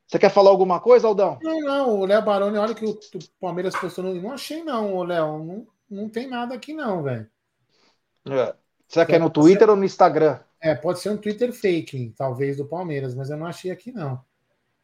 Você 0.04 0.18
quer 0.18 0.28
falar 0.28 0.50
alguma 0.50 0.80
coisa, 0.80 1.06
Aldão? 1.06 1.38
Não, 1.40 1.60
não. 1.60 2.00
O 2.00 2.04
Léo 2.04 2.24
Baroni, 2.24 2.58
olha 2.58 2.74
que 2.74 2.84
o, 2.84 2.98
Palmeiras 3.40 3.76
postou 3.76 4.02
no. 4.02 4.14
Não 4.20 4.32
achei, 4.32 4.64
não, 4.64 5.00
Léo. 5.04 5.38
Não, 5.38 5.66
não 5.88 6.08
tem 6.08 6.26
nada 6.26 6.52
aqui, 6.52 6.74
não, 6.74 7.00
velho. 7.00 7.30
É. 8.26 8.54
Será 8.88 9.06
que 9.06 9.14
é 9.14 9.18
no 9.18 9.30
Twitter 9.30 9.66
ser... 9.66 9.70
ou 9.70 9.76
no 9.76 9.84
Instagram? 9.84 10.38
É, 10.60 10.74
pode 10.74 11.00
ser 11.00 11.10
um 11.10 11.16
Twitter 11.16 11.52
fake, 11.52 12.12
talvez, 12.16 12.56
do 12.56 12.66
Palmeiras, 12.66 13.14
mas 13.14 13.30
eu 13.30 13.36
não 13.36 13.46
achei 13.46 13.70
aqui, 13.70 13.92
não. 13.92 14.22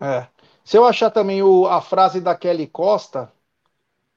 É. 0.01 0.27
Se 0.65 0.77
eu 0.77 0.85
achar 0.85 1.11
também 1.11 1.43
o, 1.43 1.67
a 1.67 1.81
frase 1.81 2.21
da 2.21 2.35
Kelly 2.35 2.67
Costa, 2.67 3.33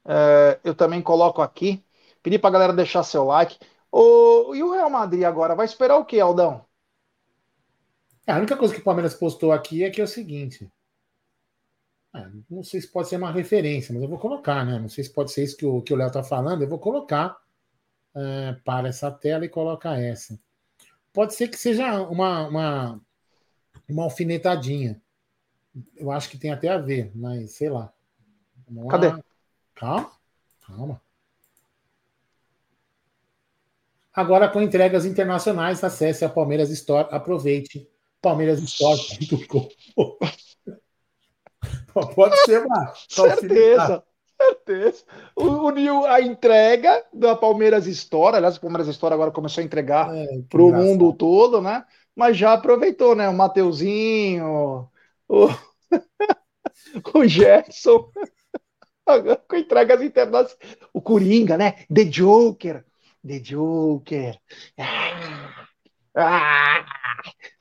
é, 0.04 0.58
eu 0.64 0.74
também 0.74 1.02
coloco 1.02 1.42
aqui. 1.42 1.84
Pedir 2.22 2.38
pra 2.38 2.50
galera 2.50 2.72
deixar 2.72 3.02
seu 3.02 3.24
like. 3.24 3.58
O, 3.90 4.54
e 4.54 4.62
o 4.62 4.72
Real 4.72 4.90
Madrid 4.90 5.24
agora? 5.24 5.54
Vai 5.54 5.66
esperar 5.66 5.96
o 5.96 6.04
que, 6.04 6.20
Aldão? 6.20 6.64
A 8.26 8.36
única 8.36 8.56
coisa 8.56 8.74
que 8.74 8.80
o 8.80 8.84
Palmeiras 8.84 9.14
postou 9.14 9.52
aqui 9.52 9.82
é 9.82 9.90
que 9.90 10.00
é 10.00 10.04
o 10.04 10.08
seguinte. 10.08 10.70
não 12.48 12.62
sei 12.62 12.80
se 12.80 12.88
pode 12.88 13.08
ser 13.08 13.16
uma 13.16 13.32
referência, 13.32 13.92
mas 13.92 14.02
eu 14.02 14.08
vou 14.08 14.18
colocar, 14.18 14.64
né? 14.64 14.78
Não 14.78 14.88
sei 14.88 15.04
se 15.04 15.12
pode 15.12 15.32
ser 15.32 15.44
isso 15.44 15.56
que 15.56 15.66
o 15.66 15.82
que 15.82 15.92
o 15.92 15.96
Léo 15.96 16.08
está 16.08 16.22
falando. 16.22 16.62
Eu 16.62 16.68
vou 16.68 16.78
colocar 16.78 17.36
é, 18.14 18.52
para 18.64 18.88
essa 18.88 19.10
tela 19.10 19.44
e 19.44 19.48
colocar 19.48 19.98
essa. 20.00 20.38
Pode 21.12 21.34
ser 21.34 21.48
que 21.48 21.56
seja 21.56 22.00
uma, 22.02 22.48
uma, 22.48 23.00
uma 23.88 24.04
alfinetadinha. 24.04 25.00
Eu 25.96 26.10
acho 26.10 26.28
que 26.28 26.38
tem 26.38 26.50
até 26.50 26.68
a 26.68 26.78
ver, 26.78 27.10
mas 27.14 27.52
sei 27.52 27.70
lá. 27.70 27.92
Vamos 28.68 28.90
Cadê? 28.90 29.08
Lá. 29.08 29.20
Calma, 29.74 30.12
calma. 30.66 31.02
Agora 34.12 34.48
com 34.48 34.60
entregas 34.60 35.04
internacionais, 35.04 35.82
acesse 35.84 36.24
a 36.24 36.28
Palmeiras 36.28 36.70
Store, 36.70 37.08
aproveite 37.10 37.88
palmeirasstore.com. 38.20 39.68
Pode 42.14 42.36
ser 42.44 42.64
uma. 42.64 42.92
Certeza. 43.08 44.04
Certeza. 44.40 45.04
O, 45.36 45.68
a 46.06 46.20
entrega 46.22 47.04
da 47.12 47.36
Palmeiras 47.36 47.86
Store, 47.86 48.36
aliás, 48.36 48.56
a 48.56 48.60
Palmeiras 48.60 48.88
Store 48.88 49.12
agora 49.12 49.30
começou 49.30 49.60
a 49.60 49.64
entregar 49.64 50.14
é, 50.14 50.26
para 50.48 50.62
o 50.62 50.72
mundo 50.72 51.12
todo, 51.12 51.60
né? 51.60 51.84
Mas 52.16 52.38
já 52.38 52.54
aproveitou, 52.54 53.14
né? 53.14 53.28
O 53.28 53.34
Mateuzinho, 53.34 54.88
o, 55.28 55.48
o 57.14 57.26
Gerson, 57.26 58.10
com 59.46 59.56
entregas 59.56 60.00
internacionais. 60.02 60.56
O 60.92 61.02
Coringa, 61.02 61.58
né? 61.58 61.84
The 61.92 62.04
Joker. 62.04 62.84
The 63.26 63.38
Joker. 63.40 64.38
Ah, 64.78 65.49
ah, 66.16 66.84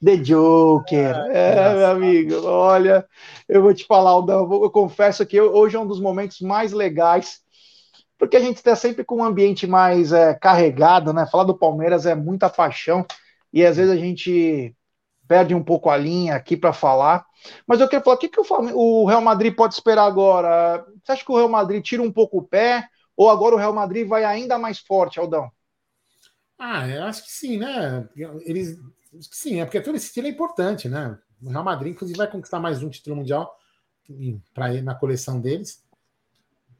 The 0.03 0.17
Joker. 0.17 1.15
Ah, 1.15 1.27
é, 1.31 1.75
meu 1.75 1.87
amigo, 1.87 2.45
olha, 2.45 3.05
eu 3.47 3.61
vou 3.61 3.73
te 3.73 3.85
falar, 3.85 4.11
Aldão, 4.11 4.49
eu 4.51 4.69
confesso 4.69 5.25
que 5.25 5.39
hoje 5.39 5.75
é 5.75 5.79
um 5.79 5.87
dos 5.87 5.99
momentos 5.99 6.39
mais 6.41 6.71
legais, 6.71 7.41
porque 8.17 8.37
a 8.37 8.39
gente 8.39 8.57
está 8.57 8.75
sempre 8.75 9.03
com 9.03 9.17
um 9.17 9.23
ambiente 9.23 9.67
mais 9.67 10.11
é, 10.11 10.33
carregado, 10.33 11.13
né? 11.13 11.27
Falar 11.31 11.43
do 11.45 11.57
Palmeiras 11.57 12.05
é 12.05 12.15
muita 12.15 12.49
paixão, 12.49 13.05
e 13.53 13.65
às 13.65 13.77
vezes 13.77 13.91
a 13.91 13.97
gente 13.97 14.75
perde 15.27 15.53
um 15.53 15.63
pouco 15.63 15.89
a 15.91 15.97
linha 15.97 16.35
aqui 16.35 16.57
para 16.57 16.73
falar. 16.73 17.23
Mas 17.67 17.79
eu 17.79 17.87
quero 17.87 18.03
falar, 18.03 18.15
o 18.15 18.19
que, 18.19 18.27
que 18.27 18.41
o 18.41 19.05
Real 19.05 19.21
Madrid 19.21 19.55
pode 19.55 19.75
esperar 19.75 20.05
agora? 20.05 20.83
Você 21.03 21.11
acha 21.11 21.23
que 21.23 21.31
o 21.31 21.37
Real 21.37 21.49
Madrid 21.49 21.83
tira 21.83 22.01
um 22.01 22.11
pouco 22.11 22.39
o 22.39 22.43
pé? 22.43 22.87
Ou 23.15 23.29
agora 23.29 23.53
o 23.53 23.57
Real 23.57 23.73
Madrid 23.73 24.07
vai 24.07 24.23
ainda 24.23 24.57
mais 24.57 24.79
forte, 24.79 25.19
Aldão? 25.19 25.51
Ah, 26.59 26.85
eu 26.89 27.05
acho 27.05 27.23
que 27.23 27.31
sim, 27.31 27.57
né? 27.57 28.07
Eles, 28.41 28.77
sim, 29.31 29.61
é 29.61 29.65
porque 29.65 29.79
todo 29.79 29.95
esse 29.95 30.09
título 30.09 30.27
é 30.27 30.31
importante, 30.31 30.89
né? 30.89 31.17
O 31.41 31.49
Real 31.49 31.63
Madrid, 31.63 31.93
inclusive, 31.93 32.17
vai 32.17 32.29
conquistar 32.29 32.59
mais 32.59 32.83
um 32.83 32.89
título 32.89 33.15
mundial 33.15 33.57
para 34.53 34.73
ir 34.73 34.81
na 34.81 34.93
coleção 34.93 35.39
deles. 35.39 35.81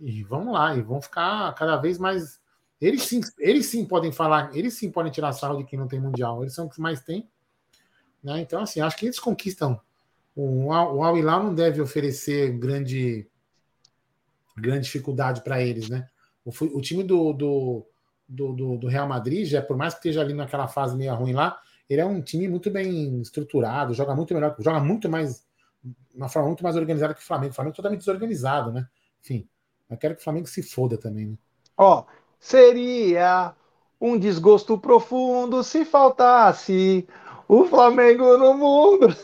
E 0.02 0.22
vamos 0.24 0.54
lá, 0.54 0.76
e 0.76 0.82
vão 0.82 1.02
ficar 1.02 1.56
cada 1.56 1.78
vez 1.78 1.98
mais. 1.98 2.42
Eles 2.82 3.04
sim, 3.04 3.22
eles 3.40 3.68
sim 3.68 3.86
podem 3.86 4.12
falar, 4.12 4.56
eles 4.56 4.74
sim 4.74 4.92
podem 4.92 5.12
tirar 5.14 5.32
sarro 5.32 5.58
de 5.58 5.64
quem 5.64 5.80
não 5.80 5.88
tem 5.88 6.00
mundial. 6.00 6.42
Eles 6.42 6.54
são 6.54 6.68
os 6.68 6.76
que 6.76 6.82
mais 6.82 7.02
têm. 7.02 7.30
Né? 8.22 8.42
Então, 8.42 8.62
assim, 8.62 8.82
acho 8.82 8.98
que 8.98 9.06
eles 9.06 9.20
conquistam. 9.20 9.80
O, 10.36 10.74
Al 10.74 11.18
Hilal 11.18 11.44
não 11.44 11.56
deve 11.56 11.82
oferecer 11.82 12.52
grande, 12.58 13.30
grande 14.58 14.86
dificuldade 14.86 15.42
para 15.42 15.62
eles, 15.62 15.90
né? 15.90 16.06
O, 16.44 16.52
o 16.78 16.82
time 16.82 17.04
do, 17.04 17.34
do 17.34 17.86
do, 18.30 18.54
do, 18.54 18.78
do, 18.78 18.88
Real 18.88 19.08
Madrid, 19.08 19.48
já 19.48 19.62
por 19.62 19.76
mais 19.76 19.94
que 19.94 20.00
esteja 20.00 20.22
ali 20.22 20.34
naquela 20.34 20.68
fase 20.68 20.96
meio 20.96 21.16
ruim 21.16 21.34
lá, 21.34 21.60
ele 21.90 22.00
é 22.00 22.06
um 22.06 22.22
time 22.22 22.48
muito 22.48 22.70
bem 22.70 23.20
estruturado, 23.20 23.96
joga 23.96 24.16
muito 24.16 24.34
melhor, 24.34 24.56
joga 24.60 24.80
muito 24.80 25.10
mais, 25.10 25.44
uma 26.14 26.30
forma 26.30 26.48
muito 26.50 26.64
mais 26.64 26.76
organizada 26.76 27.16
que 27.16 27.22
o 27.22 27.26
Flamengo. 27.26 27.52
O 27.52 27.56
Flamengo 27.56 27.74
é 27.74 27.76
totalmente 27.76 28.00
desorganizado, 28.00 28.72
né? 28.72 28.88
Enfim, 29.20 29.50
eu 29.90 29.98
quero 29.98 30.14
que 30.14 30.22
o 30.22 30.24
Flamengo 30.24 30.48
se 30.48 30.62
foda 30.62 30.96
também, 30.96 31.26
né? 31.26 31.38
Ó, 31.76 32.06
seria 32.40 33.56
um 34.00 34.18
desgosto 34.18 34.78
profundo 34.78 35.64
se 35.64 35.84
faltasse 35.84 37.08
o 37.48 37.66
Flamengo 37.66 38.38
no 38.38 38.54
mundo. 38.54 39.08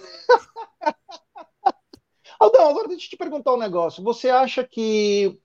Aldão, 2.40 2.70
agora 2.70 2.88
deixa 2.88 3.06
eu 3.06 3.10
te 3.12 3.18
perguntar 3.18 3.54
um 3.54 3.60
negócio. 3.60 4.04
Você 4.04 4.30
acha 4.30 4.64
que 4.64 5.40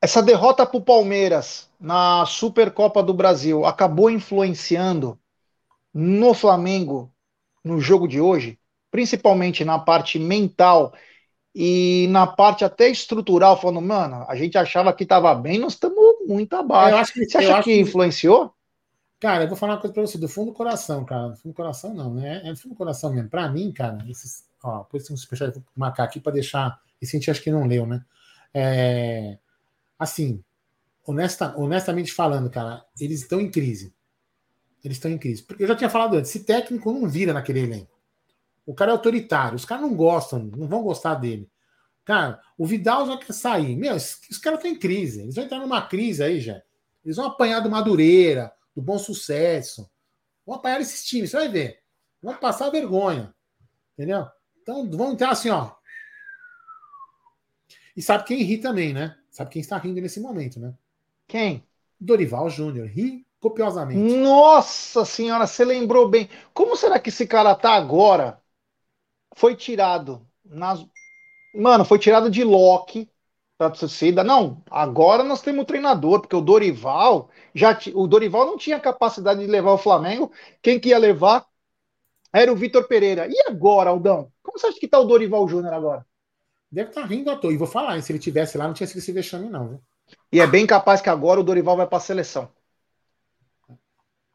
essa 0.00 0.22
derrota 0.22 0.66
para 0.66 0.76
o 0.76 0.84
Palmeiras 0.84 1.65
na 1.78 2.24
Supercopa 2.26 3.02
do 3.02 3.14
Brasil 3.14 3.64
acabou 3.64 4.10
influenciando 4.10 5.18
no 5.92 6.34
Flamengo 6.34 7.12
no 7.64 7.80
jogo 7.80 8.06
de 8.06 8.20
hoje, 8.20 8.58
principalmente 8.90 9.64
na 9.64 9.78
parte 9.78 10.18
mental 10.18 10.92
e 11.54 12.06
na 12.10 12.26
parte 12.26 12.64
até 12.64 12.88
estrutural, 12.88 13.60
falando, 13.60 13.80
mano, 13.80 14.24
a 14.28 14.36
gente 14.36 14.58
achava 14.58 14.92
que 14.92 15.04
estava 15.04 15.34
bem, 15.34 15.58
nós 15.58 15.72
estamos 15.72 15.96
muito 16.26 16.54
abaixo. 16.54 17.12
Que, 17.12 17.24
você 17.24 17.38
acha 17.38 17.62
que, 17.62 17.74
que 17.74 17.80
influenciou? 17.80 18.54
Cara, 19.18 19.44
eu 19.44 19.48
vou 19.48 19.56
falar 19.56 19.74
uma 19.74 19.80
coisa 19.80 19.94
para 19.94 20.02
você, 20.02 20.18
do 20.18 20.28
fundo 20.28 20.50
do 20.50 20.56
coração, 20.56 21.04
cara. 21.04 21.30
Do 21.30 21.36
fundo 21.36 21.52
do 21.52 21.56
coração, 21.56 21.94
não, 21.94 22.12
né? 22.12 22.42
É 22.44 22.52
do 22.52 22.58
fundo 22.58 22.74
do 22.74 22.78
coração 22.78 23.12
mesmo. 23.12 23.30
Para 23.30 23.48
mim, 23.48 23.72
cara, 23.72 24.04
esses. 24.08 24.44
Ó, 24.62 24.82
depois 24.82 25.04
tem 25.04 25.14
um 25.14 25.16
superchat, 25.16 25.54
vou 25.54 25.64
marcar 25.74 26.04
aqui 26.04 26.20
para 26.20 26.32
deixar. 26.32 26.78
Esse 27.00 27.16
a 27.16 27.18
gente 27.18 27.30
acho 27.30 27.42
que 27.42 27.50
não 27.50 27.66
leu, 27.66 27.86
né? 27.86 28.04
É, 28.52 29.38
assim, 29.98 30.44
honesta, 31.06 31.54
honestamente 31.56 32.12
falando, 32.12 32.50
cara, 32.50 32.84
eles 33.00 33.22
estão 33.22 33.40
em 33.40 33.50
crise. 33.50 33.94
Eles 34.84 34.96
estão 34.96 35.10
em 35.10 35.18
crise. 35.18 35.42
Porque 35.42 35.62
eu 35.62 35.68
já 35.68 35.76
tinha 35.76 35.90
falado 35.90 36.16
antes, 36.16 36.30
esse 36.30 36.44
técnico 36.44 36.92
não 36.92 37.08
vira 37.08 37.32
naquele 37.32 37.60
elenco. 37.60 37.96
O 38.64 38.74
cara 38.74 38.90
é 38.90 38.92
autoritário, 38.92 39.56
os 39.56 39.64
caras 39.64 39.82
não 39.82 39.94
gostam, 39.94 40.42
não 40.42 40.66
vão 40.66 40.82
gostar 40.82 41.14
dele. 41.14 41.50
Cara, 42.04 42.40
o 42.56 42.66
Vidal 42.66 43.06
já 43.06 43.16
quer 43.16 43.32
sair. 43.32 43.76
Meu, 43.76 43.94
os, 43.94 44.20
os 44.30 44.38
caras 44.38 44.58
estão 44.58 44.70
em 44.70 44.78
crise. 44.78 45.22
Eles 45.22 45.34
vão 45.34 45.44
entrar 45.44 45.58
numa 45.58 45.82
crise 45.86 46.22
aí, 46.22 46.40
já. 46.40 46.62
Eles 47.04 47.16
vão 47.16 47.26
apanhar 47.26 47.60
do 47.60 47.70
Madureira, 47.70 48.52
do 48.74 48.82
Bom 48.82 48.98
Sucesso. 48.98 49.88
Vão 50.44 50.56
apanhar 50.56 50.80
esses 50.80 51.04
times, 51.04 51.30
você 51.30 51.36
vai 51.36 51.48
ver. 51.48 51.80
Vão 52.22 52.34
passar 52.36 52.70
vergonha. 52.70 53.34
Entendeu? 53.94 54.26
Então 54.62 54.88
vão 54.90 55.12
entrar 55.12 55.30
assim, 55.30 55.50
ó. 55.50 55.72
E 57.96 58.02
sabe 58.02 58.24
quem 58.24 58.42
ri 58.42 58.58
também, 58.58 58.92
né? 58.92 59.16
Sabe 59.30 59.50
quem 59.50 59.60
está 59.60 59.78
rindo 59.78 60.00
nesse 60.00 60.20
momento, 60.20 60.60
né? 60.60 60.74
Quem? 61.26 61.64
Dorival 62.00 62.48
Júnior. 62.50 62.86
Ri 62.86 63.26
copiosamente. 63.40 64.16
Nossa 64.16 65.04
senhora, 65.04 65.46
você 65.46 65.64
lembrou 65.64 66.08
bem. 66.08 66.28
Como 66.52 66.76
será 66.76 66.98
que 66.98 67.10
esse 67.10 67.26
cara 67.26 67.54
tá 67.54 67.74
agora? 67.74 68.40
Foi 69.34 69.54
tirado 69.54 70.26
nas... 70.44 70.84
Mano, 71.54 71.84
foi 71.84 71.98
tirado 71.98 72.30
de 72.30 72.42
Loki 72.42 73.08
pra 73.56 73.70
torcida. 73.70 74.22
Não, 74.24 74.62
agora 74.70 75.22
nós 75.22 75.40
temos 75.40 75.62
um 75.62 75.64
treinador, 75.64 76.20
porque 76.20 76.36
o 76.36 76.40
Dorival 76.40 77.30
já 77.54 77.74
t... 77.74 77.92
o 77.94 78.06
Dorival 78.06 78.46
não 78.46 78.56
tinha 78.56 78.80
capacidade 78.80 79.40
de 79.40 79.46
levar 79.46 79.72
o 79.72 79.78
Flamengo. 79.78 80.30
Quem 80.60 80.78
que 80.78 80.90
ia 80.90 80.98
levar 80.98 81.46
era 82.32 82.52
o 82.52 82.56
Vitor 82.56 82.86
Pereira. 82.86 83.26
E 83.28 83.48
agora, 83.48 83.90
Aldão? 83.90 84.30
Como 84.42 84.58
você 84.58 84.66
acha 84.66 84.80
que 84.80 84.88
tá 84.88 84.98
o 84.98 85.04
Dorival 85.04 85.48
Júnior 85.48 85.72
agora? 85.72 86.06
Deve 86.70 86.90
estar 86.90 87.02
tá 87.02 87.06
rindo 87.06 87.30
à 87.30 87.36
toa. 87.36 87.52
E 87.52 87.56
vou 87.56 87.66
falar, 87.66 88.00
se 88.02 88.12
ele 88.12 88.18
tivesse 88.18 88.58
lá, 88.58 88.66
não 88.66 88.74
tinha 88.74 88.86
sido 88.86 88.98
esse 88.98 89.12
vexame, 89.12 89.48
não. 89.48 89.68
Viu? 89.68 89.80
E 90.32 90.40
é 90.40 90.46
bem 90.46 90.66
capaz 90.66 91.00
que 91.00 91.08
agora 91.08 91.40
o 91.40 91.44
Dorival 91.44 91.76
vai 91.76 91.86
para 91.86 91.98
a 91.98 92.00
seleção. 92.00 92.48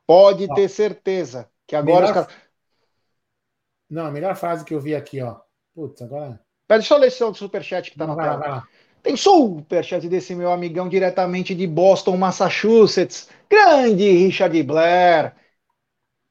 Pode 0.05 0.47
ó, 0.49 0.53
ter 0.53 0.67
certeza 0.69 1.49
que 1.67 1.76
agora 1.76 2.07
melhor... 2.07 2.28
os 2.28 2.34
Não, 3.89 4.05
a 4.05 4.11
melhor 4.11 4.36
frase 4.36 4.65
que 4.65 4.74
eu 4.74 4.80
vi 4.80 4.95
aqui, 4.95 5.22
ó. 5.22 5.39
Putz, 5.74 6.01
agora. 6.01 6.39
Pera, 6.67 6.80
deixa 6.80 6.93
eu 6.93 6.97
ler 6.97 7.07
o 7.07 7.34
superchat 7.34 7.91
que 7.91 7.97
tá 7.97 8.07
na 8.07 8.15
tela. 8.15 8.38
Vai 8.38 8.49
lá. 8.49 8.67
Tem 9.03 9.15
superchat 9.17 10.07
desse 10.07 10.36
meu 10.36 10.51
amigão 10.51 10.88
diretamente 10.88 11.55
de 11.55 11.65
Boston, 11.65 12.17
Massachusetts. 12.17 13.30
Grande 13.49 14.09
Richard 14.09 14.63
Blair. 14.63 15.36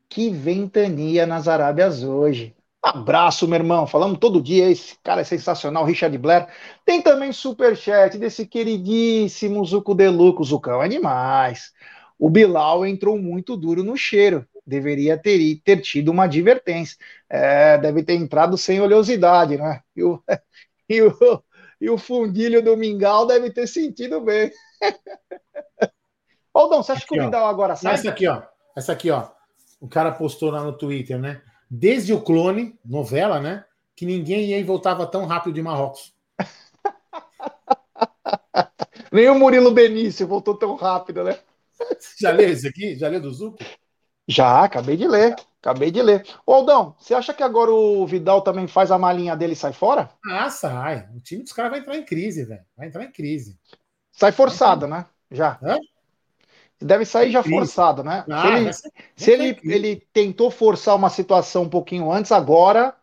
Que 0.09 0.31
ventania 0.31 1.27
nas 1.27 1.49
Arábias 1.49 2.03
hoje. 2.03 2.55
Abraço, 2.83 3.47
meu 3.47 3.59
irmão. 3.59 3.87
Falamos 3.87 4.19
todo 4.19 4.41
dia. 4.41 4.71
Esse 4.71 4.97
cara 5.03 5.21
é 5.21 5.25
sensacional, 5.25 5.85
Richard 5.85 6.17
Blair. 6.17 6.49
Tem 6.85 7.03
também 7.03 7.33
superchat 7.33 8.17
desse 8.19 8.47
queridíssimo 8.47 9.65
Zuco 9.65 9.95
Deluco. 9.95 10.45
Zucão 10.45 10.83
é 10.83 10.89
demais. 10.89 11.73
O 12.19 12.31
Bilal 12.31 12.87
entrou 12.87 13.19
muito 13.19 13.57
duro 13.57 13.85
no 13.85 13.97
cheiro. 13.97 14.47
Deveria 14.67 15.19
ter, 15.19 15.61
ter 15.65 15.81
tido 15.81 16.11
uma 16.11 16.25
advertência. 16.25 16.97
É, 17.29 17.77
deve 17.79 18.03
ter 18.03 18.15
entrado 18.15 18.57
sem 18.57 18.81
oleosidade, 18.81 19.59
né? 19.59 19.81
E 19.95 20.03
o, 20.03 20.23
e 20.89 21.03
o, 21.03 21.43
e 21.81 21.91
o 21.91 21.99
fundilho 21.99 22.63
do 22.63 22.77
Mingau 22.77 23.27
deve 23.27 23.51
ter 23.51 23.67
sentido 23.67 24.21
bem. 24.21 24.51
Aldão, 26.53 26.83
você 26.83 26.93
acha 26.93 27.05
aqui, 27.05 27.15
que 27.15 27.21
o 27.21 27.25
Vidal 27.25 27.47
agora 27.47 27.77
sai? 27.77 27.95
Essa 27.95 28.11
aqui, 28.11 28.27
ó. 28.27 28.43
Essa 28.77 28.93
aqui, 28.93 29.11
ó. 29.11 29.29
O 29.81 29.89
cara 29.89 30.13
postou 30.13 30.51
lá 30.51 30.63
no 30.63 30.77
Twitter, 30.77 31.19
né? 31.19 31.41
Desde 31.71 32.13
o 32.13 32.21
clone, 32.21 32.77
novela, 32.85 33.41
né? 33.41 33.65
Que 33.95 34.05
ninguém 34.05 34.47
ia 34.47 34.59
e 34.59 34.65
voltava 34.65 35.07
tão 35.07 35.27
rápido 35.27 35.55
de 35.55 35.63
Marrocos. 35.63 36.13
Nem 39.13 39.29
o 39.29 39.39
Murilo 39.39 39.71
Benício 39.71 40.27
voltou 40.27 40.57
tão 40.57 40.75
rápido, 40.75 41.23
né? 41.23 41.39
Já 42.21 42.33
leu 42.33 42.49
esse 42.49 42.67
aqui? 42.67 42.97
Já 42.97 43.09
leu 43.09 43.21
do 43.21 43.33
Zuco? 43.33 43.59
Já, 44.27 44.65
acabei 44.65 44.97
de 44.97 45.07
ler. 45.07 45.37
Acabei 45.61 45.91
de 45.91 46.01
ler. 46.01 46.27
Ô, 46.47 46.55
Aldão, 46.55 46.97
você 46.99 47.13
acha 47.13 47.35
que 47.35 47.43
agora 47.43 47.71
o 47.71 48.07
Vidal 48.07 48.41
também 48.41 48.67
faz 48.67 48.91
a 48.91 48.99
malinha 48.99 49.37
dele 49.37 49.53
e 49.53 49.57
sai 49.57 49.73
fora? 49.73 50.11
Ah, 50.25 50.49
sai. 50.49 51.07
O 51.15 51.21
time 51.21 51.43
dos 51.43 51.53
caras 51.53 51.71
vai 51.71 51.81
entrar 51.81 51.97
em 51.97 52.05
crise, 52.05 52.45
velho. 52.45 52.65
Vai 52.77 52.89
entrar 52.89 53.05
em 53.05 53.13
crise. 53.13 53.59
Sai 54.13 54.33
forçado, 54.33 54.87
né? 54.87 55.05
Já. 55.31 55.59
Hã? 55.63 55.77
Deve 56.81 57.05
sair 57.05 57.31
já 57.31 57.43
forçado, 57.43 58.03
né? 58.03 58.25
Ah, 58.31 58.43
se 58.43 58.53
ele, 58.53 58.73
se 59.15 59.31
ele, 59.31 59.59
ele 59.65 59.97
tentou 60.13 60.51
forçar 60.51 60.97
uma 60.97 61.11
situação 61.11 61.65
um 61.65 61.69
pouquinho 61.69 62.11
antes, 62.11 62.33
agora 62.33 62.97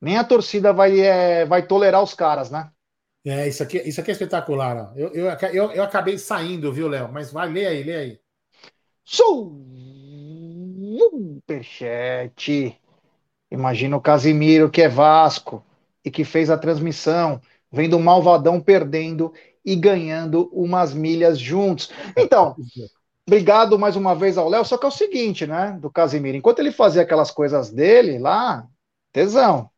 nem 0.00 0.16
a 0.16 0.24
torcida 0.24 0.72
vai, 0.72 0.98
é, 0.98 1.44
vai 1.44 1.66
tolerar 1.66 2.02
os 2.02 2.14
caras, 2.14 2.50
né? 2.50 2.70
É, 3.24 3.46
isso 3.46 3.62
aqui, 3.62 3.76
isso 3.78 4.00
aqui 4.00 4.10
é 4.10 4.12
espetacular. 4.12 4.76
Ó. 4.76 4.98
Eu, 4.98 5.12
eu, 5.12 5.26
eu, 5.52 5.72
eu 5.72 5.82
acabei 5.82 6.16
saindo, 6.16 6.72
viu, 6.72 6.88
Léo? 6.88 7.12
Mas 7.12 7.30
vai, 7.30 7.50
lê 7.50 7.66
aí, 7.66 7.82
lê 7.82 7.96
aí. 7.96 8.18
Superchat. 11.50 12.80
Imagina 13.50 13.96
o 13.96 14.00
Casimiro, 14.00 14.70
que 14.70 14.80
é 14.80 14.88
Vasco 14.88 15.62
e 16.02 16.10
que 16.10 16.24
fez 16.24 16.48
a 16.48 16.56
transmissão, 16.56 17.42
vendo 17.70 17.98
o 17.98 18.00
Malvadão 18.00 18.58
perdendo 18.58 19.34
e 19.64 19.76
ganhando 19.76 20.48
umas 20.52 20.92
milhas 20.94 21.38
juntos. 21.38 21.90
Então, 22.16 22.56
obrigado 23.26 23.78
mais 23.78 23.96
uma 23.96 24.14
vez 24.14 24.36
ao 24.38 24.48
Léo. 24.48 24.64
Só 24.64 24.76
que 24.78 24.84
é 24.84 24.88
o 24.88 24.92
seguinte, 24.92 25.46
né, 25.46 25.78
do 25.80 25.90
Casimiro, 25.90 26.36
enquanto 26.36 26.58
ele 26.60 26.72
fazia 26.72 27.02
aquelas 27.02 27.30
coisas 27.30 27.70
dele 27.70 28.18
lá, 28.18 28.66
tesão. 29.12 29.70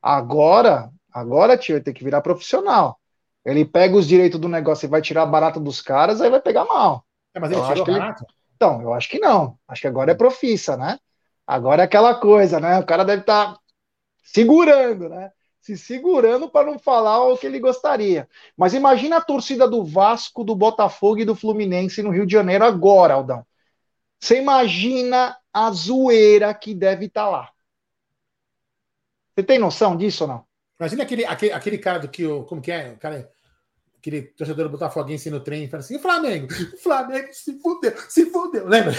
Agora, 0.00 0.90
agora, 1.12 1.56
tio, 1.56 1.76
ele 1.76 1.84
tem 1.84 1.94
que 1.94 2.04
virar 2.04 2.20
profissional. 2.20 2.98
Ele 3.44 3.64
pega 3.64 3.96
os 3.96 4.06
direitos 4.06 4.38
do 4.40 4.48
negócio 4.48 4.86
e 4.86 4.88
vai 4.88 5.02
tirar 5.02 5.26
barato 5.26 5.58
dos 5.58 5.80
caras, 5.80 6.20
aí 6.20 6.30
vai 6.30 6.40
pegar 6.40 6.64
mal. 6.64 7.04
É, 7.34 7.40
mas 7.40 7.50
ele 7.50 7.60
Eu 7.60 7.64
acho 7.64 7.72
tirou 7.72 7.84
que 7.84 7.90
ele- 7.90 8.00
barato? 8.00 8.26
Então, 8.54 8.80
eu 8.80 8.92
acho 8.94 9.08
que 9.08 9.18
não. 9.18 9.58
Acho 9.66 9.80
que 9.82 9.88
agora 9.88 10.12
é 10.12 10.14
profissa, 10.14 10.76
né? 10.76 10.98
Agora 11.44 11.82
é 11.82 11.84
aquela 11.84 12.14
coisa, 12.14 12.60
né? 12.60 12.78
O 12.78 12.86
cara 12.86 13.04
deve 13.04 13.22
estar 13.22 13.58
segurando, 14.22 15.08
né? 15.08 15.30
Se 15.62 15.78
segurando 15.78 16.50
para 16.50 16.66
não 16.66 16.76
falar 16.76 17.24
o 17.24 17.38
que 17.38 17.46
ele 17.46 17.60
gostaria. 17.60 18.28
Mas 18.56 18.74
imagina 18.74 19.18
a 19.18 19.20
torcida 19.20 19.68
do 19.68 19.84
Vasco, 19.84 20.42
do 20.42 20.56
Botafogo 20.56 21.20
e 21.20 21.24
do 21.24 21.36
Fluminense 21.36 22.02
no 22.02 22.10
Rio 22.10 22.26
de 22.26 22.32
Janeiro 22.32 22.64
agora, 22.64 23.14
Aldão. 23.14 23.46
Você 24.18 24.38
imagina 24.38 25.36
a 25.52 25.70
zoeira 25.70 26.52
que 26.52 26.74
deve 26.74 27.06
estar 27.06 27.30
lá. 27.30 27.48
Você 29.34 29.44
tem 29.44 29.56
noção 29.56 29.96
disso 29.96 30.24
ou 30.24 30.28
não? 30.28 30.44
Imagina 30.80 31.04
aquele, 31.04 31.24
aquele, 31.24 31.52
aquele 31.52 31.78
cara 31.78 32.00
do 32.00 32.08
que 32.08 32.26
o. 32.26 32.42
Como 32.42 32.60
que 32.60 32.72
é? 32.72 32.90
O 32.90 32.98
cara, 32.98 33.30
aquele 33.98 34.22
torcedor 34.22 34.68
botafoguense 34.68 35.30
no 35.30 35.38
trem 35.38 35.68
fala 35.68 35.80
assim: 35.80 35.94
o 35.94 36.00
Flamengo, 36.00 36.48
o 36.74 36.76
Flamengo 36.76 37.28
se 37.32 37.56
fudeu, 37.60 37.96
se 38.08 38.26
fudeu. 38.26 38.66
Lembra? 38.66 38.92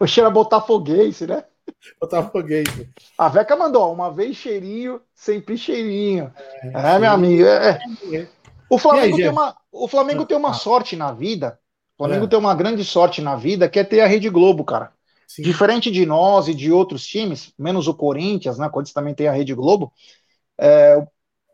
O 0.00 0.06
cheiro 0.06 0.28
a 0.28 0.32
botafoguense, 0.32 1.28
né? 1.28 1.44
Botafoguense. 2.00 2.88
A 3.18 3.28
Veca 3.28 3.56
mandou, 3.56 3.92
uma 3.92 4.10
vez 4.10 4.36
cheirinho, 4.36 5.00
sempre 5.14 5.56
cheirinho. 5.56 6.32
É, 6.62 6.98
meu 6.98 7.10
amigo. 7.10 7.44
é- 7.44 7.78
é. 8.12 8.28
O 8.68 8.78
Flamengo, 8.78 9.16
aí, 9.16 9.22
tem 9.22 9.28
uma, 9.30 9.56
o 9.70 9.86
Flamengo 9.88 10.24
tem 10.24 10.36
uma 10.36 10.50
Ah. 10.50 10.54
sorte 10.54 10.96
na 10.96 11.12
vida. 11.12 11.58
O 11.98 12.04
Flamengo 12.04 12.24
É. 12.24 12.28
tem 12.28 12.38
uma 12.38 12.54
grande 12.54 12.84
sorte 12.84 13.20
na 13.20 13.36
vida, 13.36 13.68
que 13.68 13.78
é 13.78 13.84
ter 13.84 14.00
a 14.00 14.06
Rede 14.06 14.28
Globo, 14.30 14.64
cara. 14.64 14.92
Sim. 15.26 15.42
Diferente 15.42 15.90
de 15.90 16.04
nós 16.04 16.48
e 16.48 16.54
de 16.54 16.70
outros 16.72 17.06
times, 17.06 17.52
menos 17.58 17.86
o 17.88 17.94
Corinthians, 17.94 18.58
né? 18.58 18.68
Quando 18.68 18.92
também 18.92 19.14
tem 19.14 19.28
a 19.28 19.32
Rede 19.32 19.54
Globo. 19.54 19.92
é, 20.58 21.02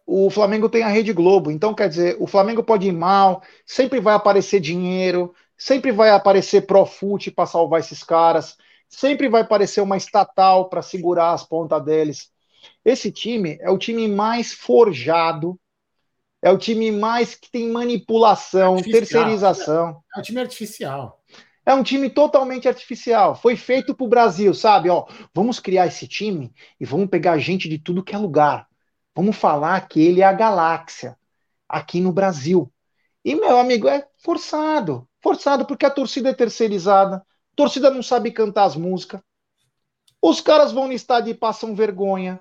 o 0.06 0.28
Flamengo 0.30 0.68
tem 0.68 0.82
a 0.82 0.88
Rede 0.88 1.12
Globo. 1.12 1.50
Então, 1.50 1.74
quer 1.74 1.88
dizer, 1.88 2.16
o 2.18 2.26
Flamengo 2.26 2.62
pode 2.62 2.88
ir 2.88 2.92
mal, 2.92 3.42
sempre 3.66 4.00
vai 4.00 4.14
aparecer 4.14 4.58
dinheiro, 4.60 5.34
sempre 5.56 5.92
vai 5.92 6.10
aparecer 6.10 6.62
Profute 6.66 7.30
para 7.30 7.46
salvar 7.46 7.80
esses 7.80 8.02
caras, 8.02 8.56
sempre 8.89 9.28
vai 9.28 9.43
aparecer 9.43 9.80
uma 9.80 9.97
estatal 9.97 10.68
para 10.68 10.82
segurar 10.82 11.32
as 11.32 11.45
pontas 11.45 11.84
deles. 11.84 12.30
Esse 12.84 13.12
time 13.12 13.59
é 13.61 13.70
o 13.70 13.78
time 13.78 14.09
mais 14.09 14.53
forjado, 14.53 15.59
é 16.43 16.51
o 16.51 16.59
time 16.59 16.91
mais 16.91 17.34
que 17.34 17.51
tem 17.51 17.68
manipulação, 17.68 18.76
Artificial. 18.76 19.24
terceirização. 19.24 20.03
É 20.14 20.18
um 20.18 20.22
time 20.22 20.41
artificial. 20.41 21.22
É 21.66 21.74
um 21.74 21.82
time 21.82 22.09
totalmente 22.09 22.66
artificial. 22.66 23.34
Foi 23.34 23.55
feito 23.55 23.95
pro 23.95 24.09
Brasil, 24.09 24.55
sabe? 24.55 24.89
Ó, 24.89 25.07
vamos 25.34 25.61
criar 25.61 25.86
esse 25.86 26.09
time 26.09 26.53
e 26.80 26.84
vamos 26.86 27.09
pegar 27.11 27.36
gente 27.39 27.68
de 27.68 27.78
tudo 27.78 28.03
que 28.03 28.14
é 28.14 28.18
lugar. 28.18 28.66
Vamos 29.14 29.36
falar 29.36 29.86
que 29.86 30.01
ele 30.01 30.22
é 30.22 30.24
a 30.24 30.32
galáxia 30.32 31.18
aqui 31.68 32.01
no 32.01 32.12
Brasil. 32.12 32.72
E, 33.24 33.34
meu 33.34 33.59
amigo, 33.59 33.86
é 33.86 34.07
forçado. 34.16 35.07
Forçado 35.20 35.66
porque 35.66 35.84
a 35.84 35.91
torcida 35.91 36.30
é 36.30 36.32
terceirizada. 36.34 37.22
Torcida 37.59 37.90
não 37.90 38.04
sabe 38.04 38.30
cantar 38.30 38.66
as 38.66 38.76
músicas. 38.76 39.20
Os 40.22 40.40
caras 40.40 40.70
vão 40.70 40.86
no 40.86 40.92
estádio 40.92 41.32
e 41.32 41.34
passam 41.34 41.74
vergonha. 41.74 42.38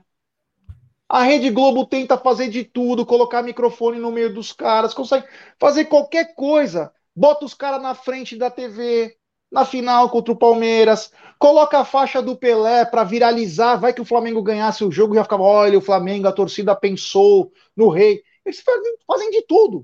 A 1.09 1.23
Rede 1.23 1.49
Globo 1.49 1.87
tenta 1.87 2.19
fazer 2.19 2.49
de 2.49 2.63
tudo, 2.63 3.03
colocar 3.03 3.41
microfone 3.41 3.97
no 3.97 4.11
meio 4.11 4.31
dos 4.31 4.53
caras, 4.53 4.93
consegue 4.93 5.25
fazer 5.59 5.85
qualquer 5.85 6.35
coisa. 6.35 6.93
Bota 7.15 7.45
os 7.45 7.55
caras 7.55 7.81
na 7.81 7.95
frente 7.95 8.37
da 8.37 8.51
TV, 8.51 9.17
na 9.51 9.65
final 9.65 10.07
contra 10.11 10.31
o 10.31 10.37
Palmeiras, 10.37 11.11
coloca 11.39 11.79
a 11.79 11.85
faixa 11.85 12.21
do 12.21 12.37
Pelé 12.37 12.85
para 12.85 13.03
viralizar, 13.03 13.75
vai 13.77 13.93
que 13.93 14.01
o 14.01 14.05
Flamengo 14.05 14.43
ganhasse 14.43 14.83
o 14.83 14.91
jogo, 14.91 15.15
já 15.15 15.23
ficava, 15.23 15.41
olha, 15.41 15.79
o 15.79 15.81
Flamengo, 15.81 16.27
a 16.27 16.31
torcida 16.31 16.75
pensou 16.75 17.51
no 17.75 17.89
rei. 17.89 18.21
Eles 18.45 18.63
fazem 19.07 19.31
de 19.31 19.41
tudo. 19.47 19.83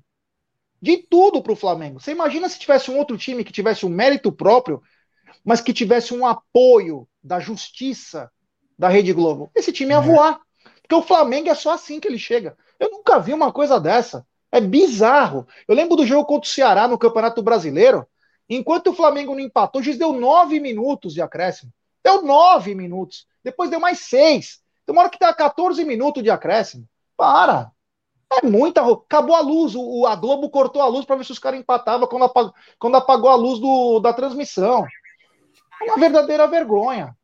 De 0.79 0.97
tudo 0.97 1.41
pro 1.41 1.55
Flamengo. 1.55 1.99
Você 1.99 2.11
imagina 2.11 2.47
se 2.47 2.59
tivesse 2.59 2.91
um 2.91 2.99
outro 2.99 3.17
time 3.17 3.43
que 3.43 3.51
tivesse 3.51 3.84
um 3.84 3.89
mérito 3.89 4.31
próprio, 4.31 4.79
mas 5.43 5.61
que 5.61 5.73
tivesse 5.73 6.13
um 6.13 6.25
apoio 6.25 7.07
da 7.23 7.39
justiça 7.39 8.31
da 8.77 8.89
Rede 8.89 9.13
Globo. 9.13 9.49
Esse 9.55 9.71
time 9.71 9.91
ia 9.93 9.97
É. 9.97 10.01
voar. 10.01 10.39
Porque 10.81 10.95
o 10.95 11.01
Flamengo 11.01 11.49
é 11.49 11.55
só 11.55 11.71
assim 11.71 11.99
que 11.99 12.07
ele 12.07 12.19
chega. 12.19 12.57
Eu 12.79 12.89
nunca 12.91 13.19
vi 13.19 13.34
uma 13.34 13.51
coisa 13.51 13.79
dessa. 13.79 14.25
É 14.51 14.59
bizarro. 14.59 15.47
Eu 15.67 15.75
lembro 15.75 15.95
do 15.95 16.05
jogo 16.05 16.25
contra 16.25 16.47
o 16.49 16.51
Ceará 16.51 16.88
no 16.88 16.97
Campeonato 16.97 17.41
Brasileiro. 17.41 18.05
Enquanto 18.49 18.88
o 18.88 18.93
Flamengo 18.93 19.34
não 19.34 19.39
empatou, 19.39 19.79
o 19.81 19.84
juiz 19.84 19.97
deu 19.97 20.11
nove 20.13 20.59
minutos 20.59 21.13
de 21.13 21.21
acréscimo. 21.21 21.71
Deu 22.03 22.21
nove 22.21 22.75
minutos. 22.75 23.25
Depois 23.43 23.69
deu 23.69 23.79
mais 23.79 23.99
seis. 23.99 24.59
Tem 24.86 24.93
uma 24.93 25.01
hora 25.03 25.09
que 25.09 25.17
dá 25.17 25.34
14 25.34 25.84
minutos 25.86 26.21
de 26.21 26.29
acréscimo. 26.29 26.86
Para. 27.15 27.71
É 28.31 28.45
muita. 28.45 28.81
ro- 28.81 29.03
Acabou 29.05 29.36
a 29.36 29.39
luz. 29.39 29.73
O, 29.75 29.81
o- 30.01 30.05
a 30.05 30.15
Globo 30.15 30.49
cortou 30.49 30.81
a 30.81 30.88
luz 30.88 31.05
para 31.05 31.15
ver 31.15 31.23
se 31.23 31.31
os 31.31 31.39
caras 31.39 31.59
empatavam 31.59 32.07
quando, 32.07 32.25
apag- 32.25 32.51
quando 32.77 32.95
apagou 32.97 33.29
a 33.29 33.36
luz 33.36 33.59
do, 33.59 33.99
da 34.01 34.11
transmissão. 34.11 34.86
É 35.82 35.86
uma 35.86 35.97
verdadeira 35.97 36.47
vergonha. 36.47 37.15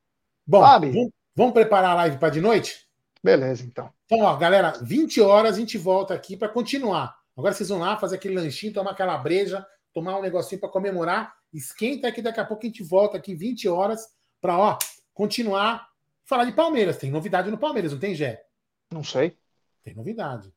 Bom, 0.46 0.62
Sabe? 0.62 0.92
vamos, 0.92 1.12
vamos 1.36 1.54
preparar 1.54 1.92
a 1.92 1.96
live 1.96 2.18
para 2.18 2.30
de 2.30 2.42
noite? 2.42 2.88
Beleza, 3.24 3.64
então. 3.64 3.92
Então, 4.06 4.22
ó, 4.22 4.36
galera, 4.36 4.74
20 4.82 5.22
horas 5.22 5.56
a 5.56 5.60
gente 5.60 5.78
volta 5.78 6.14
aqui 6.14 6.36
para 6.36 6.50
continuar. 6.50 7.16
Agora 7.38 7.54
vocês 7.54 7.70
vão 7.70 7.80
lá 7.80 7.98
fazer 7.98 8.16
aquele 8.16 8.36
lanchinho, 8.36 8.74
tomar 8.74 8.92
aquela 8.92 9.18
breja, 9.18 9.66
tomar 9.94 10.18
um 10.18 10.22
negocinho 10.22 10.60
para 10.60 10.70
comemorar. 10.70 11.34
Esquenta 11.54 12.12
que 12.12 12.22
daqui 12.22 12.40
a 12.40 12.46
pouco 12.46 12.66
a 12.66 12.68
gente 12.68 12.84
volta 12.84 13.18
aqui 13.18 13.36
20 13.36 13.68
horas 13.68 14.08
para, 14.42 14.58
ó, 14.58 14.78
continuar 15.14 15.90
falar 16.26 16.46
de 16.46 16.52
Palmeiras. 16.52 16.98
Tem 16.98 17.10
novidade 17.10 17.50
no 17.50 17.58
Palmeiras, 17.58 17.92
não 17.92 18.00
tem, 18.00 18.14
Gé? 18.14 18.44
Não 18.92 19.04
sei. 19.04 19.38
Tem 19.84 19.96
novidade. 19.96 20.54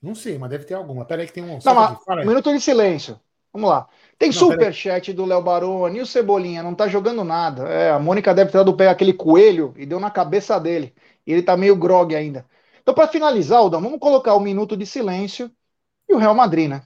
Não 0.00 0.14
sei, 0.14 0.38
mas 0.38 0.50
deve 0.50 0.64
ter 0.64 0.74
alguma. 0.74 1.04
Pera 1.04 1.22
aí 1.22 1.26
que 1.26 1.32
tem 1.32 1.42
um. 1.42 1.58
Não, 1.64 1.74
mas, 1.74 1.98
aí. 2.08 2.26
minuto 2.26 2.52
de 2.52 2.60
silêncio. 2.60 3.18
Vamos 3.54 3.70
lá. 3.70 3.88
Tem 4.18 4.32
Não, 4.32 4.44
superchat 4.48 5.12
do 5.14 5.24
Léo 5.24 5.42
Baroni 5.42 5.98
e 5.98 6.02
o 6.02 6.06
Cebolinha, 6.06 6.62
não 6.62 6.74
tá 6.74 6.88
jogando 6.88 7.24
nada. 7.24 7.68
É, 7.68 7.90
a 7.92 7.98
Mônica 8.00 8.34
deve 8.34 8.50
ter 8.52 8.58
dado 8.58 8.76
pé 8.76 8.88
aquele 8.88 9.14
coelho 9.14 9.74
e 9.78 9.86
deu 9.86 10.00
na 10.00 10.10
cabeça 10.10 10.58
dele. 10.60 10.94
E 11.26 11.32
ele 11.32 11.42
tá 11.42 11.56
meio 11.56 11.76
grog 11.76 12.14
ainda. 12.14 12.46
Então, 12.82 12.94
para 12.94 13.08
finalizar, 13.08 13.58
Aldão, 13.60 13.80
vamos 13.80 14.00
colocar 14.00 14.34
o 14.34 14.40
minuto 14.40 14.76
de 14.76 14.84
silêncio 14.86 15.50
e 16.08 16.14
o 16.14 16.18
Real 16.18 16.34
Madrid, 16.34 16.70
né? 16.70 16.82